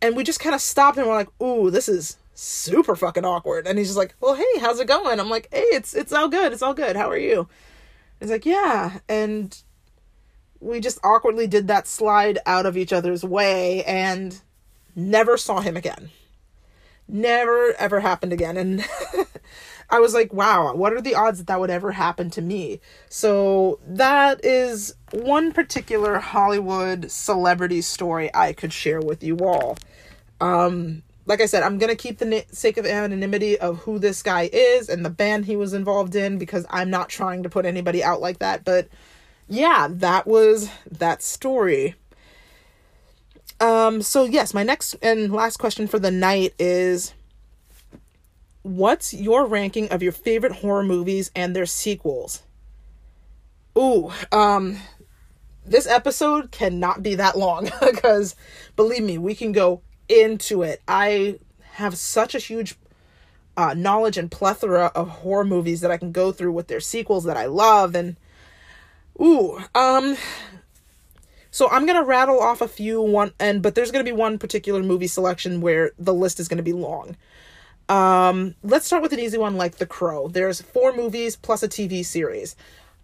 And 0.00 0.16
we 0.16 0.24
just 0.24 0.40
kind 0.40 0.54
of 0.54 0.60
stopped 0.60 0.98
and 0.98 1.06
we're 1.06 1.14
like, 1.14 1.42
ooh, 1.42 1.70
this 1.70 1.88
is 1.88 2.16
super 2.34 2.96
fucking 2.96 3.24
awkward. 3.24 3.66
And 3.66 3.78
he's 3.78 3.88
just 3.88 3.98
like, 3.98 4.14
well, 4.20 4.34
hey, 4.34 4.60
how's 4.60 4.80
it 4.80 4.88
going? 4.88 5.20
I'm 5.20 5.30
like, 5.30 5.48
hey, 5.52 5.60
it's 5.60 5.94
it's 5.94 6.12
all 6.12 6.28
good. 6.28 6.52
It's 6.52 6.62
all 6.62 6.74
good. 6.74 6.96
How 6.96 7.08
are 7.10 7.18
you? 7.18 7.48
He's 8.20 8.30
like, 8.30 8.46
yeah. 8.46 8.98
And 9.08 9.56
we 10.60 10.80
just 10.80 10.98
awkwardly 11.02 11.46
did 11.46 11.68
that 11.68 11.86
slide 11.86 12.38
out 12.46 12.66
of 12.66 12.76
each 12.76 12.92
other's 12.92 13.24
way 13.24 13.84
and 13.84 14.40
never 14.94 15.36
saw 15.36 15.60
him 15.60 15.76
again. 15.76 16.10
Never 17.08 17.74
ever 17.78 18.00
happened 18.00 18.32
again. 18.32 18.56
And 18.56 18.84
I 19.92 20.00
was 20.00 20.14
like, 20.14 20.32
wow, 20.32 20.74
what 20.74 20.94
are 20.94 21.02
the 21.02 21.14
odds 21.14 21.36
that 21.38 21.48
that 21.48 21.60
would 21.60 21.68
ever 21.68 21.92
happen 21.92 22.30
to 22.30 22.40
me? 22.40 22.80
So 23.10 23.78
that 23.86 24.42
is 24.42 24.94
one 25.12 25.52
particular 25.52 26.18
Hollywood 26.18 27.10
celebrity 27.10 27.82
story 27.82 28.30
I 28.34 28.54
could 28.54 28.72
share 28.72 29.02
with 29.02 29.22
you 29.22 29.36
all. 29.40 29.76
Um, 30.40 31.02
like 31.26 31.42
I 31.42 31.46
said, 31.46 31.62
I'm 31.62 31.76
gonna 31.76 31.94
keep 31.94 32.18
the 32.18 32.24
na- 32.24 32.40
sake 32.50 32.78
of 32.78 32.86
anonymity 32.86 33.58
of 33.58 33.80
who 33.80 33.98
this 33.98 34.22
guy 34.22 34.48
is 34.50 34.88
and 34.88 35.04
the 35.04 35.10
band 35.10 35.44
he 35.44 35.56
was 35.56 35.74
involved 35.74 36.16
in 36.16 36.38
because 36.38 36.64
I'm 36.70 36.88
not 36.88 37.10
trying 37.10 37.42
to 37.42 37.50
put 37.50 37.66
anybody 37.66 38.02
out 38.02 38.22
like 38.22 38.38
that. 38.38 38.64
But 38.64 38.88
yeah, 39.46 39.88
that 39.90 40.26
was 40.26 40.70
that 40.90 41.22
story. 41.22 41.96
Um, 43.60 44.00
so 44.00 44.24
yes, 44.24 44.54
my 44.54 44.62
next 44.62 44.94
and 45.02 45.30
last 45.30 45.58
question 45.58 45.86
for 45.86 45.98
the 45.98 46.10
night 46.10 46.54
is 46.58 47.12
what's 48.62 49.12
your 49.12 49.46
ranking 49.46 49.88
of 49.90 50.02
your 50.02 50.12
favorite 50.12 50.52
horror 50.52 50.84
movies 50.84 51.30
and 51.34 51.54
their 51.54 51.66
sequels? 51.66 52.42
Ooh, 53.76 54.12
um, 54.30 54.78
this 55.64 55.86
episode 55.86 56.50
cannot 56.50 57.02
be 57.02 57.14
that 57.14 57.36
long 57.36 57.70
because 57.80 58.34
believe 58.76 59.02
me, 59.02 59.18
we 59.18 59.34
can 59.34 59.52
go 59.52 59.82
into 60.08 60.62
it. 60.62 60.82
I 60.86 61.38
have 61.72 61.96
such 61.96 62.34
a 62.34 62.38
huge 62.38 62.76
uh, 63.56 63.74
knowledge 63.74 64.16
and 64.16 64.30
plethora 64.30 64.86
of 64.94 65.08
horror 65.08 65.44
movies 65.44 65.80
that 65.80 65.90
I 65.90 65.96
can 65.96 66.12
go 66.12 66.32
through 66.32 66.52
with 66.52 66.68
their 66.68 66.80
sequels 66.80 67.24
that 67.24 67.36
I 67.36 67.46
love 67.46 67.94
and 67.94 68.16
ooh, 69.20 69.60
um 69.74 70.16
so 71.50 71.68
I'm 71.68 71.84
gonna 71.84 72.02
rattle 72.02 72.40
off 72.40 72.62
a 72.62 72.68
few 72.68 73.02
one 73.02 73.32
and 73.38 73.62
but 73.62 73.74
there's 73.74 73.90
gonna 73.90 74.04
be 74.04 74.12
one 74.12 74.38
particular 74.38 74.82
movie 74.82 75.06
selection 75.06 75.60
where 75.60 75.92
the 75.98 76.14
list 76.14 76.40
is 76.40 76.48
gonna 76.48 76.62
be 76.62 76.72
long. 76.72 77.16
Um, 77.88 78.54
let's 78.62 78.86
start 78.86 79.02
with 79.02 79.12
an 79.12 79.20
easy 79.20 79.38
one 79.38 79.56
like 79.56 79.76
The 79.76 79.86
Crow. 79.86 80.28
There's 80.28 80.60
four 80.60 80.94
movies 80.94 81.36
plus 81.36 81.62
a 81.62 81.68
TV 81.68 82.04
series. 82.04 82.56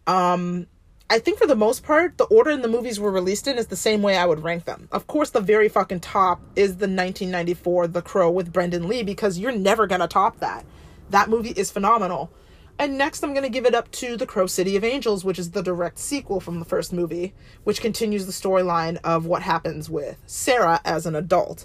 Um, 0.07 0.67
I 1.11 1.19
think 1.19 1.39
for 1.39 1.47
the 1.47 1.57
most 1.57 1.85
part, 1.85 2.19
the 2.19 2.25
order 2.25 2.51
in 2.51 2.61
the 2.61 2.69
movies 2.69 3.01
were 3.01 3.11
released 3.11 3.49
in 3.49 3.57
is 3.57 3.69
the 3.69 3.77
same 3.77 4.03
way 4.03 4.17
I 4.17 4.27
would 4.27 4.43
rank 4.43 4.67
them. 4.67 4.89
Of 4.93 5.07
course, 5.07 5.31
the 5.31 5.41
very 5.41 5.69
fucking 5.69 6.01
top 6.01 6.41
is 6.55 6.73
the 6.73 6.87
1994 6.87 7.89
The 7.89 8.03
Crow 8.03 8.31
with 8.31 8.53
Brandon 8.53 8.87
Lee 8.89 9.03
because 9.03 9.39
you're 9.39 9.53
never 9.53 9.87
gonna 9.87 10.07
top 10.07 10.41
that. 10.41 10.67
That 11.09 11.31
movie 11.31 11.51
is 11.51 11.71
phenomenal. 11.71 12.31
And 12.79 12.99
next, 12.99 13.25
I'm 13.25 13.33
gonna 13.33 13.49
give 13.49 13.65
it 13.65 13.75
up 13.75 13.91
to 13.93 14.19
The 14.19 14.27
Crow 14.27 14.47
City 14.47 14.77
of 14.77 14.85
Angels, 14.85 15.25
which 15.25 15.39
is 15.39 15.53
the 15.53 15.63
direct 15.63 15.99
sequel 15.99 16.41
from 16.41 16.59
the 16.59 16.67
first 16.67 16.93
movie, 16.93 17.33
which 17.65 17.81
continues 17.81 18.27
the 18.27 18.33
storyline 18.33 18.99
of 19.03 19.25
what 19.25 19.41
happens 19.43 19.89
with 19.89 20.19
Sarah 20.27 20.81
as 20.85 21.07
an 21.07 21.17
adult. 21.17 21.65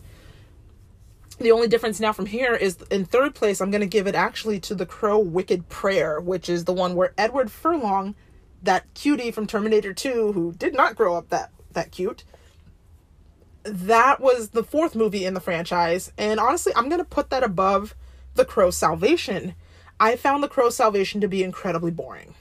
The 1.39 1.51
only 1.51 1.67
difference 1.67 1.99
now 1.99 2.13
from 2.13 2.27
here 2.27 2.53
is 2.53 2.77
in 2.91 3.05
third 3.05 3.35
place, 3.35 3.59
I'm 3.59 3.71
going 3.71 3.81
to 3.81 3.87
give 3.87 4.07
it 4.07 4.15
actually 4.15 4.59
to 4.61 4.75
The 4.75 4.85
Crow 4.85 5.19
Wicked 5.19 5.67
Prayer, 5.69 6.19
which 6.19 6.47
is 6.47 6.65
the 6.65 6.73
one 6.73 6.95
where 6.95 7.13
Edward 7.17 7.51
Furlong, 7.51 8.15
that 8.61 8.93
cutie 8.93 9.31
from 9.31 9.47
Terminator 9.47 9.93
2, 9.93 10.33
who 10.33 10.53
did 10.53 10.73
not 10.73 10.95
grow 10.95 11.15
up 11.15 11.29
that, 11.29 11.51
that 11.71 11.91
cute, 11.91 12.23
that 13.63 14.19
was 14.19 14.49
the 14.49 14.63
fourth 14.63 14.95
movie 14.95 15.25
in 15.25 15.33
the 15.33 15.39
franchise. 15.39 16.11
And 16.17 16.39
honestly, 16.39 16.73
I'm 16.75 16.89
going 16.89 16.99
to 16.99 17.05
put 17.05 17.29
that 17.29 17.43
above 17.43 17.95
The 18.35 18.45
Crow 18.45 18.69
Salvation. 18.71 19.55
I 19.99 20.15
found 20.15 20.43
The 20.43 20.49
Crow 20.49 20.69
Salvation 20.69 21.19
to 21.21 21.27
be 21.27 21.43
incredibly 21.43 21.91
boring. 21.91 22.35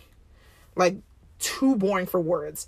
Like, 0.77 0.97
too 1.39 1.77
boring 1.77 2.07
for 2.07 2.21
words 2.21 2.67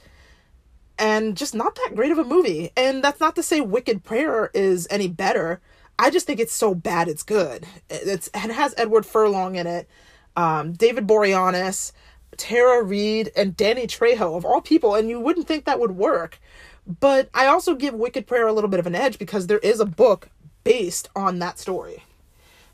and 0.98 1.36
just 1.36 1.54
not 1.54 1.74
that 1.74 1.92
great 1.94 2.12
of 2.12 2.18
a 2.18 2.24
movie. 2.24 2.70
And 2.76 3.02
that's 3.02 3.20
not 3.20 3.36
to 3.36 3.42
say 3.42 3.60
Wicked 3.60 4.04
Prayer 4.04 4.50
is 4.54 4.86
any 4.90 5.08
better. 5.08 5.60
I 5.98 6.10
just 6.10 6.26
think 6.26 6.40
it's 6.40 6.52
so 6.52 6.74
bad 6.74 7.08
it's 7.08 7.22
good. 7.22 7.66
It's 7.88 8.28
it 8.34 8.50
has 8.50 8.74
Edward 8.76 9.06
Furlong 9.06 9.56
in 9.56 9.66
it, 9.66 9.88
um, 10.36 10.72
David 10.72 11.06
Boreanaz, 11.06 11.92
Tara 12.36 12.82
Reid, 12.82 13.30
and 13.36 13.56
Danny 13.56 13.86
Trejo 13.86 14.36
of 14.36 14.44
all 14.44 14.60
people, 14.60 14.94
and 14.94 15.08
you 15.08 15.20
wouldn't 15.20 15.46
think 15.46 15.64
that 15.64 15.80
would 15.80 15.92
work. 15.92 16.40
But 16.86 17.30
I 17.32 17.46
also 17.46 17.74
give 17.74 17.94
Wicked 17.94 18.26
Prayer 18.26 18.46
a 18.46 18.52
little 18.52 18.68
bit 18.68 18.80
of 18.80 18.86
an 18.86 18.94
edge 18.94 19.18
because 19.18 19.46
there 19.46 19.58
is 19.58 19.80
a 19.80 19.86
book 19.86 20.28
based 20.64 21.08
on 21.14 21.38
that 21.38 21.58
story. 21.58 22.02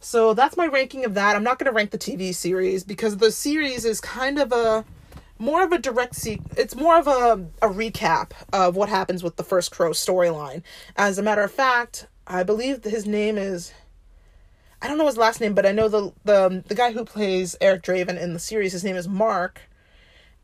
So 0.01 0.33
that's 0.33 0.57
my 0.57 0.67
ranking 0.67 1.05
of 1.05 1.15
that. 1.15 1.37
I'm 1.37 1.45
not 1.45 1.59
going 1.59 1.71
to 1.71 1.77
rank 1.77 1.91
the 1.91 1.99
TV 1.99 2.35
series 2.35 2.85
because 2.85 3.19
the 3.19 3.31
series 3.31 3.85
is 3.85 4.01
kind 4.01 4.39
of 4.39 4.51
a 4.51 4.85
more 5.39 5.63
of 5.63 5.73
a 5.73 5.79
direct 5.79 6.15
see 6.15 6.39
it's 6.59 6.77
more 6.77 6.99
of 6.99 7.07
a, 7.07 7.43
a 7.63 7.69
recap 7.69 8.33
of 8.53 8.77
what 8.77 8.91
happens 8.91 9.23
with 9.23 9.37
the 9.37 9.43
first 9.43 9.71
crow 9.71 9.91
storyline 9.91 10.63
as 10.97 11.17
a 11.17 11.23
matter 11.23 11.43
of 11.43 11.51
fact 11.51 12.07
i 12.31 12.43
believe 12.43 12.85
his 12.85 13.07
name 13.07 13.37
is 13.37 13.73
i 14.81 14.89
don't 14.89 14.99
know 14.99 15.07
his 15.07 15.17
last 15.17 15.41
name 15.41 15.55
but 15.55 15.67
i 15.67 15.73
know 15.73 15.89
the 15.89 16.13
the, 16.25 16.47
um, 16.47 16.61
the 16.63 16.75
guy 16.75 16.93
who 16.93 17.05
plays 17.05 17.57
eric 17.61 17.83
draven 17.83 18.21
in 18.21 18.33
the 18.33 18.39
series 18.39 18.73
his 18.73 18.85
name 18.85 18.97
is 18.97 19.09
mark 19.09 19.63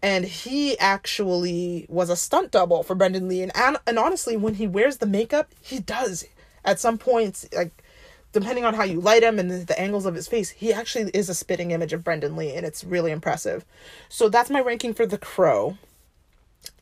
and 0.03 0.25
he 0.27 0.79
actually 0.79 1.87
was 1.89 2.11
a 2.11 2.17
stunt 2.17 2.51
double 2.51 2.83
for 2.83 2.95
brandon 2.95 3.29
lee 3.29 3.43
and, 3.43 3.53
and 3.87 3.99
honestly 3.99 4.37
when 4.37 4.55
he 4.55 4.67
wears 4.67 4.99
the 4.99 5.07
makeup 5.07 5.53
he 5.61 5.79
does 5.79 6.25
at 6.65 6.81
some 6.81 6.99
points 6.99 7.49
like 7.55 7.83
depending 8.33 8.67
on 8.67 8.75
how 8.75 8.85
you 8.85 9.01
light 9.01 9.23
him 9.23 9.39
and 9.39 9.51
the, 9.51 9.57
the, 9.65 9.81
angles 9.81 10.05
of 10.05 10.15
his 10.15 10.29
face, 10.29 10.51
he 10.51 10.71
actually 10.71 11.11
is 11.15 11.31
a 11.31 11.35
spitting 11.35 11.71
image 11.71 11.95
of 11.95 12.05
Brandon 12.05 12.37
Lee, 12.37 12.55
and 12.55 12.67
it's 12.67 12.85
really 12.85 13.11
impressive. 13.11 13.65
So 14.11 14.29
that's 14.29 14.51
my 14.51 14.61
ranking 14.61 14.93
for 14.93 15.07
The 15.07 15.17
Crow. 15.17 15.79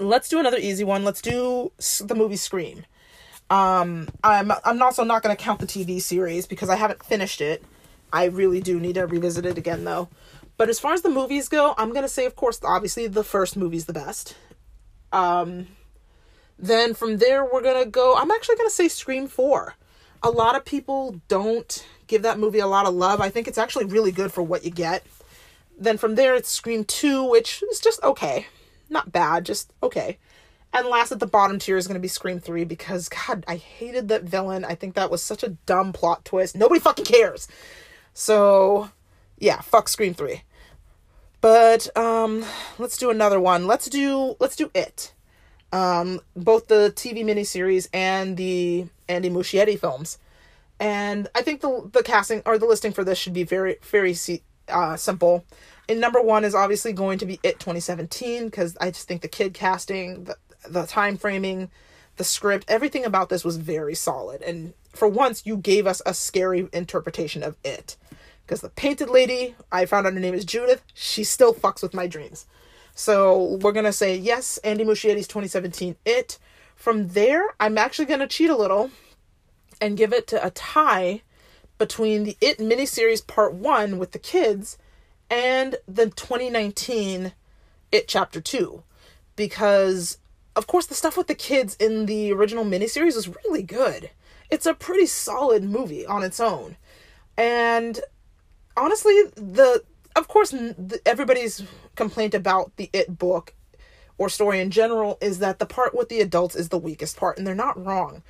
Let's 0.01 0.29
do 0.29 0.41
another 0.41 0.59
easy 0.59 0.83
one. 0.83 1.05
Let's 1.05 1.23
do 1.23 1.71
the 2.01 2.17
movie 2.17 2.37
Scream. 2.37 2.85
Um, 3.51 4.09
I'm 4.23 4.51
I'm 4.65 4.83
also 4.83 5.05
not 5.05 5.23
going 5.23 5.37
to 5.37 5.43
count 5.43 5.61
the 5.61 5.67
TV 5.67 6.01
series 6.01 6.47
because 6.47 6.71
I 6.71 6.77
haven't 6.77 7.05
finished 7.05 7.41
it. 7.41 7.63
I 8.13 8.25
really 8.25 8.61
do 8.61 8.81
need 8.81 8.95
to 8.95 9.07
revisit 9.07 9.45
it 9.47 9.59
again 9.59 9.85
though. 9.85 10.09
But 10.57 10.69
as 10.69 10.79
far 10.79 10.93
as 10.93 11.03
the 11.03 11.11
movies 11.11 11.49
go, 11.49 11.75
I'm 11.77 11.91
going 11.91 12.03
to 12.05 12.09
say, 12.09 12.27
of 12.27 12.37
course, 12.37 12.61
obviously 12.63 13.09
the 13.09 13.25
first 13.25 13.57
movie's 13.57 13.87
the 13.87 13.93
best. 13.93 14.37
Um, 15.13 15.67
then 16.59 16.95
from 16.95 17.19
there, 17.19 17.45
we're 17.45 17.63
going 17.63 17.83
to 17.83 17.91
go. 17.91 18.17
I'm 18.17 18.31
actually 18.31 18.57
going 18.57 18.69
to 18.69 18.75
say 18.75 18.89
Scream 18.89 19.27
4 19.27 19.75
a 20.25 20.31
lot 20.31 20.57
of 20.57 20.65
people 20.65 21.21
don't 21.29 21.87
give 22.07 22.23
that 22.23 22.39
movie 22.39 22.59
a 22.59 22.67
lot 22.67 22.87
of 22.87 22.95
love. 22.95 23.21
I 23.21 23.29
think 23.29 23.47
it's 23.47 23.59
actually 23.59 23.85
really 23.85 24.11
good 24.11 24.33
for 24.33 24.43
what 24.43 24.65
you 24.65 24.71
get. 24.71 25.05
Then 25.79 25.99
from 25.99 26.15
there, 26.15 26.35
it's 26.35 26.49
Scream 26.49 26.85
2, 26.85 27.31
which 27.31 27.63
is 27.71 27.79
just 27.79 28.03
okay. 28.03 28.47
Not 28.89 29.13
bad, 29.13 29.45
just 29.45 29.73
okay. 29.83 30.19
And 30.75 30.89
last 30.89 31.13
at 31.13 31.21
the 31.21 31.27
bottom 31.27 31.59
tier 31.61 31.77
is 31.77 31.87
going 31.87 31.95
to 31.95 32.01
be 32.01 32.09
Scream 32.09 32.41
3 32.41 32.65
because, 32.65 33.09
God, 33.09 33.45
I 33.47 33.57
hated 33.57 34.09
that 34.09 34.25
villain. 34.25 34.65
I 34.65 34.75
think 34.75 34.95
that 34.95 35.11
was 35.11 35.23
such 35.23 35.45
a 35.45 35.51
dumb 35.67 35.93
plot 35.93 36.25
twist. 36.25 36.57
Nobody 36.57 36.81
fucking 36.81 37.05
cares. 37.05 37.47
So, 38.13 38.91
yeah, 39.39 39.61
fuck 39.61 39.89
Scream 39.89 40.15
3. 40.15 40.43
But 41.45 41.95
um 41.95 42.43
let's 42.79 42.97
do 42.97 43.11
another 43.11 43.39
one. 43.39 43.67
Let's 43.67 43.91
do 43.91 44.35
let's 44.41 44.57
do 44.57 44.71
it. 44.75 45.13
Um 45.75 46.21
both 46.35 46.69
the 46.69 46.91
TV 46.97 47.23
miniseries 47.23 47.87
and 47.93 48.39
the 48.39 48.87
Andy 49.11 49.29
Muschietti 49.29 49.79
films. 49.79 50.17
And 50.81 51.29
I 51.35 51.43
think 51.43 51.61
the 51.61 51.87
the 51.93 52.03
casting 52.03 52.41
or 52.47 52.57
the 52.57 52.65
listing 52.65 52.93
for 52.93 53.05
this 53.05 53.19
should 53.19 53.35
be 53.35 53.43
very 53.43 53.77
very 53.83 54.17
uh, 54.69 54.97
simple. 54.97 55.45
And 55.87 56.01
number 56.01 56.23
one 56.23 56.45
is 56.45 56.55
obviously 56.55 56.95
going 56.95 57.19
to 57.19 57.27
be 57.27 57.39
It 57.43 57.61
2017 57.61 58.47
because 58.47 58.75
I 58.81 58.91
just 58.91 59.07
think 59.07 59.21
the 59.21 59.29
kid 59.29 59.53
casting, 59.53 60.25
the 60.25 60.37
the 60.69 60.87
time 60.87 61.17
framing, 61.17 61.71
the 62.17 62.25
script, 62.25 62.65
everything 62.69 63.05
about 63.05 63.29
this 63.29 63.45
was 63.45 63.57
very 63.57 63.95
solid. 63.95 64.43
And 64.43 64.75
for 64.93 65.09
once, 65.09 65.45
you 65.45 65.57
gave 65.57 65.87
us 65.87 66.01
a 66.07 66.15
scary 66.15 66.69
interpretation 66.73 67.43
of 67.43 67.57
It. 67.65 67.97
Because 68.47 68.61
the 68.61 68.69
painted 68.69 69.09
lady, 69.09 69.57
I 69.73 69.87
found 69.87 70.07
out 70.07 70.13
her 70.13 70.21
name 70.21 70.35
is 70.35 70.45
Judith, 70.45 70.83
she 70.93 71.25
still 71.25 71.55
fucks 71.55 71.83
with 71.83 71.95
my 71.95 72.07
dreams. 72.07 72.47
So 72.95 73.59
we're 73.61 73.73
gonna 73.73 73.93
say 73.93 74.17
yes, 74.17 74.59
Andy 74.59 74.85
Muschietti's 74.85 75.27
2017 75.27 75.97
It. 76.05 76.39
From 76.75 77.09
there, 77.09 77.55
I'm 77.59 77.79
actually 77.79 78.07
going 78.07 78.21
to 78.21 78.27
cheat 78.27 78.51
a 78.51 78.57
little 78.57 78.91
and 79.81 79.97
give 79.97 80.13
it 80.13 80.27
to 80.29 80.45
a 80.45 80.51
tie 80.51 81.23
between 81.79 82.25
the 82.25 82.37
It 82.41 82.59
miniseries 82.59 83.27
part 83.27 83.55
one 83.55 83.99
with 83.99 84.13
the 84.13 84.19
kids 84.19 84.77
and 85.31 85.77
the 85.89 86.11
2019 86.11 87.33
It 87.91 88.09
Chapter 88.09 88.41
2. 88.41 88.83
Because, 89.37 90.19
of 90.57 90.67
course, 90.67 90.87
the 90.87 90.95
stuff 90.95 91.17
with 91.17 91.27
the 91.27 91.35
kids 91.35 91.77
in 91.77 92.07
the 92.07 92.33
original 92.33 92.65
miniseries 92.65 93.17
is 93.17 93.29
really 93.45 93.63
good. 93.63 94.11
It's 94.51 94.67
a 94.67 94.75
pretty 94.75 95.07
solid 95.07 95.65
movie 95.65 96.07
on 96.07 96.23
its 96.23 96.39
own. 96.41 96.77
And 97.37 98.01
honestly, 98.77 99.15
the 99.35 99.83
of 100.17 100.29
course, 100.29 100.55
everybody's 101.05 101.65
complaint 101.97 102.35
about 102.35 102.77
the 102.77 102.89
It 102.93 103.19
book 103.19 103.53
or 104.17 104.29
story 104.29 104.61
in 104.61 104.71
general 104.71 105.19
is 105.21 105.41
that 105.41 105.59
the 105.59 105.67
part 105.67 105.95
with 105.95 106.09
the 106.09 106.21
adults 106.21 106.55
is 106.55 106.69
the 106.69 106.79
weakest 106.79 107.17
part, 107.17 107.37
and 107.37 107.47
they're 107.47 107.55
not 107.55 107.83
wrong. 107.85 108.23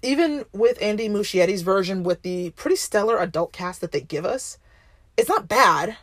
Even 0.00 0.44
with 0.52 0.80
Andy 0.80 1.08
Muschietti's 1.08 1.62
version 1.62 2.04
with 2.04 2.22
the 2.22 2.50
pretty 2.50 2.76
stellar 2.76 3.18
adult 3.18 3.52
cast 3.52 3.80
that 3.80 3.90
they 3.90 4.00
give 4.00 4.24
us, 4.24 4.58
it's 5.16 5.28
not 5.28 5.48
bad, 5.48 5.96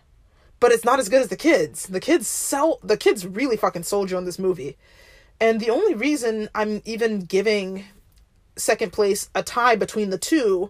but 0.59 0.71
it's 0.71 0.83
not 0.83 0.99
as 0.99 1.07
good 1.07 1.21
as 1.21 1.29
the 1.29 1.37
kids. 1.37 1.87
The 1.87 1.99
kids 1.99 2.27
sell 2.27 2.79
the 2.83 2.97
kids 2.97 3.25
really 3.25 3.55
fucking 3.55 3.83
sold 3.83 4.11
you 4.11 4.17
on 4.17 4.25
this 4.25 4.39
movie. 4.39 4.77
And 5.41 5.59
the 5.59 5.71
only 5.71 5.95
reason 5.95 6.49
I'm 6.53 6.83
even 6.85 7.21
giving 7.21 7.85
second 8.55 8.93
place 8.93 9.29
a 9.33 9.41
tie 9.41 9.75
between 9.75 10.11
the 10.11 10.19
two 10.19 10.69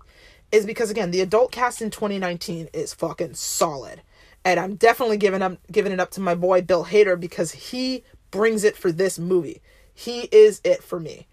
is 0.52 0.66
because 0.66 0.90
again, 0.90 1.12
the 1.12 1.20
adult 1.20 1.52
cast 1.52 1.82
in 1.82 1.92
2019 1.92 2.70
is 2.74 2.94
fucking 2.94 3.34
solid. 3.34 4.02
And 4.46 4.60
I'm 4.60 4.76
definitely 4.76 5.18
giving 5.18 5.42
up 5.42 5.58
giving 5.72 5.92
it 5.92 6.00
up 6.00 6.10
to 6.12 6.22
my 6.22 6.36
boy 6.36 6.62
Bill 6.62 6.86
Hader 6.86 7.20
because 7.20 7.52
he 7.52 8.04
brings 8.32 8.64
it 8.64 8.78
for 8.78 8.92
this 8.92 9.20
movie. 9.20 9.62
He 9.94 10.22
is 10.32 10.62
it 10.64 10.82
for 10.82 11.00
me. 11.00 11.28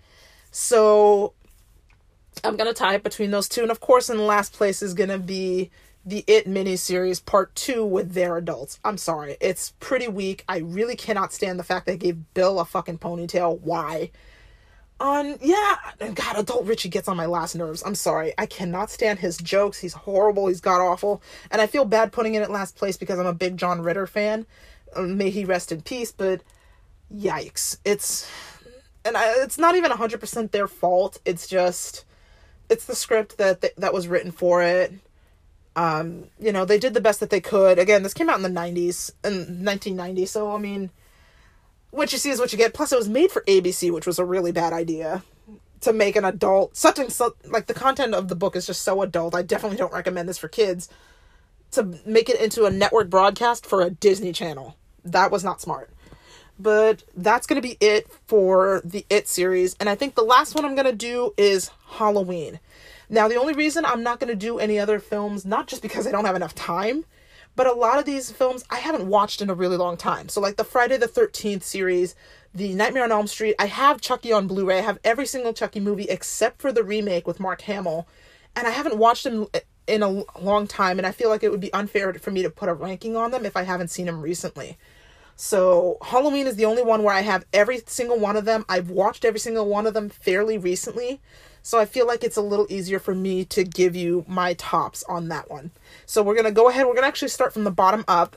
So 0.51 1.32
I'm 2.43 2.57
gonna 2.57 2.74
tie 2.74 2.97
it 2.97 3.05
between 3.05 3.30
those 3.30 3.49
two, 3.49 3.62
and 3.62 3.70
of 3.70 3.80
course, 3.80 4.11
in 4.11 4.18
last 4.26 4.53
place 4.53 4.82
is 4.82 4.95
gonna 4.95 5.18
be 5.18 5.70
the 6.09 6.24
It 6.26 6.46
miniseries 6.46 7.24
part 7.24 7.54
two 7.54 7.84
with 7.84 8.14
their 8.14 8.36
adults. 8.36 8.80
I'm 8.84 8.96
sorry, 8.96 9.36
it's 9.40 9.74
pretty 9.80 10.09
weak. 10.09 10.44
I 10.48 10.59
really 10.59 10.96
cannot 10.96 11.32
stand 11.32 11.59
the 11.59 11.64
fact 11.64 11.86
they 11.86 11.96
gave 11.96 12.32
Bill 12.34 12.61
a 12.61 12.64
fucking 12.64 12.98
ponytail. 12.98 13.61
Why? 13.61 14.11
On 15.00 15.36
yeah, 15.40 15.76
God, 16.14 16.38
adult 16.38 16.64
Richie 16.64 16.88
gets 16.88 17.09
on 17.09 17.16
my 17.16 17.26
last 17.26 17.54
nerves. 17.54 17.82
I'm 17.84 17.94
sorry, 17.94 18.32
I 18.38 18.46
cannot 18.46 18.90
stand 18.90 19.18
his 19.18 19.36
jokes. 19.36 19.78
He's 19.78 19.92
horrible. 19.92 20.48
He's 20.48 20.61
god 20.61 20.80
awful, 20.80 21.22
and 21.50 21.61
I 21.61 21.66
feel 21.66 21.84
bad 21.84 22.11
putting 22.11 22.34
it 22.34 22.42
at 22.42 22.50
last 22.50 22.74
place 22.74 22.96
because 22.96 23.18
I'm 23.18 23.26
a 23.26 23.34
big 23.34 23.56
John 23.56 23.82
Ritter 23.82 24.06
fan. 24.06 24.46
Uh, 24.96 25.02
may 25.02 25.30
he 25.30 25.44
rest 25.44 25.70
in 25.70 25.82
peace, 25.82 26.11
but 26.11 26.42
yikes 27.14 27.78
it's 27.84 28.30
and 29.04 29.16
I, 29.16 29.42
it's 29.42 29.56
not 29.56 29.74
even 29.76 29.90
100% 29.90 30.50
their 30.50 30.68
fault 30.68 31.18
it's 31.24 31.46
just 31.46 32.04
it's 32.68 32.84
the 32.84 32.94
script 32.94 33.38
that 33.38 33.64
that 33.78 33.94
was 33.94 34.09
written 34.09 34.30
for 34.30 34.62
it 34.62 34.92
um 35.79 36.24
you 36.41 36.51
know 36.51 36.64
they 36.64 36.79
did 36.79 36.93
the 36.93 37.01
best 37.01 37.20
that 37.20 37.31
they 37.31 37.41
could 37.41 37.79
again 37.79 38.03
this 38.03 38.12
came 38.12 38.29
out 38.29 38.37
in 38.37 38.43
the 38.43 38.61
90s 38.61 39.12
in 39.22 39.64
1990 39.64 40.26
so 40.26 40.53
i 40.53 40.59
mean 40.59 40.91
what 41.91 42.12
you 42.12 42.18
see 42.18 42.31
is 42.31 42.41
what 42.41 42.53
you 42.53 42.59
get 42.59 42.74
plus 42.74 42.91
it 42.93 42.99
was 42.99 43.09
made 43.09 43.31
for 43.31 43.43
abc 43.43 43.91
which 43.93 44.07
was 44.07 44.18
a 44.18 44.24
really 44.24 44.51
bad 44.51 44.72
idea 44.72 45.22
to 45.81 45.93
make 45.93 46.16
an 46.16 46.24
adult 46.24 46.76
such 46.76 46.99
and 46.99 47.12
so, 47.12 47.37
like 47.45 47.66
the 47.66 47.74
content 47.74 48.12
of 48.12 48.26
the 48.26 48.35
book 48.35 48.57
is 48.57 48.66
just 48.66 48.83
so 48.83 49.03
adult 49.03 49.37
i 49.37 49.43
definitely 49.43 49.79
don't 49.79 49.93
recommend 49.93 50.29
this 50.29 50.39
for 50.39 50.49
kids 50.49 50.89
to 51.70 51.97
make 52.05 52.29
it 52.29 52.41
into 52.41 52.64
a 52.64 52.70
network 52.70 53.09
broadcast 53.09 53.64
for 53.64 53.81
a 53.81 53.91
disney 53.91 54.33
channel 54.33 54.76
that 55.05 55.31
was 55.31 55.45
not 55.45 55.61
smart 55.61 55.91
but 56.59 57.05
that's 57.16 57.47
going 57.47 57.61
to 57.61 57.66
be 57.66 57.76
it 57.81 58.11
for 58.26 58.83
the 58.85 59.07
It 59.09 59.29
series. 59.29 59.76
And 59.79 59.89
I 59.89 59.95
think 59.95 60.14
the 60.14 60.22
last 60.22 60.55
one 60.55 60.64
I'm 60.64 60.74
going 60.74 60.87
to 60.87 60.93
do 60.93 61.33
is 61.37 61.70
Halloween. 61.87 62.59
Now, 63.09 63.28
the 63.28 63.36
only 63.36 63.54
reason 63.54 63.84
I'm 63.84 64.02
not 64.02 64.20
going 64.20 64.28
to 64.28 64.36
do 64.36 64.59
any 64.59 64.78
other 64.78 64.98
films, 64.98 65.44
not 65.46 65.66
just 65.66 65.82
because 65.82 66.06
I 66.06 66.12
don't 66.12 66.26
have 66.26 66.36
enough 66.36 66.54
time, 66.54 67.04
but 67.56 67.66
a 67.66 67.72
lot 67.72 67.98
of 67.98 68.04
these 68.04 68.30
films 68.30 68.64
I 68.70 68.78
haven't 68.78 69.09
watched 69.09 69.40
in 69.40 69.50
a 69.50 69.54
really 69.54 69.76
long 69.76 69.96
time. 69.96 70.28
So, 70.28 70.40
like 70.40 70.56
the 70.56 70.64
Friday 70.64 70.96
the 70.96 71.09
13th 71.09 71.62
series, 71.62 72.14
the 72.54 72.74
Nightmare 72.74 73.04
on 73.04 73.12
Elm 73.12 73.26
Street, 73.26 73.54
I 73.59 73.66
have 73.66 74.00
Chucky 74.00 74.32
on 74.32 74.46
Blu 74.46 74.66
ray. 74.66 74.78
I 74.78 74.82
have 74.82 74.98
every 75.04 75.26
single 75.26 75.52
Chucky 75.52 75.80
movie 75.80 76.04
except 76.04 76.61
for 76.61 76.72
the 76.72 76.84
remake 76.84 77.26
with 77.26 77.40
Mark 77.40 77.62
Hamill. 77.62 78.06
And 78.54 78.66
I 78.66 78.70
haven't 78.70 78.98
watched 78.98 79.24
them 79.24 79.46
uh, 79.54 79.61
in 79.86 80.02
a 80.02 80.22
long 80.40 80.66
time. 80.66 80.98
And 80.98 81.06
I 81.06 81.12
feel 81.12 81.30
like 81.30 81.42
it 81.42 81.50
would 81.50 81.61
be 81.61 81.72
unfair 81.72 82.12
for 82.14 82.30
me 82.30 82.42
to 82.42 82.50
put 82.50 82.68
a 82.68 82.74
ranking 82.74 83.16
on 83.16 83.30
them 83.30 83.46
if 83.46 83.56
I 83.56 83.62
haven't 83.62 83.88
seen 83.88 84.06
them 84.06 84.20
recently. 84.20 84.78
So 85.34 85.98
Halloween 86.02 86.46
is 86.46 86.56
the 86.56 86.64
only 86.64 86.82
one 86.82 87.02
where 87.02 87.14
I 87.14 87.20
have 87.20 87.46
every 87.52 87.80
single 87.86 88.18
one 88.18 88.36
of 88.36 88.44
them. 88.44 88.64
I've 88.68 88.90
watched 88.90 89.24
every 89.24 89.40
single 89.40 89.66
one 89.66 89.86
of 89.86 89.94
them 89.94 90.09
fairly 90.09 90.59
recently. 90.59 91.20
So 91.69 91.79
I 91.79 91.85
feel 91.85 92.07
like 92.07 92.25
it's 92.25 92.39
a 92.39 92.41
little 92.41 92.66
easier 92.71 92.99
for 92.99 93.14
me 93.14 93.45
to 93.45 93.62
give 93.62 93.95
you 93.95 94.25
my 94.27 94.55
tops 94.55 95.05
on 95.07 95.29
that 95.29 95.51
one. 95.51 95.71
So 96.07 96.23
we're 96.23 96.33
going 96.33 96.47
to 96.47 96.51
go 96.51 96.71
ahead. 96.71 96.87
We're 96.87 96.95
going 96.95 97.03
to 97.03 97.09
actually 97.09 97.29
start 97.29 97.53
from 97.53 97.64
the 97.64 97.71
bottom 97.71 98.07
up. 98.09 98.37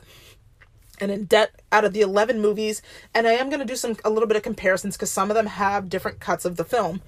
And 1.00 1.10
in 1.10 1.24
debt 1.24 1.62
out 1.72 1.86
of 1.86 1.94
the 1.94 2.02
11 2.02 2.42
movies, 2.42 2.82
and 3.14 3.26
I 3.26 3.32
am 3.32 3.48
going 3.48 3.60
to 3.60 3.64
do 3.64 3.74
some 3.74 3.96
a 4.04 4.10
little 4.10 4.26
bit 4.26 4.36
of 4.36 4.42
comparisons 4.42 4.98
because 4.98 5.10
some 5.10 5.30
of 5.30 5.34
them 5.34 5.46
have 5.46 5.88
different 5.88 6.20
cuts 6.20 6.44
of 6.44 6.56
the 6.56 6.64
film. 6.64 7.00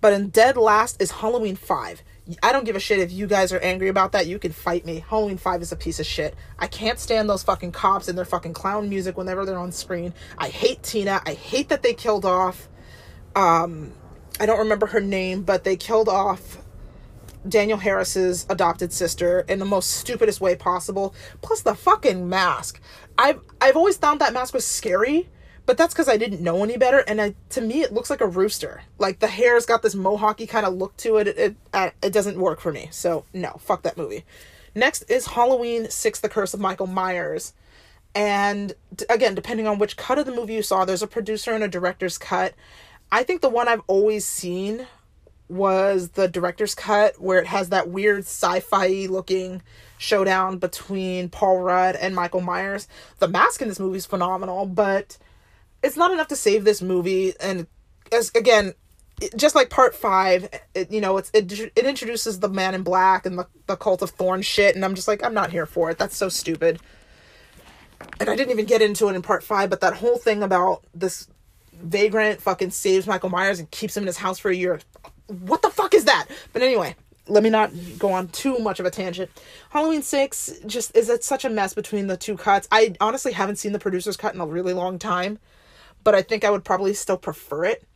But 0.00 0.12
in 0.12 0.28
dead 0.28 0.56
last 0.56 1.02
is 1.02 1.10
Halloween 1.10 1.56
5. 1.56 2.00
I 2.44 2.52
don't 2.52 2.64
give 2.64 2.76
a 2.76 2.80
shit 2.80 3.00
if 3.00 3.10
you 3.10 3.26
guys 3.26 3.52
are 3.52 3.58
angry 3.58 3.88
about 3.88 4.12
that. 4.12 4.28
You 4.28 4.38
can 4.38 4.52
fight 4.52 4.86
me. 4.86 5.04
Halloween 5.08 5.36
5 5.36 5.62
is 5.62 5.72
a 5.72 5.76
piece 5.76 5.98
of 5.98 6.06
shit. 6.06 6.36
I 6.60 6.68
can't 6.68 7.00
stand 7.00 7.28
those 7.28 7.42
fucking 7.42 7.72
cops 7.72 8.06
and 8.06 8.16
their 8.16 8.24
fucking 8.24 8.52
clown 8.52 8.88
music 8.88 9.16
whenever 9.16 9.44
they're 9.44 9.58
on 9.58 9.72
screen. 9.72 10.14
I 10.38 10.48
hate 10.48 10.84
Tina. 10.84 11.20
I 11.26 11.34
hate 11.34 11.70
that 11.70 11.82
they 11.82 11.92
killed 11.92 12.24
off 12.24 12.68
um 13.34 13.92
I 14.40 14.46
don't 14.46 14.58
remember 14.58 14.86
her 14.86 15.00
name, 15.00 15.42
but 15.42 15.64
they 15.64 15.76
killed 15.76 16.08
off 16.08 16.58
Danielle 17.48 17.78
Harris's 17.78 18.46
adopted 18.48 18.92
sister 18.92 19.44
in 19.48 19.58
the 19.58 19.64
most 19.64 19.90
stupidest 19.90 20.40
way 20.40 20.56
possible. 20.56 21.14
Plus 21.42 21.62
the 21.62 21.74
fucking 21.74 22.28
mask. 22.28 22.80
I've 23.18 23.40
I've 23.60 23.76
always 23.76 23.96
found 23.96 24.20
that 24.20 24.32
mask 24.32 24.54
was 24.54 24.66
scary, 24.66 25.28
but 25.66 25.76
that's 25.76 25.94
because 25.94 26.08
I 26.08 26.16
didn't 26.16 26.40
know 26.40 26.64
any 26.64 26.76
better. 26.76 26.98
And 27.06 27.20
I, 27.20 27.34
to 27.50 27.60
me, 27.60 27.82
it 27.82 27.92
looks 27.92 28.10
like 28.10 28.20
a 28.20 28.26
rooster. 28.26 28.82
Like 28.98 29.20
the 29.20 29.26
hair's 29.26 29.66
got 29.66 29.82
this 29.82 29.94
mohawky 29.94 30.48
kind 30.48 30.66
of 30.66 30.74
look 30.74 30.96
to 30.98 31.18
it. 31.18 31.28
It, 31.28 31.38
it 31.74 31.94
it 32.02 32.12
doesn't 32.12 32.38
work 32.38 32.60
for 32.60 32.72
me. 32.72 32.88
So 32.90 33.24
no, 33.32 33.58
fuck 33.60 33.82
that 33.82 33.96
movie. 33.96 34.24
Next 34.74 35.02
is 35.10 35.28
Halloween 35.28 35.90
Six: 35.90 36.20
The 36.20 36.28
Curse 36.28 36.54
of 36.54 36.60
Michael 36.60 36.86
Myers. 36.86 37.52
And 38.14 38.74
again, 39.08 39.34
depending 39.34 39.68
on 39.68 39.78
which 39.78 39.96
cut 39.96 40.18
of 40.18 40.26
the 40.26 40.34
movie 40.34 40.54
you 40.54 40.62
saw, 40.62 40.84
there's 40.84 41.02
a 41.02 41.06
producer 41.06 41.52
and 41.52 41.62
a 41.62 41.68
director's 41.68 42.18
cut. 42.18 42.54
I 43.12 43.22
think 43.24 43.40
the 43.40 43.48
one 43.48 43.68
I've 43.68 43.82
always 43.86 44.24
seen 44.24 44.86
was 45.48 46.10
the 46.10 46.28
director's 46.28 46.74
cut 46.76 47.20
where 47.20 47.40
it 47.40 47.46
has 47.46 47.70
that 47.70 47.88
weird 47.88 48.20
sci-fi 48.20 49.06
looking 49.10 49.62
showdown 49.98 50.58
between 50.58 51.28
Paul 51.28 51.58
Rudd 51.58 51.96
and 51.96 52.14
Michael 52.14 52.40
Myers. 52.40 52.86
The 53.18 53.26
mask 53.26 53.60
in 53.60 53.68
this 53.68 53.80
movie 53.80 53.98
is 53.98 54.06
phenomenal, 54.06 54.64
but 54.64 55.18
it's 55.82 55.96
not 55.96 56.12
enough 56.12 56.28
to 56.28 56.36
save 56.36 56.64
this 56.64 56.80
movie. 56.80 57.34
And 57.40 57.66
as 58.12 58.30
again 58.34 58.74
just 59.36 59.54
like 59.54 59.68
part 59.68 59.94
five 59.94 60.48
it, 60.74 60.90
you 60.90 61.00
know 61.00 61.18
it's 61.18 61.30
it, 61.34 61.52
it 61.52 61.84
introduces 61.84 62.40
the 62.40 62.48
man 62.48 62.74
in 62.74 62.82
black 62.82 63.26
and 63.26 63.38
the, 63.38 63.46
the 63.66 63.76
cult 63.76 64.00
of 64.00 64.10
thorn 64.10 64.40
shit 64.40 64.74
and 64.74 64.82
i'm 64.82 64.94
just 64.94 65.06
like 65.06 65.22
i'm 65.22 65.34
not 65.34 65.50
here 65.50 65.66
for 65.66 65.90
it. 65.90 65.98
That's 65.98 66.16
so 66.16 66.28
stupid. 66.28 66.80
And 68.18 68.30
i 68.30 68.36
didn't 68.36 68.50
even 68.50 68.64
get 68.64 68.80
into 68.80 69.08
it 69.08 69.14
in 69.14 69.22
part 69.22 69.44
five 69.44 69.68
but 69.68 69.80
that 69.82 69.94
whole 69.94 70.16
thing 70.16 70.42
about 70.42 70.84
this 70.94 71.28
vagrant 71.80 72.40
fucking 72.40 72.70
saves 72.70 73.06
michael 73.06 73.30
myers 73.30 73.58
and 73.58 73.70
keeps 73.70 73.96
him 73.96 74.02
in 74.02 74.06
his 74.06 74.18
house 74.18 74.38
for 74.38 74.50
a 74.50 74.54
year 74.54 74.80
what 75.30 75.62
the 75.62 75.70
fuck 75.70 75.94
is 75.94 76.04
that? 76.04 76.26
But 76.52 76.62
anyway, 76.62 76.96
let 77.28 77.42
me 77.42 77.50
not 77.50 77.70
go 77.98 78.12
on 78.12 78.28
too 78.28 78.58
much 78.58 78.80
of 78.80 78.86
a 78.86 78.90
tangent. 78.90 79.30
Halloween 79.70 80.02
6 80.02 80.60
just 80.66 80.94
is 80.96 81.08
it 81.08 81.24
such 81.24 81.44
a 81.44 81.50
mess 81.50 81.74
between 81.74 82.08
the 82.08 82.16
two 82.16 82.36
cuts. 82.36 82.68
I 82.70 82.94
honestly 83.00 83.32
haven't 83.32 83.56
seen 83.56 83.72
the 83.72 83.78
producer's 83.78 84.16
cut 84.16 84.34
in 84.34 84.40
a 84.40 84.46
really 84.46 84.72
long 84.72 84.98
time, 84.98 85.38
but 86.02 86.14
I 86.14 86.22
think 86.22 86.44
I 86.44 86.50
would 86.50 86.64
probably 86.64 86.94
still 86.94 87.16
prefer 87.16 87.64
it. 87.64 87.86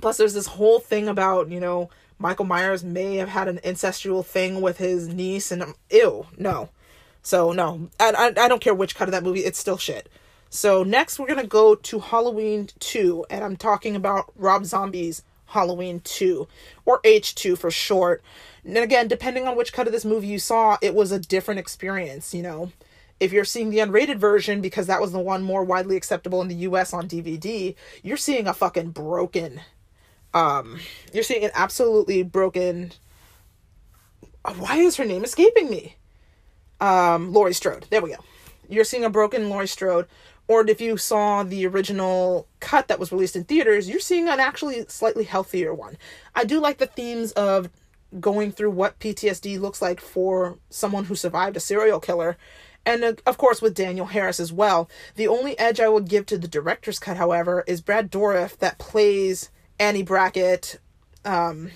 Plus 0.00 0.16
there's 0.16 0.34
this 0.34 0.46
whole 0.46 0.78
thing 0.78 1.08
about, 1.08 1.50
you 1.50 1.60
know, 1.60 1.90
Michael 2.18 2.44
Myers 2.44 2.84
may 2.84 3.16
have 3.16 3.28
had 3.28 3.48
an 3.48 3.58
incestual 3.64 4.24
thing 4.24 4.60
with 4.60 4.78
his 4.78 5.08
niece 5.08 5.50
and 5.50 5.62
um, 5.62 5.74
ew, 5.90 6.26
no. 6.36 6.68
So 7.22 7.52
no, 7.52 7.88
I, 8.00 8.32
I 8.36 8.44
I 8.44 8.48
don't 8.48 8.60
care 8.60 8.74
which 8.74 8.94
cut 8.94 9.08
of 9.08 9.12
that 9.12 9.22
movie, 9.22 9.40
it's 9.40 9.58
still 9.58 9.78
shit. 9.78 10.08
So 10.54 10.82
next 10.82 11.18
we're 11.18 11.28
to 11.28 11.46
go 11.46 11.74
to 11.74 11.98
Halloween 11.98 12.68
2 12.78 13.24
and 13.30 13.42
I'm 13.42 13.56
talking 13.56 13.96
about 13.96 14.30
Rob 14.36 14.66
Zombie's 14.66 15.22
Halloween 15.46 16.00
2 16.00 16.46
or 16.84 17.00
H2 17.00 17.56
for 17.56 17.70
short. 17.70 18.22
And 18.62 18.76
again, 18.76 19.08
depending 19.08 19.48
on 19.48 19.56
which 19.56 19.72
cut 19.72 19.86
of 19.86 19.94
this 19.94 20.04
movie 20.04 20.26
you 20.26 20.38
saw, 20.38 20.76
it 20.82 20.94
was 20.94 21.10
a 21.10 21.18
different 21.18 21.58
experience, 21.58 22.34
you 22.34 22.42
know. 22.42 22.70
If 23.18 23.32
you're 23.32 23.46
seeing 23.46 23.70
the 23.70 23.78
unrated 23.78 24.18
version 24.18 24.60
because 24.60 24.88
that 24.88 25.00
was 25.00 25.10
the 25.10 25.18
one 25.18 25.42
more 25.42 25.64
widely 25.64 25.96
acceptable 25.96 26.42
in 26.42 26.48
the 26.48 26.54
US 26.56 26.92
on 26.92 27.08
DVD, 27.08 27.74
you're 28.02 28.18
seeing 28.18 28.46
a 28.46 28.52
fucking 28.52 28.90
broken 28.90 29.62
um 30.34 30.80
you're 31.14 31.24
seeing 31.24 31.44
an 31.44 31.50
absolutely 31.54 32.22
broken 32.22 32.92
why 34.58 34.76
is 34.76 34.96
her 34.96 35.06
name 35.06 35.24
escaping 35.24 35.70
me? 35.70 35.96
Um 36.78 37.32
Laurie 37.32 37.54
Strode. 37.54 37.86
There 37.88 38.02
we 38.02 38.10
go. 38.10 38.22
You're 38.68 38.84
seeing 38.84 39.04
a 39.04 39.10
broken 39.10 39.48
Laurie 39.48 39.66
Strode 39.66 40.06
or 40.48 40.68
if 40.68 40.80
you 40.80 40.96
saw 40.96 41.42
the 41.42 41.66
original 41.66 42.46
cut 42.60 42.88
that 42.88 42.98
was 42.98 43.12
released 43.12 43.36
in 43.36 43.44
theaters, 43.44 43.88
you're 43.88 44.00
seeing 44.00 44.28
an 44.28 44.40
actually 44.40 44.84
slightly 44.88 45.24
healthier 45.24 45.72
one. 45.72 45.96
I 46.34 46.44
do 46.44 46.60
like 46.60 46.78
the 46.78 46.86
themes 46.86 47.32
of 47.32 47.70
going 48.20 48.52
through 48.52 48.70
what 48.70 48.98
PTSD 48.98 49.58
looks 49.60 49.80
like 49.80 50.00
for 50.00 50.58
someone 50.68 51.04
who 51.04 51.14
survived 51.14 51.56
a 51.56 51.60
serial 51.60 52.00
killer. 52.00 52.36
And 52.84 53.04
uh, 53.04 53.12
of 53.26 53.38
course, 53.38 53.62
with 53.62 53.74
Danielle 53.74 54.06
Harris 54.06 54.40
as 54.40 54.52
well. 54.52 54.90
The 55.14 55.28
only 55.28 55.58
edge 55.58 55.80
I 55.80 55.88
would 55.88 56.08
give 56.08 56.26
to 56.26 56.38
the 56.38 56.48
director's 56.48 56.98
cut, 56.98 57.16
however, 57.16 57.64
is 57.66 57.80
Brad 57.80 58.10
Dourif 58.10 58.58
that 58.58 58.78
plays 58.78 59.50
Annie 59.78 60.02
Brackett, 60.02 60.78
um, 61.24 61.70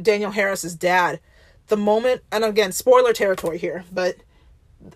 Danielle 0.00 0.32
Harris's 0.32 0.74
dad. 0.74 1.20
The 1.68 1.76
moment, 1.76 2.22
and 2.30 2.44
again, 2.44 2.72
spoiler 2.72 3.12
territory 3.12 3.58
here, 3.58 3.84
but 3.90 4.16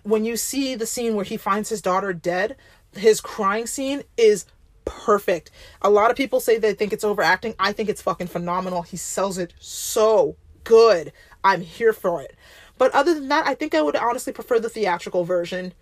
when 0.03 0.25
you 0.25 0.37
see 0.37 0.75
the 0.75 0.85
scene 0.85 1.15
where 1.15 1.25
he 1.25 1.37
finds 1.37 1.69
his 1.69 1.81
daughter 1.81 2.13
dead, 2.13 2.55
his 2.93 3.21
crying 3.21 3.67
scene 3.67 4.03
is 4.17 4.45
perfect. 4.85 5.51
A 5.81 5.89
lot 5.89 6.11
of 6.11 6.17
people 6.17 6.39
say 6.39 6.57
they 6.57 6.73
think 6.73 6.93
it's 6.93 7.03
overacting. 7.03 7.55
I 7.59 7.71
think 7.71 7.89
it's 7.89 8.01
fucking 8.01 8.27
phenomenal. 8.27 8.81
He 8.81 8.97
sells 8.97 9.37
it 9.37 9.53
so 9.59 10.35
good. 10.63 11.11
I'm 11.43 11.61
here 11.61 11.93
for 11.93 12.21
it. 12.21 12.35
But 12.77 12.93
other 12.93 13.13
than 13.13 13.27
that, 13.27 13.45
I 13.47 13.53
think 13.53 13.75
I 13.75 13.81
would 13.81 13.95
honestly 13.95 14.33
prefer 14.33 14.59
the 14.59 14.69
theatrical 14.69 15.25
version 15.25 15.73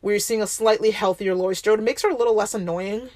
where 0.00 0.14
you're 0.14 0.20
seeing 0.20 0.42
a 0.42 0.46
slightly 0.46 0.92
healthier 0.92 1.34
Laurie 1.34 1.56
Strode. 1.56 1.80
It 1.80 1.82
makes 1.82 2.02
her 2.02 2.10
a 2.10 2.16
little 2.16 2.34
less 2.34 2.54
annoying. 2.54 3.10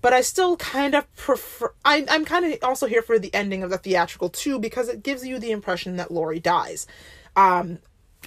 But 0.00 0.12
I 0.12 0.20
still 0.20 0.56
kind 0.56 0.94
of 0.94 1.12
prefer. 1.16 1.72
I, 1.84 2.06
I'm 2.08 2.24
kind 2.24 2.44
of 2.44 2.58
also 2.62 2.86
here 2.86 3.02
for 3.02 3.18
the 3.18 3.34
ending 3.34 3.64
of 3.64 3.70
the 3.70 3.78
theatrical 3.78 4.28
too 4.28 4.60
because 4.60 4.88
it 4.88 5.02
gives 5.02 5.26
you 5.26 5.40
the 5.40 5.50
impression 5.50 5.96
that 5.96 6.12
Laurie 6.12 6.38
dies. 6.38 6.86
Um, 7.34 7.80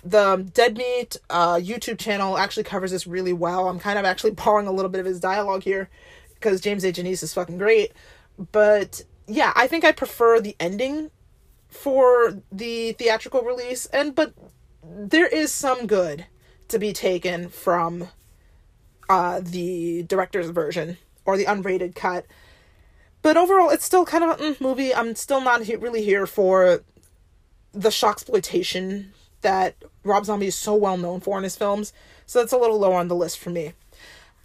the 0.03 0.49
Dead 0.53 0.77
Meat 0.77 1.17
uh, 1.29 1.55
YouTube 1.55 1.99
channel 1.99 2.37
actually 2.37 2.63
covers 2.63 2.91
this 2.91 3.05
really 3.05 3.33
well. 3.33 3.67
I'm 3.67 3.79
kind 3.79 3.99
of 3.99 4.05
actually 4.05 4.31
borrowing 4.31 4.67
a 4.67 4.71
little 4.71 4.91
bit 4.91 4.99
of 4.99 5.05
his 5.05 5.19
dialogue 5.19 5.63
here 5.63 5.89
because 6.35 6.61
James 6.61 6.83
A. 6.83 6.91
Janisse 6.91 7.23
is 7.23 7.33
fucking 7.33 7.57
great. 7.57 7.91
But 8.51 9.03
yeah, 9.27 9.53
I 9.55 9.67
think 9.67 9.83
I 9.83 9.91
prefer 9.91 10.39
the 10.39 10.55
ending 10.59 11.11
for 11.67 12.41
the 12.51 12.93
theatrical 12.93 13.41
release, 13.41 13.85
and 13.87 14.13
but 14.13 14.33
there 14.83 15.27
is 15.27 15.51
some 15.51 15.87
good 15.87 16.25
to 16.67 16.79
be 16.79 16.93
taken 16.93 17.49
from 17.49 18.09
uh, 19.09 19.41
the 19.43 20.03
director's 20.03 20.49
version 20.49 20.97
or 21.25 21.37
the 21.37 21.45
unrated 21.45 21.95
cut. 21.95 22.25
But 23.21 23.37
overall, 23.37 23.69
it's 23.69 23.85
still 23.85 24.05
kind 24.05 24.23
of 24.23 24.39
a 24.39 24.43
mm, 24.43 24.61
movie. 24.61 24.93
I'm 24.93 25.15
still 25.15 25.41
not 25.41 25.63
he- 25.63 25.75
really 25.75 26.03
here 26.03 26.25
for 26.25 26.83
the 27.71 27.91
shock 27.91 28.15
exploitation 28.15 29.13
that 29.41 29.75
Rob 30.03 30.25
Zombie 30.25 30.47
is 30.47 30.55
so 30.55 30.75
well 30.75 30.97
known 30.97 31.19
for 31.19 31.37
in 31.37 31.43
his 31.43 31.55
films, 31.55 31.93
so 32.25 32.39
that's 32.39 32.53
a 32.53 32.57
little 32.57 32.79
lower 32.79 32.95
on 32.95 33.07
the 33.07 33.15
list 33.15 33.39
for 33.39 33.49
me. 33.49 33.73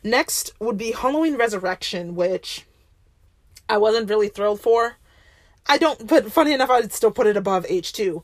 Next 0.03 0.53
would 0.61 0.79
be 0.79 0.93
Halloween 0.93 1.37
Resurrection, 1.37 2.15
which 2.15 2.65
I 3.69 3.79
wasn't 3.79 4.09
really 4.09 4.29
thrilled 4.29 4.61
for. 4.61 4.97
I 5.67 5.79
don't, 5.79 6.07
but 6.07 6.31
funny 6.31 6.53
enough, 6.53 6.71
I'd 6.71 6.93
still 6.93 7.11
put 7.11 7.27
it 7.27 7.37
above 7.37 7.67
H2. 7.67 8.23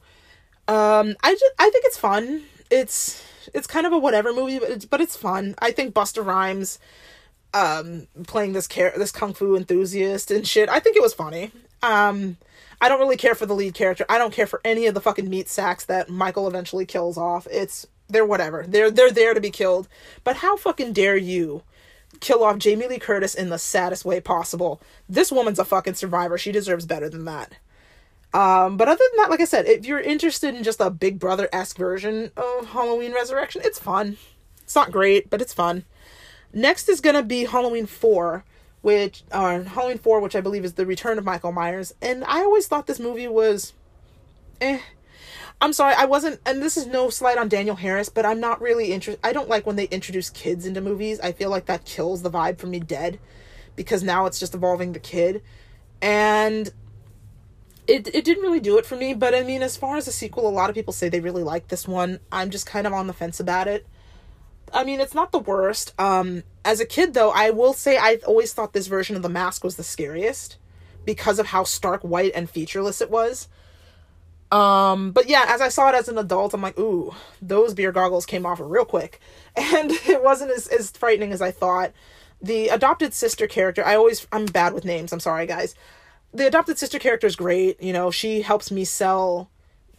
Um, 0.68 1.16
I 1.22 1.32
just, 1.32 1.52
I 1.58 1.70
think 1.70 1.84
it's 1.84 1.98
fun. 1.98 2.44
It's 2.70 3.22
it's 3.52 3.66
kind 3.66 3.86
of 3.86 3.92
a 3.92 3.98
whatever 3.98 4.32
movie, 4.32 4.58
but 4.58 4.70
it's, 4.70 4.84
but 4.84 5.00
it's 5.00 5.16
fun. 5.16 5.54
I 5.58 5.72
think 5.72 5.94
Busta 5.94 6.24
Rhymes, 6.24 6.78
um, 7.52 8.06
playing 8.26 8.52
this 8.52 8.68
car- 8.68 8.94
this 8.96 9.10
kung 9.10 9.34
fu 9.34 9.56
enthusiast 9.56 10.30
and 10.30 10.46
shit. 10.46 10.68
I 10.68 10.78
think 10.78 10.96
it 10.96 11.02
was 11.02 11.14
funny. 11.14 11.50
Um, 11.82 12.36
I 12.80 12.88
don't 12.88 13.00
really 13.00 13.16
care 13.16 13.34
for 13.34 13.46
the 13.46 13.54
lead 13.54 13.74
character. 13.74 14.04
I 14.08 14.18
don't 14.18 14.32
care 14.32 14.46
for 14.46 14.60
any 14.64 14.86
of 14.86 14.94
the 14.94 15.00
fucking 15.00 15.28
meat 15.28 15.48
sacks 15.48 15.84
that 15.86 16.08
Michael 16.08 16.48
eventually 16.48 16.86
kills 16.86 17.16
off. 17.16 17.46
It's 17.50 17.86
they're 18.08 18.26
whatever. 18.26 18.64
They're 18.66 18.90
they're 18.90 19.10
there 19.10 19.34
to 19.34 19.40
be 19.40 19.50
killed. 19.50 19.88
But 20.24 20.36
how 20.36 20.56
fucking 20.56 20.92
dare 20.92 21.16
you 21.16 21.62
kill 22.20 22.44
off 22.44 22.58
Jamie 22.58 22.86
Lee 22.88 22.98
Curtis 22.98 23.34
in 23.34 23.50
the 23.50 23.58
saddest 23.58 24.04
way 24.04 24.20
possible? 24.20 24.80
This 25.08 25.32
woman's 25.32 25.58
a 25.58 25.64
fucking 25.64 25.94
survivor. 25.94 26.38
She 26.38 26.52
deserves 26.52 26.86
better 26.86 27.08
than 27.08 27.24
that. 27.24 27.54
Um, 28.34 28.76
but 28.76 28.88
other 28.88 29.04
than 29.10 29.16
that, 29.18 29.30
like 29.30 29.40
I 29.40 29.44
said, 29.44 29.66
if 29.66 29.84
you're 29.84 30.00
interested 30.00 30.54
in 30.54 30.62
just 30.62 30.80
a 30.80 30.90
Big 30.90 31.18
Brother 31.18 31.48
esque 31.52 31.76
version 31.76 32.30
of 32.36 32.68
Halloween 32.68 33.12
Resurrection, 33.12 33.60
it's 33.64 33.78
fun. 33.78 34.16
It's 34.62 34.74
not 34.74 34.90
great, 34.90 35.28
but 35.28 35.42
it's 35.42 35.52
fun. 35.52 35.84
Next 36.52 36.88
is 36.88 37.00
gonna 37.00 37.22
be 37.22 37.44
Halloween 37.44 37.86
4, 37.86 38.44
which 38.82 39.22
uh, 39.30 39.62
Halloween 39.62 39.98
4, 39.98 40.20
which 40.20 40.36
I 40.36 40.40
believe 40.40 40.64
is 40.64 40.74
the 40.74 40.84
return 40.84 41.16
of 41.16 41.24
Michael 41.24 41.52
Myers. 41.52 41.94
And 42.02 42.24
I 42.24 42.40
always 42.40 42.66
thought 42.66 42.86
this 42.86 43.00
movie 43.00 43.28
was 43.28 43.72
eh. 44.60 44.80
I'm 45.60 45.72
sorry, 45.72 45.94
I 45.94 46.06
wasn't 46.06 46.40
and 46.44 46.60
this 46.60 46.76
is 46.76 46.86
no 46.86 47.08
slight 47.08 47.38
on 47.38 47.48
Danielle 47.48 47.76
Harris, 47.76 48.08
but 48.08 48.26
I'm 48.26 48.40
not 48.40 48.60
really 48.60 48.92
interested 48.92 49.24
I 49.24 49.32
don't 49.32 49.48
like 49.48 49.64
when 49.64 49.76
they 49.76 49.84
introduce 49.84 50.28
kids 50.28 50.66
into 50.66 50.80
movies. 50.80 51.20
I 51.20 51.32
feel 51.32 51.50
like 51.50 51.66
that 51.66 51.84
kills 51.84 52.22
the 52.22 52.30
vibe 52.30 52.58
for 52.58 52.66
me 52.66 52.80
dead 52.80 53.20
because 53.76 54.02
now 54.02 54.26
it's 54.26 54.40
just 54.40 54.54
evolving 54.54 54.92
the 54.92 54.98
kid. 54.98 55.42
And 56.00 56.72
it 57.86 58.12
it 58.12 58.24
didn't 58.24 58.42
really 58.42 58.60
do 58.60 58.78
it 58.78 58.86
for 58.86 58.96
me, 58.96 59.14
but 59.14 59.34
I 59.34 59.44
mean 59.44 59.62
as 59.62 59.76
far 59.76 59.96
as 59.96 60.08
a 60.08 60.12
sequel, 60.12 60.48
a 60.48 60.50
lot 60.50 60.68
of 60.68 60.74
people 60.74 60.92
say 60.92 61.08
they 61.08 61.20
really 61.20 61.44
like 61.44 61.68
this 61.68 61.86
one. 61.86 62.18
I'm 62.32 62.50
just 62.50 62.66
kind 62.66 62.86
of 62.86 62.92
on 62.92 63.06
the 63.06 63.12
fence 63.12 63.38
about 63.38 63.68
it. 63.68 63.86
I 64.72 64.84
mean, 64.84 65.00
it's 65.00 65.14
not 65.14 65.32
the 65.32 65.38
worst. 65.38 65.92
Um, 65.98 66.44
as 66.64 66.80
a 66.80 66.86
kid, 66.86 67.14
though, 67.14 67.30
I 67.30 67.50
will 67.50 67.72
say 67.72 67.98
I 67.98 68.18
always 68.26 68.52
thought 68.54 68.72
this 68.72 68.86
version 68.86 69.16
of 69.16 69.22
the 69.22 69.28
mask 69.28 69.64
was 69.64 69.76
the 69.76 69.82
scariest 69.82 70.56
because 71.04 71.38
of 71.38 71.46
how 71.46 71.64
stark 71.64 72.02
white 72.02 72.32
and 72.34 72.48
featureless 72.48 73.00
it 73.00 73.10
was. 73.10 73.48
Um, 74.50 75.12
but 75.12 75.28
yeah, 75.28 75.46
as 75.48 75.60
I 75.60 75.68
saw 75.68 75.88
it 75.88 75.94
as 75.94 76.08
an 76.08 76.18
adult, 76.18 76.52
I'm 76.54 76.60
like, 76.62 76.78
ooh, 76.78 77.14
those 77.40 77.74
beer 77.74 77.90
goggles 77.92 78.26
came 78.26 78.44
off 78.46 78.60
real 78.62 78.84
quick. 78.84 79.20
And 79.56 79.90
it 79.90 80.22
wasn't 80.22 80.50
as, 80.50 80.66
as 80.68 80.90
frightening 80.90 81.32
as 81.32 81.42
I 81.42 81.50
thought. 81.50 81.92
The 82.40 82.68
adopted 82.68 83.12
sister 83.14 83.46
character, 83.46 83.84
I 83.84 83.96
always, 83.96 84.26
I'm 84.32 84.46
bad 84.46 84.72
with 84.72 84.84
names, 84.84 85.12
I'm 85.12 85.20
sorry, 85.20 85.46
guys. 85.46 85.74
the 86.32 86.46
adopted 86.46 86.78
sister 86.78 86.98
character 86.98 87.26
is 87.26 87.36
great. 87.36 87.82
You 87.82 87.92
know, 87.92 88.10
she 88.10 88.42
helps 88.42 88.70
me 88.70 88.84
sell 88.84 89.50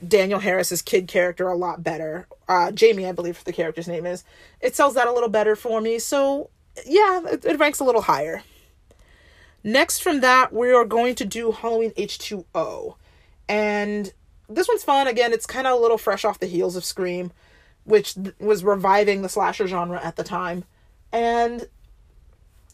Danielle 0.07 0.39
Harris's 0.39 0.81
kid 0.81 1.07
character 1.07 1.47
a 1.47 1.55
lot 1.55 1.83
better. 1.83 2.27
Uh, 2.47 2.71
Jamie, 2.71 3.07
I 3.07 3.11
believe 3.11 3.43
the 3.43 3.53
character's 3.53 3.87
name 3.87 4.05
is. 4.05 4.23
It 4.61 4.75
sells 4.75 4.95
that 4.95 5.07
a 5.07 5.13
little 5.13 5.29
better 5.29 5.55
for 5.55 5.81
me. 5.81 5.99
So, 5.99 6.49
yeah, 6.85 7.21
it, 7.27 7.45
it 7.45 7.59
ranks 7.59 7.79
a 7.79 7.83
little 7.83 8.01
higher. 8.01 8.43
Next 9.63 9.99
from 9.99 10.19
that, 10.21 10.51
we 10.51 10.71
are 10.71 10.85
going 10.85 11.15
to 11.15 11.25
do 11.25 11.51
Halloween 11.51 11.91
H2O. 11.91 12.95
And 13.47 14.13
this 14.49 14.67
one's 14.67 14.83
fun. 14.83 15.07
Again, 15.07 15.31
it's 15.31 15.45
kind 15.45 15.67
of 15.67 15.77
a 15.77 15.81
little 15.81 15.97
fresh 15.97 16.25
off 16.25 16.39
the 16.39 16.47
heels 16.47 16.75
of 16.75 16.83
Scream, 16.83 17.31
which 17.85 18.15
th- 18.15 18.35
was 18.39 18.63
reviving 18.63 19.21
the 19.21 19.29
slasher 19.29 19.67
genre 19.67 20.01
at 20.03 20.15
the 20.15 20.23
time. 20.23 20.65
And 21.11 21.67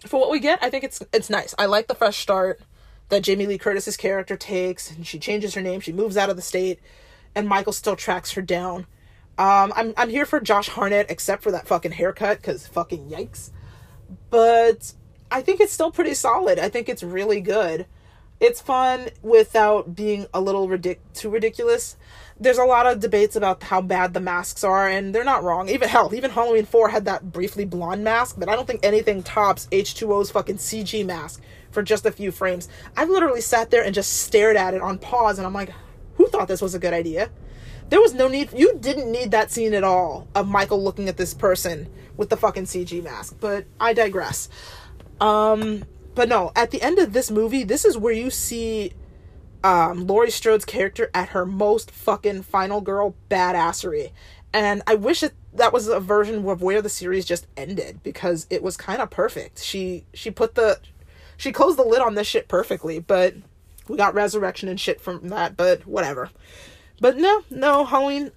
for 0.08 0.20
what 0.20 0.32
we 0.32 0.40
get, 0.40 0.60
I 0.62 0.70
think 0.70 0.84
it's 0.84 1.04
it's 1.14 1.30
nice. 1.30 1.54
I 1.60 1.66
like 1.66 1.88
the 1.88 1.96
fresh 1.96 2.18
start 2.18 2.62
that 3.10 3.24
Jamie 3.24 3.46
Lee 3.46 3.58
Curtis's 3.58 3.98
character 3.98 4.38
takes, 4.38 4.90
and 4.92 5.06
she 5.06 5.20
changes 5.20 5.56
her 5.56 5.62
name. 5.62 5.82
She 5.82 5.92
moves 5.92 6.18
out 6.18 6.30
of 6.30 6.36
the 6.36 6.42
state, 6.42 6.80
and 7.36 7.48
Michael 7.48 7.74
still 7.74 7.96
tracks 7.96 8.32
her 8.32 8.42
down. 8.42 8.86
Um, 9.38 9.72
I'm 9.76 9.94
I'm 9.96 10.10
here 10.10 10.26
for 10.26 10.40
Josh 10.42 10.70
Hartnett 10.70 11.10
except 11.10 11.44
for 11.44 11.52
that 11.52 11.68
fucking 11.68 11.94
haircut, 11.94 12.38
because 12.38 12.68
fucking 12.68 13.10
yikes. 13.10 13.52
But 14.30 14.94
I 15.32 15.42
think 15.42 15.62
it's 15.62 15.74
still 15.74 15.92
pretty 15.92 16.14
solid. 16.14 16.60
I 16.60 16.70
think 16.70 16.90
it's 16.90 17.04
really 17.04 17.40
good. 17.40 17.86
It's 18.40 18.62
fun 18.62 19.10
without 19.22 19.96
being 19.96 20.26
a 20.34 20.40
little 20.40 20.68
ridic- 20.68 21.00
too 21.14 21.30
ridiculous. 21.30 21.98
There's 22.40 22.58
a 22.58 22.64
lot 22.64 22.88
of 22.88 23.02
debates 23.02 23.36
about 23.36 23.64
how 23.64 23.82
bad 23.82 24.14
the 24.14 24.22
masks 24.22 24.64
are, 24.64 24.88
and 24.88 25.14
they're 25.14 25.26
not 25.26 25.44
wrong. 25.44 25.68
Even 25.68 25.90
hell, 25.90 26.16
even 26.16 26.32
Halloween 26.32 26.66
4 26.66 26.90
had 26.90 27.04
that 27.04 27.34
briefly 27.34 27.66
blonde 27.66 28.06
mask, 28.06 28.38
but 28.40 28.48
I 28.48 28.56
don't 28.56 28.66
think 28.66 28.80
anything 28.82 29.24
tops 29.24 29.68
H2O's 29.74 30.32
fucking 30.32 30.56
CG 30.56 31.06
mask 31.06 31.42
for 31.70 31.84
just 31.84 32.06
a 32.06 32.12
few 32.14 32.32
frames. 32.32 32.70
I've 32.96 33.10
literally 33.10 33.42
sat 33.42 33.72
there 33.72 33.84
and 33.84 33.94
just 33.94 34.22
stared 34.22 34.56
at 34.56 34.74
it 34.74 34.82
on 34.82 35.00
pause, 35.00 35.38
and 35.38 35.46
I'm 35.46 35.54
like, 35.54 35.72
thought 36.30 36.48
this 36.48 36.62
was 36.62 36.76
a 36.76 36.80
good 36.80 36.94
idea? 36.94 37.30
There 37.90 38.00
was 38.00 38.14
no 38.14 38.28
need, 38.28 38.54
you 38.54 38.78
didn't 38.80 39.12
need 39.12 39.32
that 39.32 39.52
scene 39.52 39.74
at 39.74 39.84
all 39.84 40.28
of 40.36 40.48
Michael 40.48 40.82
looking 40.82 41.10
at 41.10 41.18
this 41.18 41.34
person 41.34 41.90
with 42.18 42.30
the 42.30 42.38
fucking 42.38 42.66
CG 42.66 43.04
mask, 43.04 43.38
but 43.40 43.66
I 43.80 43.94
digress. 43.94 44.50
Um, 45.20 45.84
but 46.16 46.30
no, 46.30 46.52
at 46.56 46.72
the 46.72 46.82
end 46.82 47.00
of 47.00 47.14
this 47.14 47.32
movie, 47.32 47.64
this 47.64 47.86
is 47.86 47.98
where 47.98 48.14
you 48.14 48.30
see 48.30 48.94
um, 49.64 50.08
Laurie 50.08 50.32
Strode's 50.32 50.66
character 50.66 51.10
at 51.14 51.30
her 51.30 51.46
most 51.46 51.92
fucking 51.92 52.44
final 52.44 52.82
girl 52.82 53.16
badassery. 53.30 54.12
And 54.54 54.82
I 54.88 54.96
wish 54.96 55.24
it, 55.24 55.34
that 55.54 55.74
was 55.74 55.88
a 55.88 56.00
version 56.00 56.48
of 56.48 56.62
where 56.62 56.82
the 56.82 56.90
series 56.90 57.26
just 57.26 57.48
ended 57.56 58.02
because 58.04 58.48
it 58.50 58.64
was 58.64 58.78
kind 58.78 59.02
of 59.02 59.10
perfect. 59.10 59.62
She 59.64 60.06
she 60.14 60.32
put 60.32 60.56
the 60.56 60.80
she 61.38 61.52
closed 61.52 61.78
the 61.78 61.84
lid 61.84 62.02
on 62.02 62.16
this 62.16 62.28
shit 62.28 62.48
perfectly, 62.48 63.00
but 63.00 63.36
we 63.90 63.98
got 63.98 64.14
resurrection 64.14 64.70
and 64.70 64.80
shit 64.80 65.02
from 65.02 65.30
that, 65.30 65.58
but 65.58 65.86
whatever. 65.86 66.30
But 67.02 67.18
no, 67.18 67.44
no, 67.50 67.84
Halloween 67.84 68.32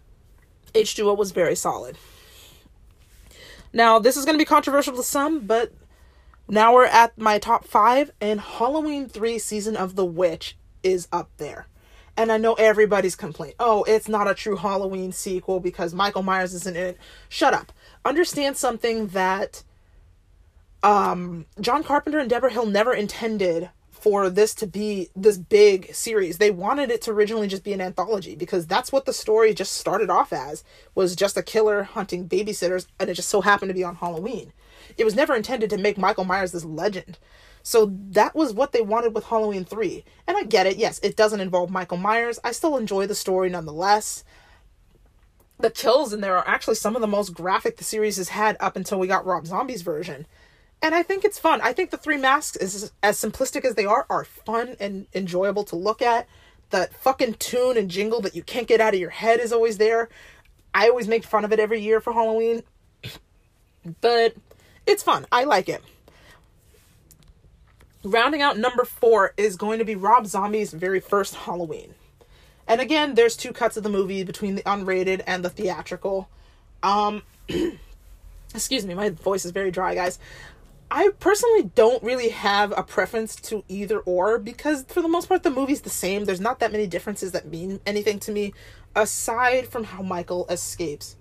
H2O 0.74 1.16
was 1.16 1.30
very 1.32 1.54
solid. 1.54 1.98
Now, 3.72 3.98
this 3.98 4.16
is 4.16 4.24
going 4.24 4.34
to 4.34 4.42
be 4.42 4.46
controversial 4.46 4.96
to 4.96 5.02
some, 5.02 5.40
but 5.40 5.72
now 6.48 6.74
we're 6.74 6.86
at 6.86 7.16
my 7.18 7.38
top 7.38 7.66
five, 7.66 8.10
and 8.20 8.40
Halloween 8.40 9.08
3 9.08 9.38
Season 9.38 9.76
of 9.76 9.94
the 9.94 10.04
Witch 10.04 10.56
is 10.82 11.08
up 11.12 11.30
there. 11.36 11.66
And 12.16 12.30
I 12.30 12.36
know 12.36 12.54
everybody's 12.54 13.16
complaint. 13.16 13.54
Oh, 13.58 13.84
it's 13.84 14.08
not 14.08 14.28
a 14.28 14.34
true 14.34 14.56
Halloween 14.56 15.12
sequel 15.12 15.60
because 15.60 15.94
Michael 15.94 16.22
Myers 16.22 16.52
isn't 16.52 16.76
in 16.76 16.86
it. 16.88 16.98
Shut 17.30 17.54
up. 17.54 17.72
Understand 18.04 18.58
something 18.58 19.08
that 19.08 19.62
um, 20.82 21.46
John 21.60 21.82
Carpenter 21.82 22.18
and 22.18 22.28
Debra 22.28 22.52
Hill 22.52 22.66
never 22.66 22.92
intended 22.92 23.70
for 24.02 24.28
this 24.28 24.52
to 24.52 24.66
be 24.66 25.10
this 25.14 25.38
big 25.38 25.94
series. 25.94 26.38
They 26.38 26.50
wanted 26.50 26.90
it 26.90 27.02
to 27.02 27.12
originally 27.12 27.46
just 27.46 27.62
be 27.62 27.72
an 27.72 27.80
anthology 27.80 28.34
because 28.34 28.66
that's 28.66 28.90
what 28.90 29.04
the 29.04 29.12
story 29.12 29.54
just 29.54 29.74
started 29.74 30.10
off 30.10 30.32
as 30.32 30.64
was 30.96 31.14
just 31.14 31.36
a 31.36 31.42
killer 31.42 31.84
hunting 31.84 32.28
babysitters 32.28 32.88
and 32.98 33.08
it 33.08 33.14
just 33.14 33.28
so 33.28 33.42
happened 33.42 33.68
to 33.70 33.74
be 33.74 33.84
on 33.84 33.94
Halloween. 33.94 34.52
It 34.98 35.04
was 35.04 35.14
never 35.14 35.36
intended 35.36 35.70
to 35.70 35.78
make 35.78 35.96
Michael 35.96 36.24
Myers 36.24 36.50
this 36.50 36.64
legend. 36.64 37.16
So 37.62 37.92
that 38.10 38.34
was 38.34 38.52
what 38.52 38.72
they 38.72 38.82
wanted 38.82 39.14
with 39.14 39.26
Halloween 39.26 39.64
3. 39.64 40.04
And 40.26 40.36
I 40.36 40.42
get 40.42 40.66
it. 40.66 40.78
Yes, 40.78 40.98
it 41.04 41.16
doesn't 41.16 41.40
involve 41.40 41.70
Michael 41.70 41.96
Myers. 41.96 42.40
I 42.42 42.50
still 42.50 42.76
enjoy 42.76 43.06
the 43.06 43.14
story 43.14 43.50
nonetheless. 43.50 44.24
The 45.60 45.70
kills 45.70 46.12
in 46.12 46.22
there 46.22 46.36
are 46.36 46.48
actually 46.48 46.74
some 46.74 46.96
of 46.96 47.02
the 47.02 47.06
most 47.06 47.34
graphic 47.34 47.76
the 47.76 47.84
series 47.84 48.16
has 48.16 48.30
had 48.30 48.56
up 48.58 48.74
until 48.74 48.98
we 48.98 49.06
got 49.06 49.24
Rob 49.24 49.46
Zombie's 49.46 49.82
version. 49.82 50.26
And 50.82 50.96
I 50.96 51.04
think 51.04 51.24
it's 51.24 51.38
fun. 51.38 51.60
I 51.62 51.72
think 51.72 51.90
the 51.90 51.96
three 51.96 52.16
masks, 52.16 52.56
is, 52.56 52.92
as 53.02 53.16
simplistic 53.16 53.64
as 53.64 53.76
they 53.76 53.86
are, 53.86 54.04
are 54.10 54.24
fun 54.24 54.76
and 54.80 55.06
enjoyable 55.14 55.62
to 55.64 55.76
look 55.76 56.02
at. 56.02 56.26
That 56.70 56.92
fucking 56.94 57.34
tune 57.34 57.76
and 57.76 57.90
jingle 57.90 58.20
that 58.22 58.34
you 58.34 58.42
can't 58.42 58.66
get 58.66 58.80
out 58.80 58.94
of 58.94 59.00
your 59.00 59.10
head 59.10 59.40
is 59.40 59.52
always 59.52 59.78
there. 59.78 60.08
I 60.74 60.88
always 60.88 61.06
make 61.06 61.24
fun 61.24 61.44
of 61.44 61.52
it 61.52 61.60
every 61.60 61.80
year 61.80 62.00
for 62.00 62.12
Halloween. 62.12 62.62
But 64.00 64.36
it's 64.86 65.02
fun. 65.02 65.26
I 65.32 65.42
like 65.42 65.68
it. 65.68 65.82
Rounding 68.04 68.40
out 68.40 68.56
number 68.56 68.84
four 68.84 69.34
is 69.36 69.56
going 69.56 69.80
to 69.80 69.84
be 69.84 69.96
Rob 69.96 70.26
Zombie's 70.26 70.72
very 70.72 71.00
first 71.00 71.34
Halloween. 71.34 71.94
And 72.68 72.80
again, 72.80 73.14
there's 73.14 73.36
two 73.36 73.52
cuts 73.52 73.76
of 73.76 73.82
the 73.82 73.88
movie 73.88 74.22
between 74.22 74.54
the 74.54 74.62
unrated 74.62 75.22
and 75.26 75.44
the 75.44 75.50
theatrical. 75.50 76.28
Um, 76.82 77.22
excuse 78.54 78.86
me, 78.86 78.94
my 78.94 79.10
voice 79.10 79.44
is 79.44 79.50
very 79.50 79.70
dry, 79.70 79.94
guys. 79.94 80.18
I 80.94 81.08
personally 81.20 81.70
don't 81.74 82.02
really 82.02 82.28
have 82.28 82.74
a 82.76 82.82
preference 82.82 83.34
to 83.36 83.64
either 83.66 84.00
or 84.00 84.38
because 84.38 84.84
for 84.84 85.00
the 85.00 85.08
most 85.08 85.26
part 85.26 85.42
the 85.42 85.48
movie's 85.48 85.80
the 85.80 85.88
same. 85.90 86.26
There's 86.26 86.38
not 86.38 86.60
that 86.60 86.70
many 86.70 86.86
differences 86.86 87.32
that 87.32 87.48
mean 87.48 87.80
anything 87.86 88.18
to 88.20 88.30
me 88.30 88.52
aside 88.94 89.68
from 89.68 89.84
how 89.84 90.02
Michael 90.02 90.46
escapes 90.50 91.16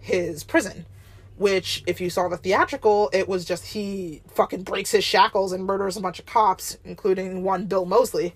his 0.00 0.42
prison 0.42 0.84
which 1.36 1.84
if 1.86 2.00
you 2.00 2.10
saw 2.10 2.28
the 2.28 2.36
theatrical 2.36 3.08
it 3.12 3.28
was 3.28 3.44
just 3.44 3.66
he 3.66 4.20
fucking 4.26 4.64
breaks 4.64 4.90
his 4.90 5.04
shackles 5.04 5.52
and 5.52 5.64
murders 5.64 5.96
a 5.96 6.00
bunch 6.00 6.18
of 6.18 6.26
cops 6.26 6.76
including 6.84 7.44
one 7.44 7.66
bill 7.66 7.84
Moseley. 7.84 8.34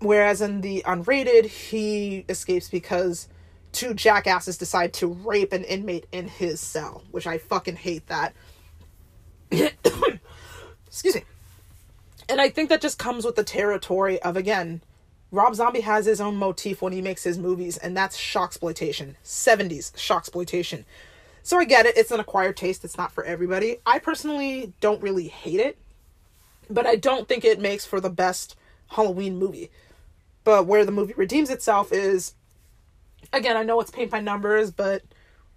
whereas 0.00 0.40
in 0.40 0.60
the 0.60 0.82
unrated 0.86 1.46
he 1.46 2.24
escapes 2.28 2.68
because 2.68 3.28
two 3.72 3.94
jackasses 3.94 4.58
decide 4.58 4.92
to 4.92 5.06
rape 5.06 5.52
an 5.52 5.64
inmate 5.64 6.06
in 6.12 6.28
his 6.28 6.60
cell 6.60 7.02
which 7.12 7.26
i 7.26 7.38
fucking 7.38 7.76
hate 7.76 8.06
that 8.08 8.34
excuse 10.86 11.14
me 11.14 11.22
and 12.28 12.40
i 12.40 12.48
think 12.48 12.68
that 12.68 12.80
just 12.80 12.98
comes 12.98 13.24
with 13.24 13.36
the 13.36 13.44
territory 13.44 14.20
of 14.22 14.36
again 14.36 14.80
rob 15.30 15.54
zombie 15.54 15.80
has 15.80 16.06
his 16.06 16.20
own 16.20 16.36
motif 16.36 16.80
when 16.82 16.92
he 16.92 17.02
makes 17.02 17.24
his 17.24 17.38
movies 17.38 17.76
and 17.76 17.96
that's 17.96 18.16
shock 18.16 18.50
exploitation 18.50 19.16
70s 19.24 19.96
shock 19.96 20.22
exploitation 20.22 20.84
so 21.44 21.58
I 21.58 21.64
get 21.66 21.84
it. 21.84 21.98
It's 21.98 22.10
an 22.10 22.20
acquired 22.20 22.56
taste. 22.56 22.86
It's 22.86 22.96
not 22.96 23.12
for 23.12 23.22
everybody. 23.22 23.76
I 23.84 23.98
personally 23.98 24.72
don't 24.80 25.02
really 25.02 25.28
hate 25.28 25.60
it, 25.60 25.76
but 26.70 26.86
I 26.86 26.96
don't 26.96 27.28
think 27.28 27.44
it 27.44 27.60
makes 27.60 27.84
for 27.84 28.00
the 28.00 28.08
best 28.08 28.56
Halloween 28.88 29.36
movie. 29.36 29.70
But 30.42 30.66
where 30.66 30.86
the 30.86 30.90
movie 30.90 31.12
redeems 31.18 31.50
itself 31.50 31.92
is, 31.92 32.32
again, 33.30 33.58
I 33.58 33.62
know 33.62 33.78
it's 33.78 33.90
paint 33.90 34.10
by 34.10 34.20
numbers, 34.20 34.70
but 34.70 35.02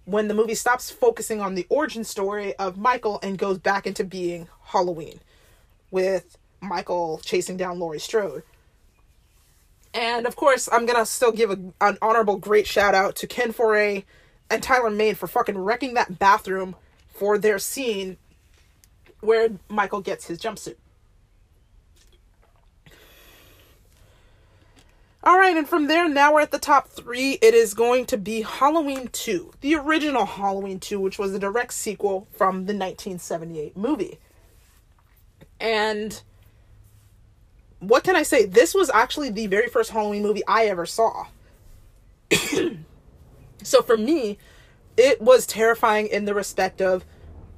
when 0.08 0.26
the 0.26 0.34
movie 0.34 0.54
stops 0.54 0.90
focusing 0.90 1.42
on 1.42 1.54
the 1.54 1.66
origin 1.68 2.02
story 2.02 2.54
of 2.56 2.78
Michael 2.78 3.20
and 3.22 3.36
goes 3.36 3.58
back 3.58 3.86
into 3.86 4.04
being 4.04 4.48
Halloween 4.64 5.20
with 5.90 6.38
Michael 6.62 7.20
chasing 7.22 7.58
down 7.58 7.78
Laurie 7.78 8.00
Strode. 8.00 8.42
And 9.92 10.26
of 10.26 10.34
course, 10.34 10.66
I'm 10.72 10.86
gonna 10.86 11.04
still 11.04 11.30
give 11.30 11.50
a, 11.50 11.58
an 11.82 11.98
honorable 12.00 12.38
great 12.38 12.66
shout 12.66 12.94
out 12.94 13.16
to 13.16 13.26
Ken 13.26 13.52
Foree 13.52 14.04
and 14.48 14.62
Tyler 14.62 14.88
Mane 14.88 15.14
for 15.14 15.26
fucking 15.26 15.58
wrecking 15.58 15.92
that 15.94 16.18
bathroom 16.18 16.74
for 17.12 17.36
their 17.36 17.58
scene 17.58 18.16
where 19.20 19.50
Michael 19.68 20.00
gets 20.00 20.26
his 20.26 20.38
jumpsuit. 20.38 20.76
All 25.28 25.36
right, 25.36 25.58
and 25.58 25.68
from 25.68 25.88
there, 25.88 26.08
now 26.08 26.32
we're 26.32 26.40
at 26.40 26.52
the 26.52 26.58
top 26.58 26.88
three. 26.88 27.32
It 27.42 27.52
is 27.52 27.74
going 27.74 28.06
to 28.06 28.16
be 28.16 28.40
Halloween 28.40 29.08
2, 29.08 29.52
the 29.60 29.74
original 29.74 30.24
Halloween 30.24 30.80
2, 30.80 30.98
which 30.98 31.18
was 31.18 31.34
a 31.34 31.38
direct 31.38 31.74
sequel 31.74 32.26
from 32.32 32.64
the 32.64 32.72
1978 32.72 33.76
movie. 33.76 34.18
And 35.60 36.22
what 37.78 38.04
can 38.04 38.16
I 38.16 38.22
say? 38.22 38.46
This 38.46 38.74
was 38.74 38.88
actually 38.88 39.28
the 39.28 39.48
very 39.48 39.68
first 39.68 39.90
Halloween 39.90 40.22
movie 40.22 40.40
I 40.48 40.64
ever 40.64 40.86
saw. 40.86 41.26
So 43.62 43.82
for 43.82 43.98
me, 43.98 44.38
it 44.96 45.20
was 45.20 45.44
terrifying 45.44 46.06
in 46.06 46.24
the 46.24 46.32
respect 46.32 46.80
of 46.80 47.04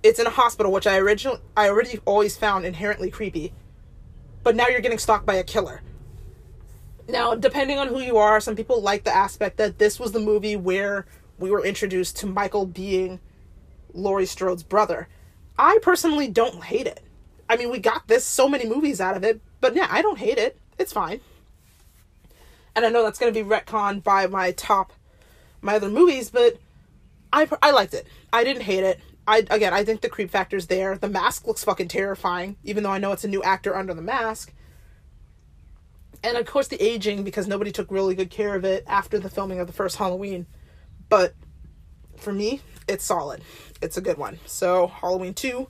it's 0.03 0.19
in 0.19 0.27
a 0.27 0.31
hospital, 0.31 0.73
which 0.73 0.89
I 0.89 0.97
originally 0.97 1.39
I 1.57 1.69
already 1.69 2.01
always 2.05 2.37
found 2.37 2.65
inherently 2.65 3.11
creepy. 3.11 3.53
But 4.43 4.57
now 4.57 4.67
you're 4.67 4.81
getting 4.81 4.99
stalked 4.99 5.27
by 5.27 5.35
a 5.35 5.45
killer. 5.45 5.83
Now, 7.11 7.35
depending 7.35 7.79
on 7.79 7.89
who 7.89 8.01
you 8.01 8.17
are, 8.19 8.41
some 8.41 8.57
people 8.57 8.81
like 8.81 9.05
the 9.05 9.15
aspect 9.15 9.57
that 9.57 9.79
this 9.79 9.99
was 9.99 10.13
the 10.13 10.21
movie 10.21 10.57
where 10.57 11.07
we 11.39 11.51
were 11.51 11.65
introduced 11.65 12.17
to 12.19 12.27
Michael 12.27 12.67
being 12.67 13.21
Laurie 13.93 14.27
Strode's 14.27 14.63
brother. 14.63 15.09
I 15.59 15.79
personally 15.83 16.29
don't 16.29 16.65
hate 16.65 16.87
it. 16.87 17.03
I 17.49 17.57
mean, 17.57 17.71
we 17.71 17.79
got 17.79 18.07
this 18.07 18.25
so 18.25 18.49
many 18.49 18.67
movies 18.67 19.01
out 19.01 19.17
of 19.17 19.25
it, 19.25 19.41
but 19.61 19.75
yeah, 19.75 19.89
I 19.91 20.03
don't 20.03 20.19
hate 20.19 20.39
it. 20.39 20.59
It's 20.79 20.93
fine. 20.93 21.21
And 22.77 22.85
I 22.85 22.91
know 22.91 23.03
that's 23.03 23.19
going 23.19 23.33
to 23.33 23.45
be 23.45 23.49
retconned 23.49 24.05
by 24.05 24.27
my 24.29 24.53
top, 24.53 24.93
my 25.61 25.75
other 25.75 25.89
movies, 25.89 26.31
but 26.31 26.59
I, 27.33 27.49
I 27.61 27.73
liked 27.73 27.95
it. 27.95 28.07
I 28.33 28.45
didn't 28.45 28.63
hate 28.63 28.85
it. 28.85 29.01
I 29.27 29.39
again, 29.51 29.75
I 29.75 29.85
think 29.85 30.01
the 30.01 30.09
creep 30.09 30.31
factor's 30.31 30.69
there. 30.69 30.97
The 30.97 31.09
mask 31.09 31.47
looks 31.47 31.65
fucking 31.65 31.89
terrifying, 31.89 32.57
even 32.65 32.83
though 32.83 32.91
I 32.91 32.99
know 32.99 33.13
it's 33.13 33.25
a 33.25 33.29
new 33.29 33.43
actor 33.43 33.77
under 33.77 33.95
the 33.95 34.03
mask. 34.03 34.53
And 36.23 36.37
of 36.37 36.47
course, 36.47 36.69
the 36.69 36.83
aging 36.83 37.25
because 37.25 37.47
nobody 37.47 37.73
took 37.73 37.91
really 37.91 38.15
good 38.15 38.31
care 38.31 38.55
of 38.55 38.65
it 38.65 38.85
after 38.87 39.19
the 39.19 39.31
filming 39.31 39.59
of 39.59 39.67
the 39.67 39.73
first 39.73 39.97
Halloween. 39.97 40.47
But 41.09 41.35
for 42.17 42.33
me, 42.33 42.61
it's 42.87 43.05
solid. 43.05 43.43
It's 43.81 43.97
a 43.97 44.01
good 44.01 44.19
one. 44.19 44.39
So 44.47 44.87
Halloween 44.89 45.35
two. 45.35 45.69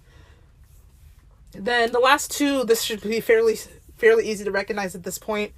Then 1.53 1.93
the 1.93 1.99
last 2.01 2.31
two, 2.31 2.65
this 2.65 2.83
should 2.83 3.01
be 3.03 3.21
fairly 3.21 3.57
fairly 3.97 4.29
easy 4.29 4.45
to 4.45 4.51
recognize 4.51 4.95
at 4.95 5.03
this 5.03 5.19
point, 5.19 5.53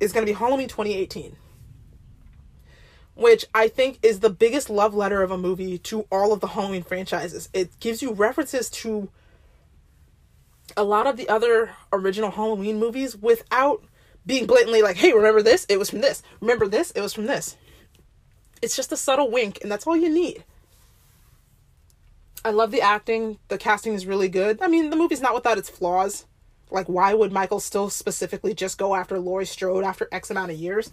is 0.00 0.12
going 0.12 0.26
to 0.26 0.30
be 0.30 0.36
Halloween 0.36 0.68
2018 0.68 1.36
which 3.14 3.46
I 3.54 3.68
think 3.68 3.98
is 4.02 4.20
the 4.20 4.30
biggest 4.30 4.68
love 4.68 4.94
letter 4.94 5.22
of 5.22 5.30
a 5.30 5.38
movie 5.38 5.78
to 5.78 6.06
all 6.10 6.32
of 6.32 6.40
the 6.40 6.48
Halloween 6.48 6.82
franchises. 6.82 7.48
It 7.52 7.78
gives 7.80 8.02
you 8.02 8.12
references 8.12 8.68
to 8.70 9.08
a 10.76 10.82
lot 10.82 11.06
of 11.06 11.16
the 11.16 11.28
other 11.28 11.70
original 11.92 12.32
Halloween 12.32 12.78
movies 12.78 13.16
without 13.16 13.84
being 14.26 14.46
blatantly 14.46 14.82
like, 14.82 14.96
hey, 14.96 15.12
remember 15.12 15.42
this? 15.42 15.66
It 15.68 15.78
was 15.78 15.90
from 15.90 16.00
this. 16.00 16.22
Remember 16.40 16.66
this? 16.66 16.90
It 16.92 17.00
was 17.00 17.12
from 17.12 17.26
this. 17.26 17.56
It's 18.62 18.76
just 18.76 18.92
a 18.92 18.96
subtle 18.96 19.30
wink, 19.30 19.58
and 19.62 19.70
that's 19.70 19.86
all 19.86 19.96
you 19.96 20.08
need. 20.08 20.44
I 22.44 22.50
love 22.50 22.70
the 22.70 22.80
acting. 22.80 23.38
The 23.48 23.58
casting 23.58 23.94
is 23.94 24.06
really 24.06 24.28
good. 24.28 24.60
I 24.60 24.68
mean, 24.68 24.90
the 24.90 24.96
movie's 24.96 25.20
not 25.20 25.34
without 25.34 25.58
its 25.58 25.68
flaws. 25.68 26.26
Like, 26.70 26.86
why 26.86 27.14
would 27.14 27.32
Michael 27.32 27.60
still 27.60 27.90
specifically 27.90 28.54
just 28.54 28.78
go 28.78 28.94
after 28.94 29.18
Laurie 29.18 29.46
Strode 29.46 29.84
after 29.84 30.08
X 30.12 30.30
amount 30.30 30.50
of 30.50 30.58
years? 30.58 30.90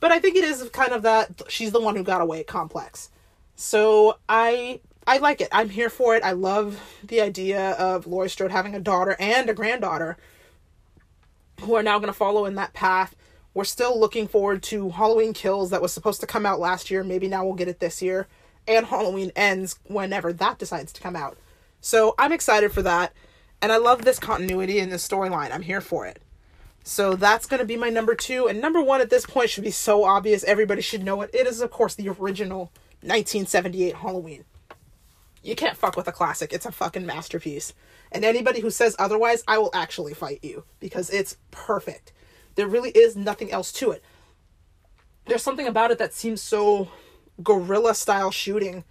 But 0.00 0.12
I 0.12 0.20
think 0.20 0.36
it 0.36 0.44
is 0.44 0.68
kind 0.70 0.92
of 0.92 1.02
that 1.02 1.42
she's 1.48 1.72
the 1.72 1.80
one 1.80 1.96
who 1.96 2.04
got 2.04 2.20
away 2.20 2.44
complex. 2.44 3.10
So 3.56 4.18
I 4.28 4.80
I 5.06 5.18
like 5.18 5.40
it. 5.40 5.48
I'm 5.52 5.68
here 5.68 5.90
for 5.90 6.16
it. 6.16 6.22
I 6.22 6.32
love 6.32 6.80
the 7.02 7.20
idea 7.20 7.72
of 7.72 8.06
Laurie 8.06 8.30
Strode 8.30 8.50
having 8.50 8.74
a 8.74 8.80
daughter 8.80 9.16
and 9.18 9.48
a 9.48 9.54
granddaughter 9.54 10.16
who 11.60 11.74
are 11.74 11.82
now 11.82 11.98
going 11.98 12.08
to 12.08 12.12
follow 12.12 12.44
in 12.44 12.54
that 12.56 12.72
path. 12.72 13.14
We're 13.54 13.64
still 13.64 13.98
looking 13.98 14.26
forward 14.26 14.62
to 14.64 14.90
Halloween 14.90 15.32
Kills 15.32 15.70
that 15.70 15.82
was 15.82 15.92
supposed 15.92 16.20
to 16.20 16.26
come 16.26 16.44
out 16.44 16.58
last 16.58 16.90
year. 16.90 17.04
Maybe 17.04 17.28
now 17.28 17.44
we'll 17.44 17.54
get 17.54 17.68
it 17.68 17.80
this 17.80 18.02
year. 18.02 18.26
And 18.66 18.86
Halloween 18.86 19.30
Ends 19.36 19.78
whenever 19.84 20.32
that 20.32 20.58
decides 20.58 20.92
to 20.92 21.00
come 21.00 21.14
out. 21.14 21.36
So 21.80 22.14
I'm 22.18 22.32
excited 22.32 22.72
for 22.72 22.82
that. 22.82 23.12
And 23.62 23.70
I 23.70 23.76
love 23.76 24.04
this 24.04 24.18
continuity 24.18 24.78
in 24.78 24.90
this 24.90 25.06
storyline. 25.06 25.52
I'm 25.52 25.62
here 25.62 25.80
for 25.80 26.06
it. 26.06 26.20
So 26.82 27.14
that's 27.14 27.46
going 27.46 27.60
to 27.60 27.66
be 27.66 27.76
my 27.76 27.88
number 27.88 28.14
two. 28.14 28.46
And 28.46 28.60
number 28.60 28.82
one 28.82 29.00
at 29.00 29.08
this 29.08 29.24
point 29.24 29.50
should 29.50 29.64
be 29.64 29.70
so 29.70 30.04
obvious. 30.04 30.44
Everybody 30.44 30.82
should 30.82 31.02
know 31.02 31.22
it. 31.22 31.30
It 31.32 31.46
is, 31.46 31.60
of 31.60 31.70
course, 31.70 31.94
the 31.94 32.08
original 32.08 32.72
1978 33.00 33.96
Halloween. 33.96 34.44
You 35.44 35.54
can't 35.54 35.76
fuck 35.76 35.96
with 35.96 36.08
a 36.08 36.12
classic. 36.12 36.52
It's 36.52 36.66
a 36.66 36.72
fucking 36.72 37.06
masterpiece. 37.06 37.74
And 38.10 38.24
anybody 38.24 38.60
who 38.60 38.70
says 38.70 38.96
otherwise, 38.98 39.44
I 39.46 39.58
will 39.58 39.70
actually 39.74 40.14
fight 40.14 40.40
you 40.42 40.64
because 40.80 41.10
it's 41.10 41.36
perfect. 41.50 42.12
There 42.54 42.66
really 42.66 42.90
is 42.90 43.14
nothing 43.16 43.52
else 43.52 43.72
to 43.74 43.90
it. 43.90 44.02
There's 45.26 45.42
something 45.42 45.66
about 45.66 45.90
it 45.90 45.98
that 45.98 46.14
seems 46.14 46.40
so 46.40 46.88
guerrilla 47.42 47.94
style 47.94 48.30
shooting 48.30 48.84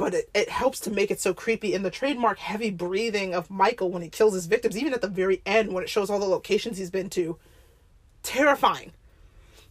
but 0.00 0.14
it, 0.14 0.30
it 0.32 0.48
helps 0.48 0.80
to 0.80 0.90
make 0.90 1.10
it 1.10 1.20
so 1.20 1.34
creepy 1.34 1.74
in 1.74 1.82
the 1.82 1.90
trademark 1.90 2.38
heavy 2.38 2.70
breathing 2.70 3.34
of 3.34 3.50
Michael 3.50 3.90
when 3.90 4.00
he 4.00 4.08
kills 4.08 4.32
his 4.32 4.46
victims, 4.46 4.78
even 4.78 4.94
at 4.94 5.02
the 5.02 5.08
very 5.08 5.42
end 5.44 5.74
when 5.74 5.84
it 5.84 5.90
shows 5.90 6.08
all 6.08 6.18
the 6.18 6.24
locations 6.24 6.78
he's 6.78 6.90
been 6.90 7.10
to. 7.10 7.36
Terrifying. 8.22 8.92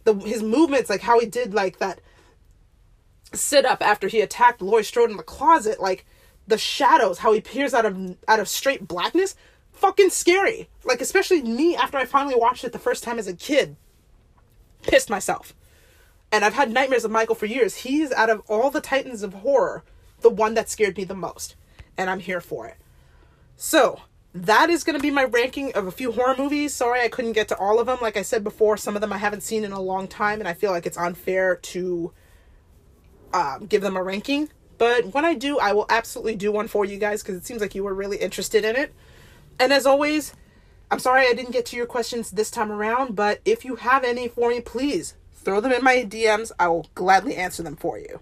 The 0.03 0.13
his 0.13 0.43
movements, 0.43 0.87
like 0.87 1.01
how 1.01 1.19
he 1.19 1.25
did 1.25 1.55
like 1.55 1.79
that 1.79 1.99
sit 3.33 3.65
up 3.65 3.81
after 3.81 4.07
he 4.07 4.21
attacked 4.21 4.61
Laurie 4.61 4.83
Strode 4.83 5.11
in 5.11 5.17
the 5.17 5.23
closet, 5.23 5.79
like 5.79 6.05
the 6.47 6.57
shadows, 6.57 7.19
how 7.19 7.33
he 7.33 7.41
peers 7.41 7.73
out 7.73 7.85
of 7.85 8.17
out 8.27 8.39
of 8.39 8.47
straight 8.47 8.87
blackness, 8.87 9.35
fucking 9.71 10.09
scary. 10.09 10.69
Like 10.83 11.01
especially 11.01 11.41
me 11.41 11.75
after 11.75 11.97
I 11.97 12.05
finally 12.05 12.35
watched 12.35 12.63
it 12.63 12.71
the 12.71 12.79
first 12.79 13.03
time 13.03 13.19
as 13.19 13.27
a 13.27 13.33
kid. 13.33 13.75
Pissed 14.81 15.09
myself. 15.09 15.53
And 16.31 16.45
I've 16.45 16.53
had 16.53 16.71
nightmares 16.71 17.05
of 17.05 17.11
Michael 17.11 17.35
for 17.35 17.47
years. 17.47 17.77
He's 17.77 18.11
out 18.11 18.29
of 18.29 18.41
all 18.47 18.69
the 18.69 18.81
titans 18.81 19.23
of 19.23 19.33
horror 19.33 19.83
the 20.21 20.29
one 20.29 20.53
that 20.53 20.69
scared 20.69 20.97
me 20.97 21.03
the 21.03 21.15
most. 21.15 21.55
And 21.97 22.09
I'm 22.09 22.19
here 22.19 22.41
for 22.41 22.67
it. 22.67 22.77
So, 23.57 24.01
that 24.33 24.69
is 24.69 24.83
going 24.83 24.95
to 24.95 25.01
be 25.01 25.09
my 25.09 25.23
ranking 25.23 25.73
of 25.73 25.87
a 25.87 25.91
few 25.91 26.11
horror 26.11 26.35
movies. 26.37 26.73
Sorry 26.73 27.01
I 27.01 27.09
couldn't 27.09 27.33
get 27.33 27.47
to 27.49 27.57
all 27.57 27.79
of 27.79 27.87
them. 27.87 27.97
Like 28.01 28.15
I 28.15 28.21
said 28.21 28.43
before, 28.43 28.77
some 28.77 28.95
of 28.95 29.01
them 29.01 29.11
I 29.11 29.17
haven't 29.17 29.41
seen 29.41 29.63
in 29.63 29.71
a 29.71 29.81
long 29.81 30.07
time, 30.07 30.39
and 30.39 30.47
I 30.47 30.53
feel 30.53 30.71
like 30.71 30.85
it's 30.85 30.97
unfair 30.97 31.55
to 31.55 32.13
uh, 33.33 33.59
give 33.59 33.81
them 33.81 33.97
a 33.97 34.03
ranking. 34.03 34.49
But 34.77 35.13
when 35.13 35.25
I 35.25 35.33
do, 35.33 35.59
I 35.59 35.73
will 35.73 35.85
absolutely 35.89 36.35
do 36.35 36.51
one 36.51 36.67
for 36.67 36.85
you 36.85 36.97
guys 36.97 37.21
because 37.21 37.35
it 37.35 37.45
seems 37.45 37.61
like 37.61 37.75
you 37.75 37.83
were 37.83 37.93
really 37.93 38.17
interested 38.17 38.63
in 38.63 38.75
it. 38.75 38.93
And 39.59 39.73
as 39.73 39.85
always, 39.85 40.33
I'm 40.89 40.99
sorry 40.99 41.27
I 41.27 41.33
didn't 41.33 41.51
get 41.51 41.65
to 41.67 41.75
your 41.75 41.85
questions 41.85 42.31
this 42.31 42.49
time 42.49 42.71
around, 42.71 43.15
but 43.15 43.41
if 43.43 43.65
you 43.65 43.75
have 43.75 44.03
any 44.03 44.27
for 44.27 44.49
me, 44.49 44.61
please 44.61 45.15
throw 45.33 45.59
them 45.59 45.73
in 45.73 45.83
my 45.83 45.97
DMs. 45.97 46.51
I 46.57 46.69
will 46.69 46.87
gladly 46.95 47.35
answer 47.35 47.61
them 47.61 47.75
for 47.75 47.99
you. 47.99 48.21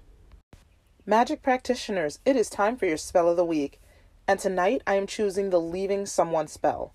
Magic 1.05 1.41
practitioners, 1.41 2.19
it 2.25 2.35
is 2.35 2.49
time 2.49 2.75
for 2.75 2.85
your 2.85 2.97
spell 2.97 3.29
of 3.29 3.37
the 3.37 3.45
week. 3.45 3.79
And 4.27 4.39
tonight 4.39 4.81
I 4.85 4.95
am 4.95 5.07
choosing 5.07 5.49
the 5.49 5.61
leaving 5.61 6.05
someone 6.05 6.47
spell. 6.47 6.93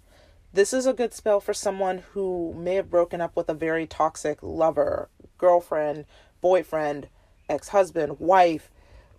This 0.52 0.74
is 0.74 0.84
a 0.84 0.92
good 0.92 1.14
spell 1.14 1.40
for 1.40 1.54
someone 1.54 2.02
who 2.12 2.52
may 2.52 2.74
have 2.74 2.90
broken 2.90 3.22
up 3.22 3.34
with 3.34 3.48
a 3.48 3.54
very 3.54 3.86
toxic 3.86 4.42
lover, 4.42 5.08
girlfriend, 5.38 6.04
boyfriend, 6.42 7.08
ex 7.52 7.68
husband, 7.68 8.18
wife, 8.18 8.70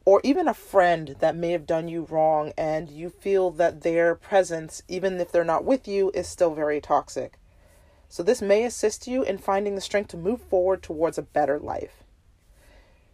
or 0.05 0.19
even 0.23 0.47
a 0.47 0.53
friend 0.53 1.15
that 1.19 1.36
may 1.36 1.51
have 1.51 1.65
done 1.65 1.88
you 1.88 2.05
wrong 2.09 2.51
and 2.57 2.89
you 2.89 3.09
feel 3.09 3.51
that 3.51 3.81
their 3.81 4.15
presence, 4.15 4.84
even 4.88 5.19
if 5.21 5.31
they're 5.31 5.45
not 5.45 5.63
with 5.63 5.88
you, 5.88 6.11
is 6.13 6.27
still 6.27 6.53
very 6.53 6.81
toxic. 6.81 7.39
So, 8.09 8.21
this 8.21 8.41
may 8.41 8.63
assist 8.63 9.07
you 9.07 9.23
in 9.23 9.38
finding 9.38 9.75
the 9.75 9.81
strength 9.81 10.09
to 10.09 10.17
move 10.17 10.41
forward 10.41 10.84
towards 10.84 11.17
a 11.17 11.23
better 11.23 11.59
life. 11.59 12.03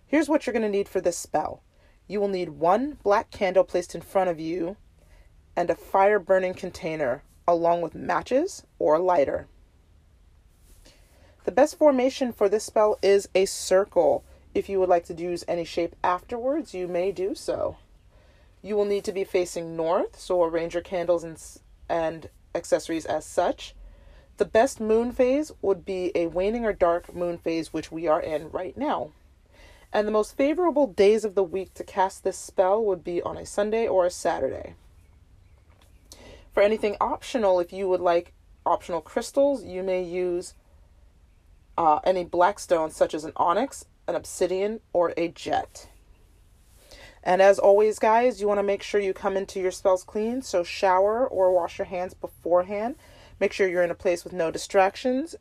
Here's 0.07 0.27
what 0.27 0.45
you're 0.45 0.53
going 0.53 0.63
to 0.63 0.69
need 0.69 0.89
for 0.89 0.99
this 0.99 1.17
spell 1.17 1.61
you 2.07 2.19
will 2.19 2.27
need 2.27 2.49
one 2.49 2.97
black 3.03 3.29
candle 3.29 3.63
placed 3.63 3.93
in 3.93 4.01
front 4.01 4.29
of 4.29 4.39
you 4.39 4.75
and 5.55 5.69
a 5.69 5.75
fire 5.75 6.17
burning 6.17 6.55
container, 6.55 7.21
along 7.47 7.81
with 7.81 7.93
matches 7.93 8.63
or 8.79 8.95
a 8.95 8.99
lighter. 8.99 9.47
The 11.43 11.51
best 11.51 11.77
formation 11.77 12.33
for 12.33 12.49
this 12.49 12.63
spell 12.63 12.97
is 13.01 13.29
a 13.35 13.45
circle. 13.45 14.23
If 14.53 14.67
you 14.67 14.79
would 14.79 14.89
like 14.89 15.05
to 15.05 15.13
use 15.13 15.45
any 15.47 15.63
shape 15.63 15.95
afterwards, 16.03 16.73
you 16.73 16.87
may 16.87 17.11
do 17.11 17.35
so. 17.35 17.77
You 18.61 18.75
will 18.75 18.85
need 18.85 19.03
to 19.05 19.11
be 19.11 19.23
facing 19.23 19.75
north, 19.75 20.19
so 20.19 20.43
arrange 20.43 20.73
your 20.73 20.83
candles 20.83 21.23
and, 21.23 21.41
and 21.87 22.29
accessories 22.55 23.05
as 23.05 23.25
such. 23.25 23.75
The 24.37 24.45
best 24.45 24.79
moon 24.79 25.11
phase 25.11 25.51
would 25.61 25.85
be 25.85 26.11
a 26.15 26.27
waning 26.27 26.65
or 26.65 26.73
dark 26.73 27.13
moon 27.13 27.37
phase, 27.37 27.73
which 27.73 27.91
we 27.91 28.07
are 28.07 28.21
in 28.21 28.49
right 28.51 28.75
now. 28.77 29.11
And 29.91 30.07
the 30.07 30.11
most 30.11 30.37
favorable 30.37 30.87
days 30.87 31.25
of 31.25 31.35
the 31.35 31.43
week 31.43 31.73
to 31.75 31.83
cast 31.83 32.23
this 32.23 32.37
spell 32.37 32.83
would 32.83 33.03
be 33.03 33.21
on 33.21 33.37
a 33.37 33.45
Sunday 33.45 33.87
or 33.87 34.05
a 34.05 34.11
Saturday. 34.11 34.75
For 36.53 36.63
anything 36.63 36.95
optional, 36.99 37.59
if 37.59 37.71
you 37.71 37.87
would 37.87 38.01
like 38.01 38.33
optional 38.65 39.01
crystals, 39.01 39.63
you 39.63 39.83
may 39.83 40.03
use 40.03 40.53
uh, 41.77 41.99
any 42.03 42.23
black 42.23 42.59
stones 42.59 42.95
such 42.95 43.13
as 43.13 43.23
an 43.23 43.31
onyx, 43.35 43.85
an 44.09 44.15
obsidian, 44.15 44.81
or 44.91 45.13
a 45.15 45.29
jet. 45.29 45.87
And 47.23 47.41
as 47.41 47.59
always, 47.59 47.99
guys, 47.99 48.39
you 48.41 48.47
want 48.47 48.59
to 48.59 48.63
make 48.63 48.81
sure 48.81 48.99
you 48.99 49.13
come 49.13 49.37
into 49.37 49.59
your 49.59 49.71
spells 49.71 50.03
clean. 50.03 50.41
So 50.41 50.63
shower 50.63 51.27
or 51.27 51.53
wash 51.53 51.77
your 51.77 51.85
hands 51.85 52.13
beforehand. 52.13 52.95
Make 53.39 53.53
sure 53.53 53.67
you're 53.67 53.83
in 53.83 53.91
a 53.91 53.95
place 53.95 54.23
with 54.23 54.33
no 54.33 54.51
distractions. 54.51 55.35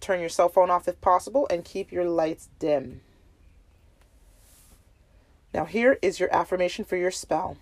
Turn 0.00 0.20
your 0.20 0.28
cell 0.28 0.48
phone 0.48 0.70
off 0.70 0.88
if 0.88 1.00
possible 1.00 1.46
and 1.48 1.64
keep 1.64 1.92
your 1.92 2.04
lights 2.04 2.48
dim. 2.58 3.00
Now, 5.52 5.64
here 5.64 5.98
is 6.02 6.18
your 6.18 6.34
affirmation 6.34 6.84
for 6.84 6.96
your 6.96 7.12
spell. 7.12 7.56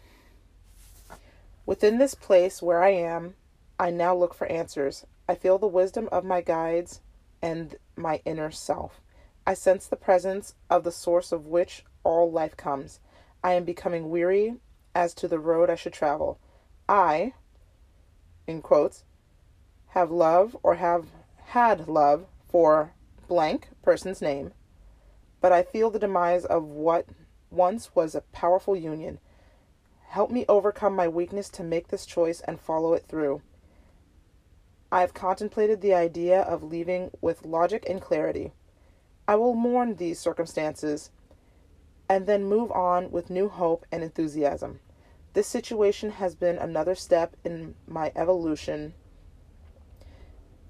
Within 1.66 1.98
this 1.98 2.14
place 2.14 2.62
where 2.62 2.82
I 2.82 2.90
am, 2.90 3.34
I 3.78 3.90
now 3.90 4.14
look 4.16 4.32
for 4.32 4.46
answers. 4.46 5.04
I 5.28 5.34
feel 5.34 5.58
the 5.58 5.66
wisdom 5.66 6.08
of 6.10 6.24
my 6.24 6.40
guides 6.40 7.00
and 7.42 7.76
my 7.94 8.22
inner 8.24 8.50
self. 8.50 9.01
I 9.46 9.54
sense 9.54 9.86
the 9.86 9.96
presence 9.96 10.54
of 10.70 10.84
the 10.84 10.92
source 10.92 11.32
of 11.32 11.46
which 11.46 11.84
all 12.04 12.30
life 12.30 12.56
comes. 12.56 13.00
I 13.42 13.54
am 13.54 13.64
becoming 13.64 14.10
weary 14.10 14.56
as 14.94 15.14
to 15.14 15.26
the 15.26 15.40
road 15.40 15.68
I 15.68 15.74
should 15.74 15.92
travel. 15.92 16.38
I, 16.88 17.34
in 18.46 18.62
quotes, 18.62 19.04
have 19.88 20.10
love 20.10 20.56
or 20.62 20.76
have 20.76 21.06
had 21.46 21.88
love 21.88 22.26
for 22.48 22.92
blank 23.26 23.68
person's 23.82 24.22
name, 24.22 24.52
but 25.40 25.52
I 25.52 25.62
feel 25.62 25.90
the 25.90 25.98
demise 25.98 26.44
of 26.44 26.64
what 26.64 27.06
once 27.50 27.94
was 27.94 28.14
a 28.14 28.20
powerful 28.20 28.76
union. 28.76 29.18
Help 30.08 30.30
me 30.30 30.44
overcome 30.48 30.94
my 30.94 31.08
weakness 31.08 31.48
to 31.50 31.64
make 31.64 31.88
this 31.88 32.06
choice 32.06 32.40
and 32.42 32.60
follow 32.60 32.94
it 32.94 33.06
through. 33.08 33.42
I 34.92 35.00
have 35.00 35.14
contemplated 35.14 35.80
the 35.80 35.94
idea 35.94 36.42
of 36.42 36.62
leaving 36.62 37.10
with 37.20 37.46
logic 37.46 37.86
and 37.88 38.00
clarity. 38.00 38.52
I 39.26 39.36
will 39.36 39.54
mourn 39.54 39.96
these 39.96 40.18
circumstances 40.18 41.10
and 42.08 42.26
then 42.26 42.44
move 42.44 42.70
on 42.72 43.10
with 43.10 43.30
new 43.30 43.48
hope 43.48 43.86
and 43.90 44.02
enthusiasm. 44.02 44.80
This 45.32 45.46
situation 45.46 46.10
has 46.10 46.34
been 46.34 46.58
another 46.58 46.94
step 46.94 47.36
in 47.44 47.74
my 47.86 48.12
evolution 48.14 48.94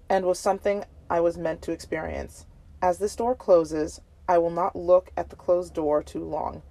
and 0.08 0.24
was 0.24 0.38
something 0.38 0.84
I 1.10 1.20
was 1.20 1.36
meant 1.36 1.62
to 1.62 1.72
experience. 1.72 2.46
As 2.80 2.98
this 2.98 3.16
door 3.16 3.34
closes, 3.34 4.00
I 4.28 4.38
will 4.38 4.50
not 4.50 4.76
look 4.76 5.10
at 5.16 5.30
the 5.30 5.36
closed 5.36 5.74
door 5.74 6.02
too 6.02 6.24
long, 6.24 6.62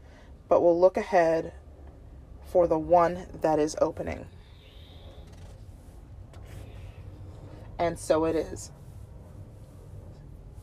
but 0.48 0.62
will 0.62 0.80
look 0.80 0.96
ahead 0.96 1.54
for 2.46 2.68
the 2.68 2.80
one 2.80 3.28
that 3.42 3.60
is 3.60 3.76
opening. 3.82 4.26
And 7.80 7.98
so 7.98 8.26
it 8.26 8.36
is. 8.36 8.72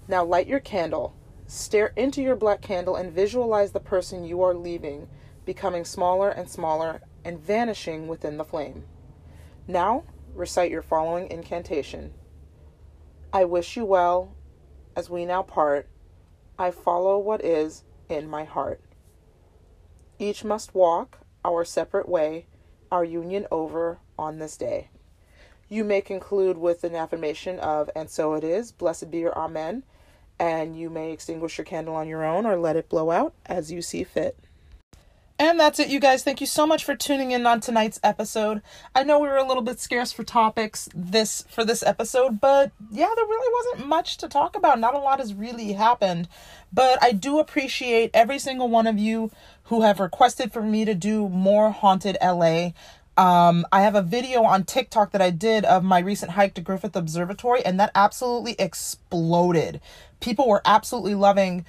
Now 0.08 0.24
light 0.24 0.46
your 0.46 0.60
candle. 0.60 1.14
Stare 1.46 1.92
into 1.94 2.22
your 2.22 2.36
black 2.36 2.62
candle 2.62 2.96
and 2.96 3.12
visualize 3.12 3.72
the 3.72 3.80
person 3.80 4.24
you 4.24 4.42
are 4.42 4.54
leaving 4.54 5.08
becoming 5.44 5.82
smaller 5.82 6.28
and 6.28 6.46
smaller 6.46 7.00
and 7.24 7.40
vanishing 7.40 8.06
within 8.06 8.36
the 8.36 8.44
flame. 8.44 8.84
Now 9.66 10.04
recite 10.34 10.70
your 10.70 10.82
following 10.82 11.30
incantation 11.30 12.12
I 13.32 13.44
wish 13.44 13.76
you 13.76 13.84
well 13.84 14.34
as 14.96 15.08
we 15.08 15.24
now 15.24 15.42
part. 15.42 15.88
I 16.58 16.70
follow 16.70 17.18
what 17.18 17.44
is 17.44 17.84
in 18.08 18.28
my 18.28 18.44
heart. 18.44 18.82
Each 20.18 20.44
must 20.44 20.74
walk 20.74 21.18
our 21.44 21.64
separate 21.64 22.08
way, 22.08 22.46
our 22.90 23.04
union 23.04 23.46
over 23.50 24.00
on 24.18 24.38
this 24.38 24.56
day. 24.56 24.88
You 25.68 25.84
may 25.84 26.00
conclude 26.00 26.58
with 26.58 26.84
an 26.84 26.94
affirmation 26.94 27.58
of, 27.58 27.88
and 27.94 28.10
so 28.10 28.34
it 28.34 28.44
is, 28.44 28.72
blessed 28.72 29.10
be 29.10 29.18
your 29.18 29.36
Amen, 29.36 29.82
and 30.38 30.76
you 30.78 30.90
may 30.90 31.12
extinguish 31.12 31.58
your 31.58 31.64
candle 31.64 31.94
on 31.94 32.08
your 32.08 32.24
own 32.24 32.46
or 32.46 32.56
let 32.56 32.76
it 32.76 32.88
blow 32.88 33.10
out 33.10 33.34
as 33.46 33.72
you 33.72 33.82
see 33.82 34.04
fit. 34.04 34.38
And 35.40 35.60
that's 35.60 35.78
it, 35.78 35.88
you 35.88 36.00
guys. 36.00 36.24
Thank 36.24 36.40
you 36.40 36.48
so 36.48 36.66
much 36.66 36.84
for 36.84 36.96
tuning 36.96 37.30
in 37.30 37.46
on 37.46 37.60
tonight's 37.60 38.00
episode. 38.02 38.60
I 38.92 39.04
know 39.04 39.20
we 39.20 39.28
were 39.28 39.36
a 39.36 39.46
little 39.46 39.62
bit 39.62 39.78
scarce 39.78 40.10
for 40.10 40.24
topics 40.24 40.88
this 40.92 41.44
for 41.48 41.64
this 41.64 41.84
episode, 41.84 42.40
but 42.40 42.72
yeah, 42.90 43.08
there 43.14 43.24
really 43.24 43.52
wasn't 43.52 43.88
much 43.88 44.16
to 44.16 44.28
talk 44.28 44.56
about. 44.56 44.80
Not 44.80 44.94
a 44.94 44.98
lot 44.98 45.20
has 45.20 45.34
really 45.34 45.74
happened. 45.74 46.26
But 46.72 47.00
I 47.00 47.12
do 47.12 47.38
appreciate 47.38 48.10
every 48.12 48.40
single 48.40 48.68
one 48.68 48.88
of 48.88 48.98
you 48.98 49.30
who 49.64 49.82
have 49.82 50.00
requested 50.00 50.52
for 50.52 50.62
me 50.62 50.84
to 50.84 50.94
do 50.94 51.28
more 51.28 51.70
haunted 51.70 52.18
LA. 52.20 52.70
Um, 53.18 53.66
I 53.72 53.82
have 53.82 53.96
a 53.96 54.02
video 54.02 54.44
on 54.44 54.62
TikTok 54.62 55.10
that 55.10 55.20
I 55.20 55.30
did 55.30 55.64
of 55.64 55.82
my 55.82 55.98
recent 55.98 56.30
hike 56.30 56.54
to 56.54 56.60
Griffith 56.60 56.94
Observatory, 56.94 57.64
and 57.64 57.80
that 57.80 57.90
absolutely 57.96 58.54
exploded. 58.60 59.80
People 60.20 60.48
were 60.48 60.62
absolutely 60.64 61.16
loving 61.16 61.66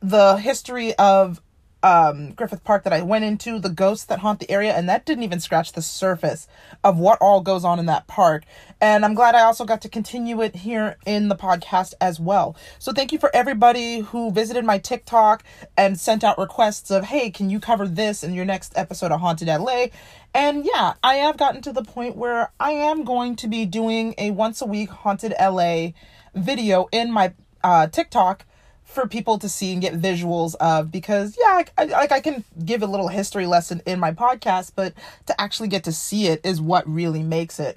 the 0.00 0.38
history 0.38 0.96
of 0.96 1.40
um, 1.84 2.32
Griffith 2.32 2.64
Park 2.64 2.82
that 2.82 2.92
I 2.92 3.02
went 3.02 3.24
into, 3.24 3.60
the 3.60 3.68
ghosts 3.68 4.06
that 4.06 4.18
haunt 4.18 4.40
the 4.40 4.50
area, 4.50 4.74
and 4.74 4.88
that 4.88 5.06
didn't 5.06 5.22
even 5.22 5.38
scratch 5.38 5.72
the 5.72 5.82
surface 5.82 6.48
of 6.82 6.98
what 6.98 7.18
all 7.20 7.42
goes 7.42 7.64
on 7.64 7.78
in 7.78 7.86
that 7.86 8.08
park. 8.08 8.42
And 8.80 9.04
I'm 9.04 9.14
glad 9.14 9.34
I 9.34 9.42
also 9.42 9.64
got 9.64 9.82
to 9.82 9.88
continue 9.88 10.40
it 10.42 10.54
here 10.54 10.96
in 11.04 11.28
the 11.28 11.34
podcast 11.34 11.94
as 12.00 12.20
well. 12.20 12.56
So 12.78 12.92
thank 12.92 13.12
you 13.12 13.18
for 13.18 13.34
everybody 13.34 14.00
who 14.00 14.30
visited 14.30 14.64
my 14.64 14.78
TikTok 14.78 15.42
and 15.76 15.98
sent 15.98 16.22
out 16.22 16.38
requests 16.38 16.90
of, 16.90 17.04
hey, 17.04 17.30
can 17.30 17.50
you 17.50 17.58
cover 17.58 17.88
this 17.88 18.22
in 18.22 18.34
your 18.34 18.44
next 18.44 18.72
episode 18.76 19.10
of 19.10 19.20
Haunted 19.20 19.48
LA? 19.48 19.86
And 20.32 20.64
yeah, 20.64 20.94
I 21.02 21.16
have 21.16 21.36
gotten 21.36 21.62
to 21.62 21.72
the 21.72 21.82
point 21.82 22.16
where 22.16 22.52
I 22.60 22.70
am 22.70 23.04
going 23.04 23.34
to 23.36 23.48
be 23.48 23.66
doing 23.66 24.14
a 24.16 24.30
once 24.30 24.62
a 24.62 24.66
week 24.66 24.90
Haunted 24.90 25.34
LA 25.40 25.88
video 26.34 26.88
in 26.92 27.10
my 27.10 27.32
uh, 27.64 27.88
TikTok 27.88 28.44
for 28.84 29.06
people 29.06 29.38
to 29.38 29.48
see 29.48 29.72
and 29.72 29.82
get 29.82 29.92
visuals 29.94 30.54
of 30.56 30.90
because 30.90 31.36
yeah 31.38 31.62
I, 31.76 31.84
like 31.84 32.10
I 32.10 32.20
can 32.20 32.42
give 32.64 32.82
a 32.82 32.86
little 32.86 33.08
history 33.08 33.46
lesson 33.46 33.82
in 33.84 34.00
my 34.00 34.12
podcast 34.12 34.72
but 34.74 34.94
to 35.26 35.38
actually 35.38 35.68
get 35.68 35.84
to 35.84 35.92
see 35.92 36.26
it 36.26 36.40
is 36.42 36.58
what 36.58 36.88
really 36.88 37.22
makes 37.22 37.60
it 37.60 37.76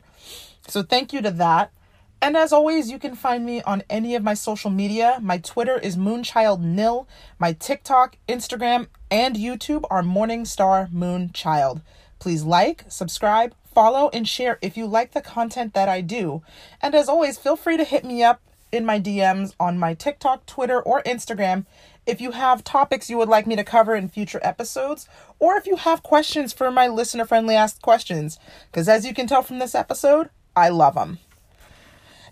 so 0.72 0.82
thank 0.84 1.12
you 1.12 1.22
to 1.22 1.32
that. 1.32 1.72
And 2.22 2.38
as 2.38 2.54
always 2.54 2.90
you 2.90 3.00
can 3.00 3.16
find 3.16 3.46
me 3.46 3.62
on 3.64 3.84
any 3.90 4.16
of 4.16 4.24
my 4.24 4.36
social 4.36 4.70
media. 4.70 5.18
My 5.22 5.38
twitter 5.38 5.78
is 5.78 5.98
moonchild 5.98 6.62
nil 6.62 7.08
my 7.40 7.52
tiktok 7.54 8.16
instagram 8.30 8.88
and 9.10 9.36
youtube 9.36 9.84
are 9.90 10.04
morningstar 10.04 10.90
moonchild. 10.92 11.82
Please 12.20 12.44
like 12.44 12.86
subscribe 12.88 13.54
follow 13.74 14.10
and 14.14 14.28
share 14.28 14.60
if 14.62 14.78
you 14.78 14.86
like 14.86 15.12
the 15.12 15.22
content 15.22 15.74
that 15.74 15.90
i 15.90 16.00
do. 16.00 16.42
And 16.82 16.96
as 16.96 17.10
always 17.10 17.38
feel 17.38 17.56
free 17.56 17.78
to 17.78 17.84
hit 17.84 18.06
me 18.06 18.24
up 18.24 18.42
in 18.72 18.86
my 18.86 19.00
DMs 19.00 19.54
on 19.60 19.78
my 19.78 19.94
TikTok, 19.94 20.46
Twitter, 20.46 20.82
or 20.82 21.04
Instagram 21.04 21.66
if 22.06 22.20
you 22.20 22.32
have 22.32 22.64
topics 22.64 23.10
you 23.10 23.18
would 23.18 23.30
like 23.30 23.46
me 23.46 23.56
to 23.56 23.64
cover 23.64 23.96
in 23.96 24.10
future 24.10 24.40
episodes, 24.42 25.08
or 25.40 25.56
if 25.56 25.68
you 25.68 25.76
have 25.76 26.02
questions 26.02 26.52
for 26.52 26.72
my 26.72 26.88
listener 26.88 27.26
friendly 27.26 27.56
asked 27.56 27.82
questions. 27.82 28.40
Because 28.72 28.90
as 28.90 29.06
you 29.06 29.14
can 29.14 29.28
tell 29.28 29.44
from 29.44 29.60
this 29.60 29.76
episode, 29.76 30.30
I 30.56 30.70
love 30.70 30.96
them. 30.96 31.20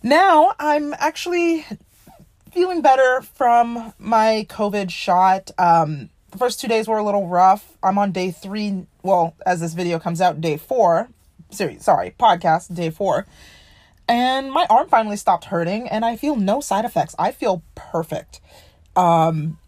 Now 0.03 0.53
I'm 0.59 0.93
actually 0.93 1.65
feeling 2.51 2.81
better 2.81 3.21
from 3.21 3.93
my 3.99 4.45
COVID 4.49 4.89
shot. 4.89 5.51
Um, 5.57 6.09
the 6.31 6.37
first 6.37 6.59
two 6.59 6.67
days 6.67 6.87
were 6.87 6.97
a 6.97 7.03
little 7.03 7.27
rough. 7.27 7.77
I'm 7.83 7.97
on 7.97 8.11
day 8.11 8.31
three. 8.31 8.85
Well, 9.03 9.35
as 9.45 9.59
this 9.59 9.73
video 9.73 9.99
comes 9.99 10.21
out, 10.21 10.41
day 10.41 10.57
four. 10.57 11.09
Sorry, 11.51 11.79
sorry, 11.79 12.13
podcast 12.19 12.75
day 12.75 12.89
four 12.89 13.25
and 14.09 14.51
my 14.51 14.65
arm 14.71 14.89
finally 14.89 15.15
stopped 15.15 15.45
hurting 15.45 15.87
and 15.87 16.03
I 16.03 16.17
feel 16.17 16.35
no 16.35 16.59
side 16.59 16.83
effects. 16.83 17.15
I 17.17 17.31
feel 17.31 17.63
perfect. 17.75 18.41
Um 18.95 19.59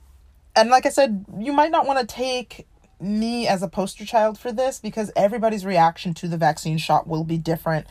and 0.56 0.70
like 0.70 0.86
I 0.86 0.90
said, 0.90 1.26
you 1.38 1.54
might 1.54 1.72
not 1.72 1.86
want 1.86 2.00
to 2.00 2.16
take 2.16 2.68
me 3.00 3.48
as 3.48 3.64
a 3.64 3.70
poster 3.70 4.04
child 4.04 4.38
for 4.38 4.52
this 4.52 4.80
because 4.80 5.12
everybody's 5.16 5.66
reaction 5.66 6.14
to 6.16 6.28
the 6.28 6.38
vaccine 6.38 6.78
shot 6.78 7.08
will 7.08 7.24
be 7.24 7.38
different. 7.38 7.88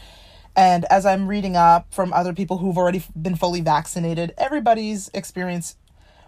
And 0.57 0.84
as 0.86 1.07
I'm 1.07 1.28
reading 1.28 1.57
up 1.57 1.92
from 1.92 2.12
other 2.12 2.32
people 2.32 2.59
who've 2.59 2.76
already 2.76 3.05
been 3.20 3.36
fully 3.36 3.61
vaccinated, 3.61 4.34
everybody's 4.36 5.11
experience 5.14 5.76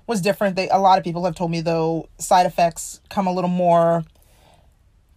was 0.06 0.20
different. 0.20 0.56
They 0.56 0.68
a 0.68 0.78
lot 0.78 0.98
of 0.98 1.04
people 1.04 1.24
have 1.24 1.34
told 1.34 1.50
me 1.50 1.60
though 1.60 2.08
side 2.18 2.46
effects 2.46 3.00
come 3.08 3.26
a 3.26 3.32
little 3.32 3.50
more 3.50 4.04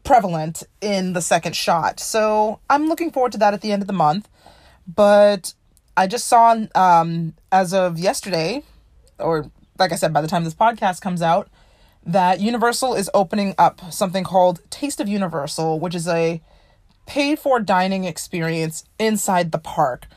prevalent 0.03 0.63
in 0.81 1.13
the 1.13 1.21
second 1.21 1.55
shot. 1.55 1.99
So, 1.99 2.59
I'm 2.69 2.87
looking 2.87 3.11
forward 3.11 3.31
to 3.33 3.37
that 3.39 3.53
at 3.53 3.61
the 3.61 3.71
end 3.71 3.81
of 3.81 3.87
the 3.87 3.93
month. 3.93 4.29
But 4.87 5.53
I 5.97 6.07
just 6.07 6.27
saw 6.27 6.55
um, 6.75 7.33
as 7.51 7.73
of 7.73 7.97
yesterday, 7.97 8.63
or 9.17 9.49
like 9.79 9.91
I 9.91 9.95
said, 9.95 10.13
by 10.13 10.21
the 10.21 10.27
time 10.27 10.43
this 10.43 10.53
podcast 10.53 11.01
comes 11.01 11.21
out, 11.21 11.49
that 12.05 12.39
Universal 12.39 12.95
is 12.95 13.09
opening 13.13 13.55
up 13.57 13.81
something 13.91 14.23
called 14.23 14.61
Taste 14.69 14.99
of 14.99 15.07
Universal, 15.07 15.79
which 15.79 15.95
is 15.95 16.07
a 16.07 16.41
paid 17.05 17.39
for 17.39 17.59
dining 17.59 18.03
experience 18.03 18.85
inside 18.99 19.51
the 19.51 19.57
park, 19.57 20.07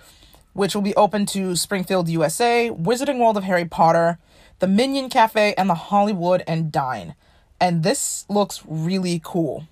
which 0.52 0.74
will 0.74 0.82
be 0.82 0.94
open 0.96 1.26
to 1.26 1.56
Springfield, 1.56 2.08
USA, 2.08 2.70
Wizarding 2.70 3.18
World 3.18 3.36
of 3.36 3.44
Harry 3.44 3.64
Potter, 3.64 4.18
the 4.58 4.66
Minion 4.66 5.08
Cafe, 5.08 5.54
and 5.56 5.68
the 5.68 5.74
Hollywood 5.74 6.42
and 6.46 6.72
Dine. 6.72 7.14
And 7.60 7.82
this 7.82 8.24
looks 8.28 8.62
really 8.66 9.20
cool. 9.24 9.66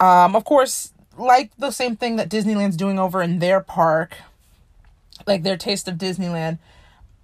Um, 0.00 0.36
of 0.36 0.44
course, 0.44 0.92
like 1.16 1.50
the 1.58 1.70
same 1.70 1.96
thing 1.96 2.16
that 2.16 2.28
Disneyland's 2.28 2.76
doing 2.76 2.98
over 2.98 3.22
in 3.22 3.40
their 3.40 3.60
park, 3.60 4.16
like 5.26 5.42
their 5.42 5.56
taste 5.56 5.88
of 5.88 5.96
Disneyland. 5.96 6.58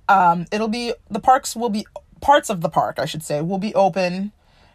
Um, 0.08 0.46
it'll 0.52 0.68
be 0.68 0.92
the 1.10 1.20
parks 1.20 1.56
will 1.56 1.70
be 1.70 1.86
parts 2.20 2.50
of 2.50 2.60
the 2.60 2.68
park, 2.68 2.98
I 2.98 3.06
should 3.06 3.22
say, 3.22 3.40
will 3.40 3.58
be 3.58 3.74
open 3.74 4.32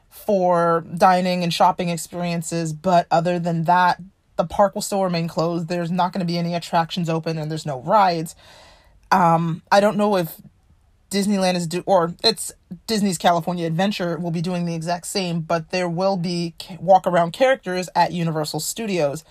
for 0.09 0.85
dining 0.95 1.43
and 1.43 1.53
shopping 1.53 1.89
experiences, 1.89 2.73
but 2.73 3.05
other 3.11 3.37
than 3.37 3.65
that, 3.65 4.01
the 4.39 4.45
park 4.45 4.73
will 4.73 4.81
still 4.81 5.03
remain 5.03 5.27
closed. 5.27 5.67
There's 5.67 5.91
not 5.91 6.13
going 6.13 6.21
to 6.21 6.25
be 6.25 6.37
any 6.37 6.55
attractions 6.55 7.09
open 7.09 7.37
and 7.37 7.51
there's 7.51 7.65
no 7.65 7.81
rides. 7.81 8.37
Um, 9.11 9.63
I 9.69 9.81
don't 9.81 9.97
know 9.97 10.15
if 10.15 10.41
Disneyland 11.11 11.55
is 11.55 11.67
do 11.67 11.83
or 11.85 12.13
it's 12.23 12.53
Disney's 12.87 13.17
California 13.17 13.67
Adventure 13.67 14.17
will 14.17 14.31
be 14.31 14.41
doing 14.41 14.63
the 14.63 14.75
exact 14.75 15.07
same, 15.07 15.41
but 15.41 15.71
there 15.71 15.89
will 15.89 16.15
be 16.15 16.55
walk 16.79 17.05
around 17.05 17.33
characters 17.33 17.89
at 17.95 18.13
Universal 18.13 18.61
Studios. 18.61 19.25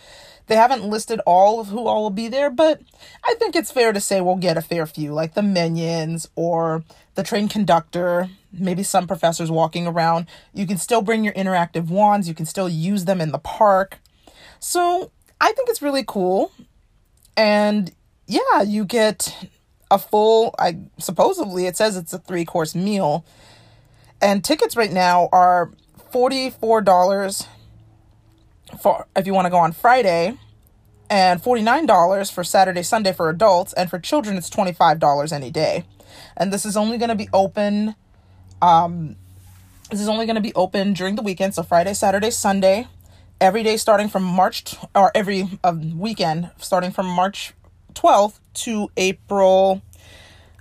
They 0.46 0.56
haven't 0.56 0.84
listed 0.84 1.20
all 1.24 1.58
of 1.58 1.68
who 1.68 1.86
all 1.86 2.02
will 2.02 2.10
be 2.10 2.28
there, 2.28 2.50
but 2.50 2.82
I 3.24 3.34
think 3.38 3.56
it's 3.56 3.70
fair 3.70 3.94
to 3.94 4.00
say 4.02 4.20
we'll 4.20 4.36
get 4.36 4.58
a 4.58 4.62
fair 4.62 4.84
few, 4.84 5.14
like 5.14 5.32
the 5.32 5.42
Minions 5.42 6.28
or 6.36 6.84
the 7.14 7.22
train 7.22 7.48
conductor, 7.48 8.28
maybe 8.52 8.82
some 8.82 9.06
professors 9.06 9.50
walking 9.50 9.86
around. 9.86 10.26
You 10.52 10.66
can 10.66 10.76
still 10.76 11.00
bring 11.00 11.24
your 11.24 11.32
interactive 11.32 11.88
wands, 11.88 12.28
you 12.28 12.34
can 12.34 12.46
still 12.46 12.68
use 12.68 13.06
them 13.06 13.22
in 13.22 13.32
the 13.32 13.38
park. 13.38 14.00
So 14.60 15.10
I 15.40 15.52
think 15.52 15.68
it's 15.68 15.82
really 15.82 16.04
cool. 16.06 16.52
And 17.36 17.92
yeah, 18.26 18.62
you 18.62 18.84
get 18.84 19.48
a 19.90 19.98
full 19.98 20.54
I 20.58 20.78
supposedly 20.98 21.66
it 21.66 21.76
says 21.76 21.96
it's 21.96 22.12
a 22.12 22.18
three 22.18 22.44
course 22.44 22.74
meal. 22.74 23.24
And 24.20 24.44
tickets 24.44 24.76
right 24.76 24.92
now 24.92 25.28
are 25.32 25.70
$44 26.12 27.46
for 28.80 29.06
if 29.16 29.26
you 29.26 29.34
want 29.34 29.46
to 29.46 29.50
go 29.50 29.58
on 29.58 29.72
Friday 29.72 30.36
and 31.10 31.42
$49 31.42 32.32
for 32.32 32.44
Saturday, 32.44 32.82
Sunday 32.82 33.12
for 33.12 33.30
adults, 33.30 33.72
and 33.72 33.88
for 33.88 33.98
children, 33.98 34.36
it's 34.36 34.50
$25 34.50 35.32
any 35.32 35.50
day. 35.50 35.84
And 36.36 36.52
this 36.52 36.66
is 36.66 36.76
only 36.76 36.98
going 36.98 37.08
to 37.08 37.14
be 37.14 37.28
open, 37.32 37.94
um, 38.60 39.16
this 39.90 40.00
is 40.00 40.08
only 40.08 40.26
going 40.26 40.36
to 40.36 40.42
be 40.42 40.54
open 40.54 40.92
during 40.92 41.14
the 41.14 41.22
weekend, 41.22 41.54
so 41.54 41.62
Friday, 41.62 41.94
Saturday, 41.94 42.30
Sunday, 42.30 42.88
every 43.40 43.62
day 43.62 43.76
starting 43.76 44.08
from 44.08 44.22
March, 44.22 44.76
or 44.94 45.10
every 45.14 45.48
uh, 45.64 45.74
weekend 45.94 46.50
starting 46.58 46.90
from 46.90 47.06
March 47.06 47.54
12th 47.94 48.38
to 48.54 48.90
April, 48.96 49.82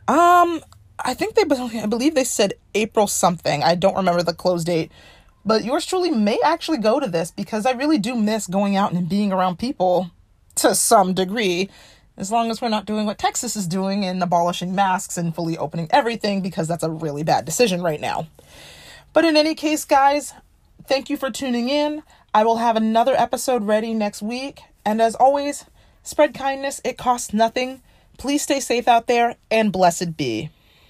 um, 0.07 0.61
I 0.99 1.13
think 1.13 1.35
they, 1.35 1.43
I 1.81 1.85
believe 1.85 2.15
they 2.15 2.23
said 2.23 2.53
April 2.73 3.07
something. 3.07 3.63
I 3.63 3.75
don't 3.75 3.95
remember 3.95 4.23
the 4.23 4.33
close 4.33 4.63
date. 4.63 4.91
But 5.45 5.63
yours 5.63 5.85
truly 5.85 6.11
may 6.11 6.39
actually 6.43 6.79
go 6.79 6.99
to 6.99 7.07
this 7.07 7.31
because 7.31 7.65
I 7.65 7.71
really 7.71 7.97
do 7.97 8.15
miss 8.15 8.47
going 8.47 8.75
out 8.75 8.91
and 8.91 9.07
being 9.07 9.31
around 9.31 9.59
people 9.59 10.11
to 10.55 10.75
some 10.75 11.13
degree, 11.13 11.69
as 12.17 12.31
long 12.31 12.51
as 12.51 12.61
we're 12.61 12.67
not 12.67 12.85
doing 12.85 13.05
what 13.05 13.17
Texas 13.17 13.55
is 13.55 13.67
doing 13.67 14.03
and 14.03 14.21
abolishing 14.21 14.75
masks 14.75 15.17
and 15.17 15.33
fully 15.33 15.57
opening 15.57 15.87
everything, 15.91 16.41
because 16.41 16.67
that's 16.67 16.83
a 16.83 16.89
really 16.89 17.23
bad 17.23 17.45
decision 17.45 17.81
right 17.81 18.01
now. 18.01 18.27
But 19.13 19.23
in 19.23 19.37
any 19.37 19.55
case, 19.55 19.85
guys, 19.85 20.33
thank 20.85 21.09
you 21.09 21.15
for 21.15 21.31
tuning 21.31 21.69
in. 21.69 22.03
I 22.37 22.43
will 22.43 22.57
have 22.57 22.75
another 22.75 23.15
episode 23.15 23.63
ready 23.63 23.95
next 23.95 24.21
week. 24.21 24.61
And 24.85 25.01
as 25.01 25.15
always, 25.15 25.65
spread 26.03 26.35
kindness, 26.35 26.79
it 26.85 26.95
costs 26.95 27.33
nothing. 27.33 27.81
Please 28.19 28.43
stay 28.43 28.59
safe 28.59 28.87
out 28.87 29.07
there, 29.07 29.37
and 29.49 29.71
blessed 29.71 30.15
be. 30.17 30.51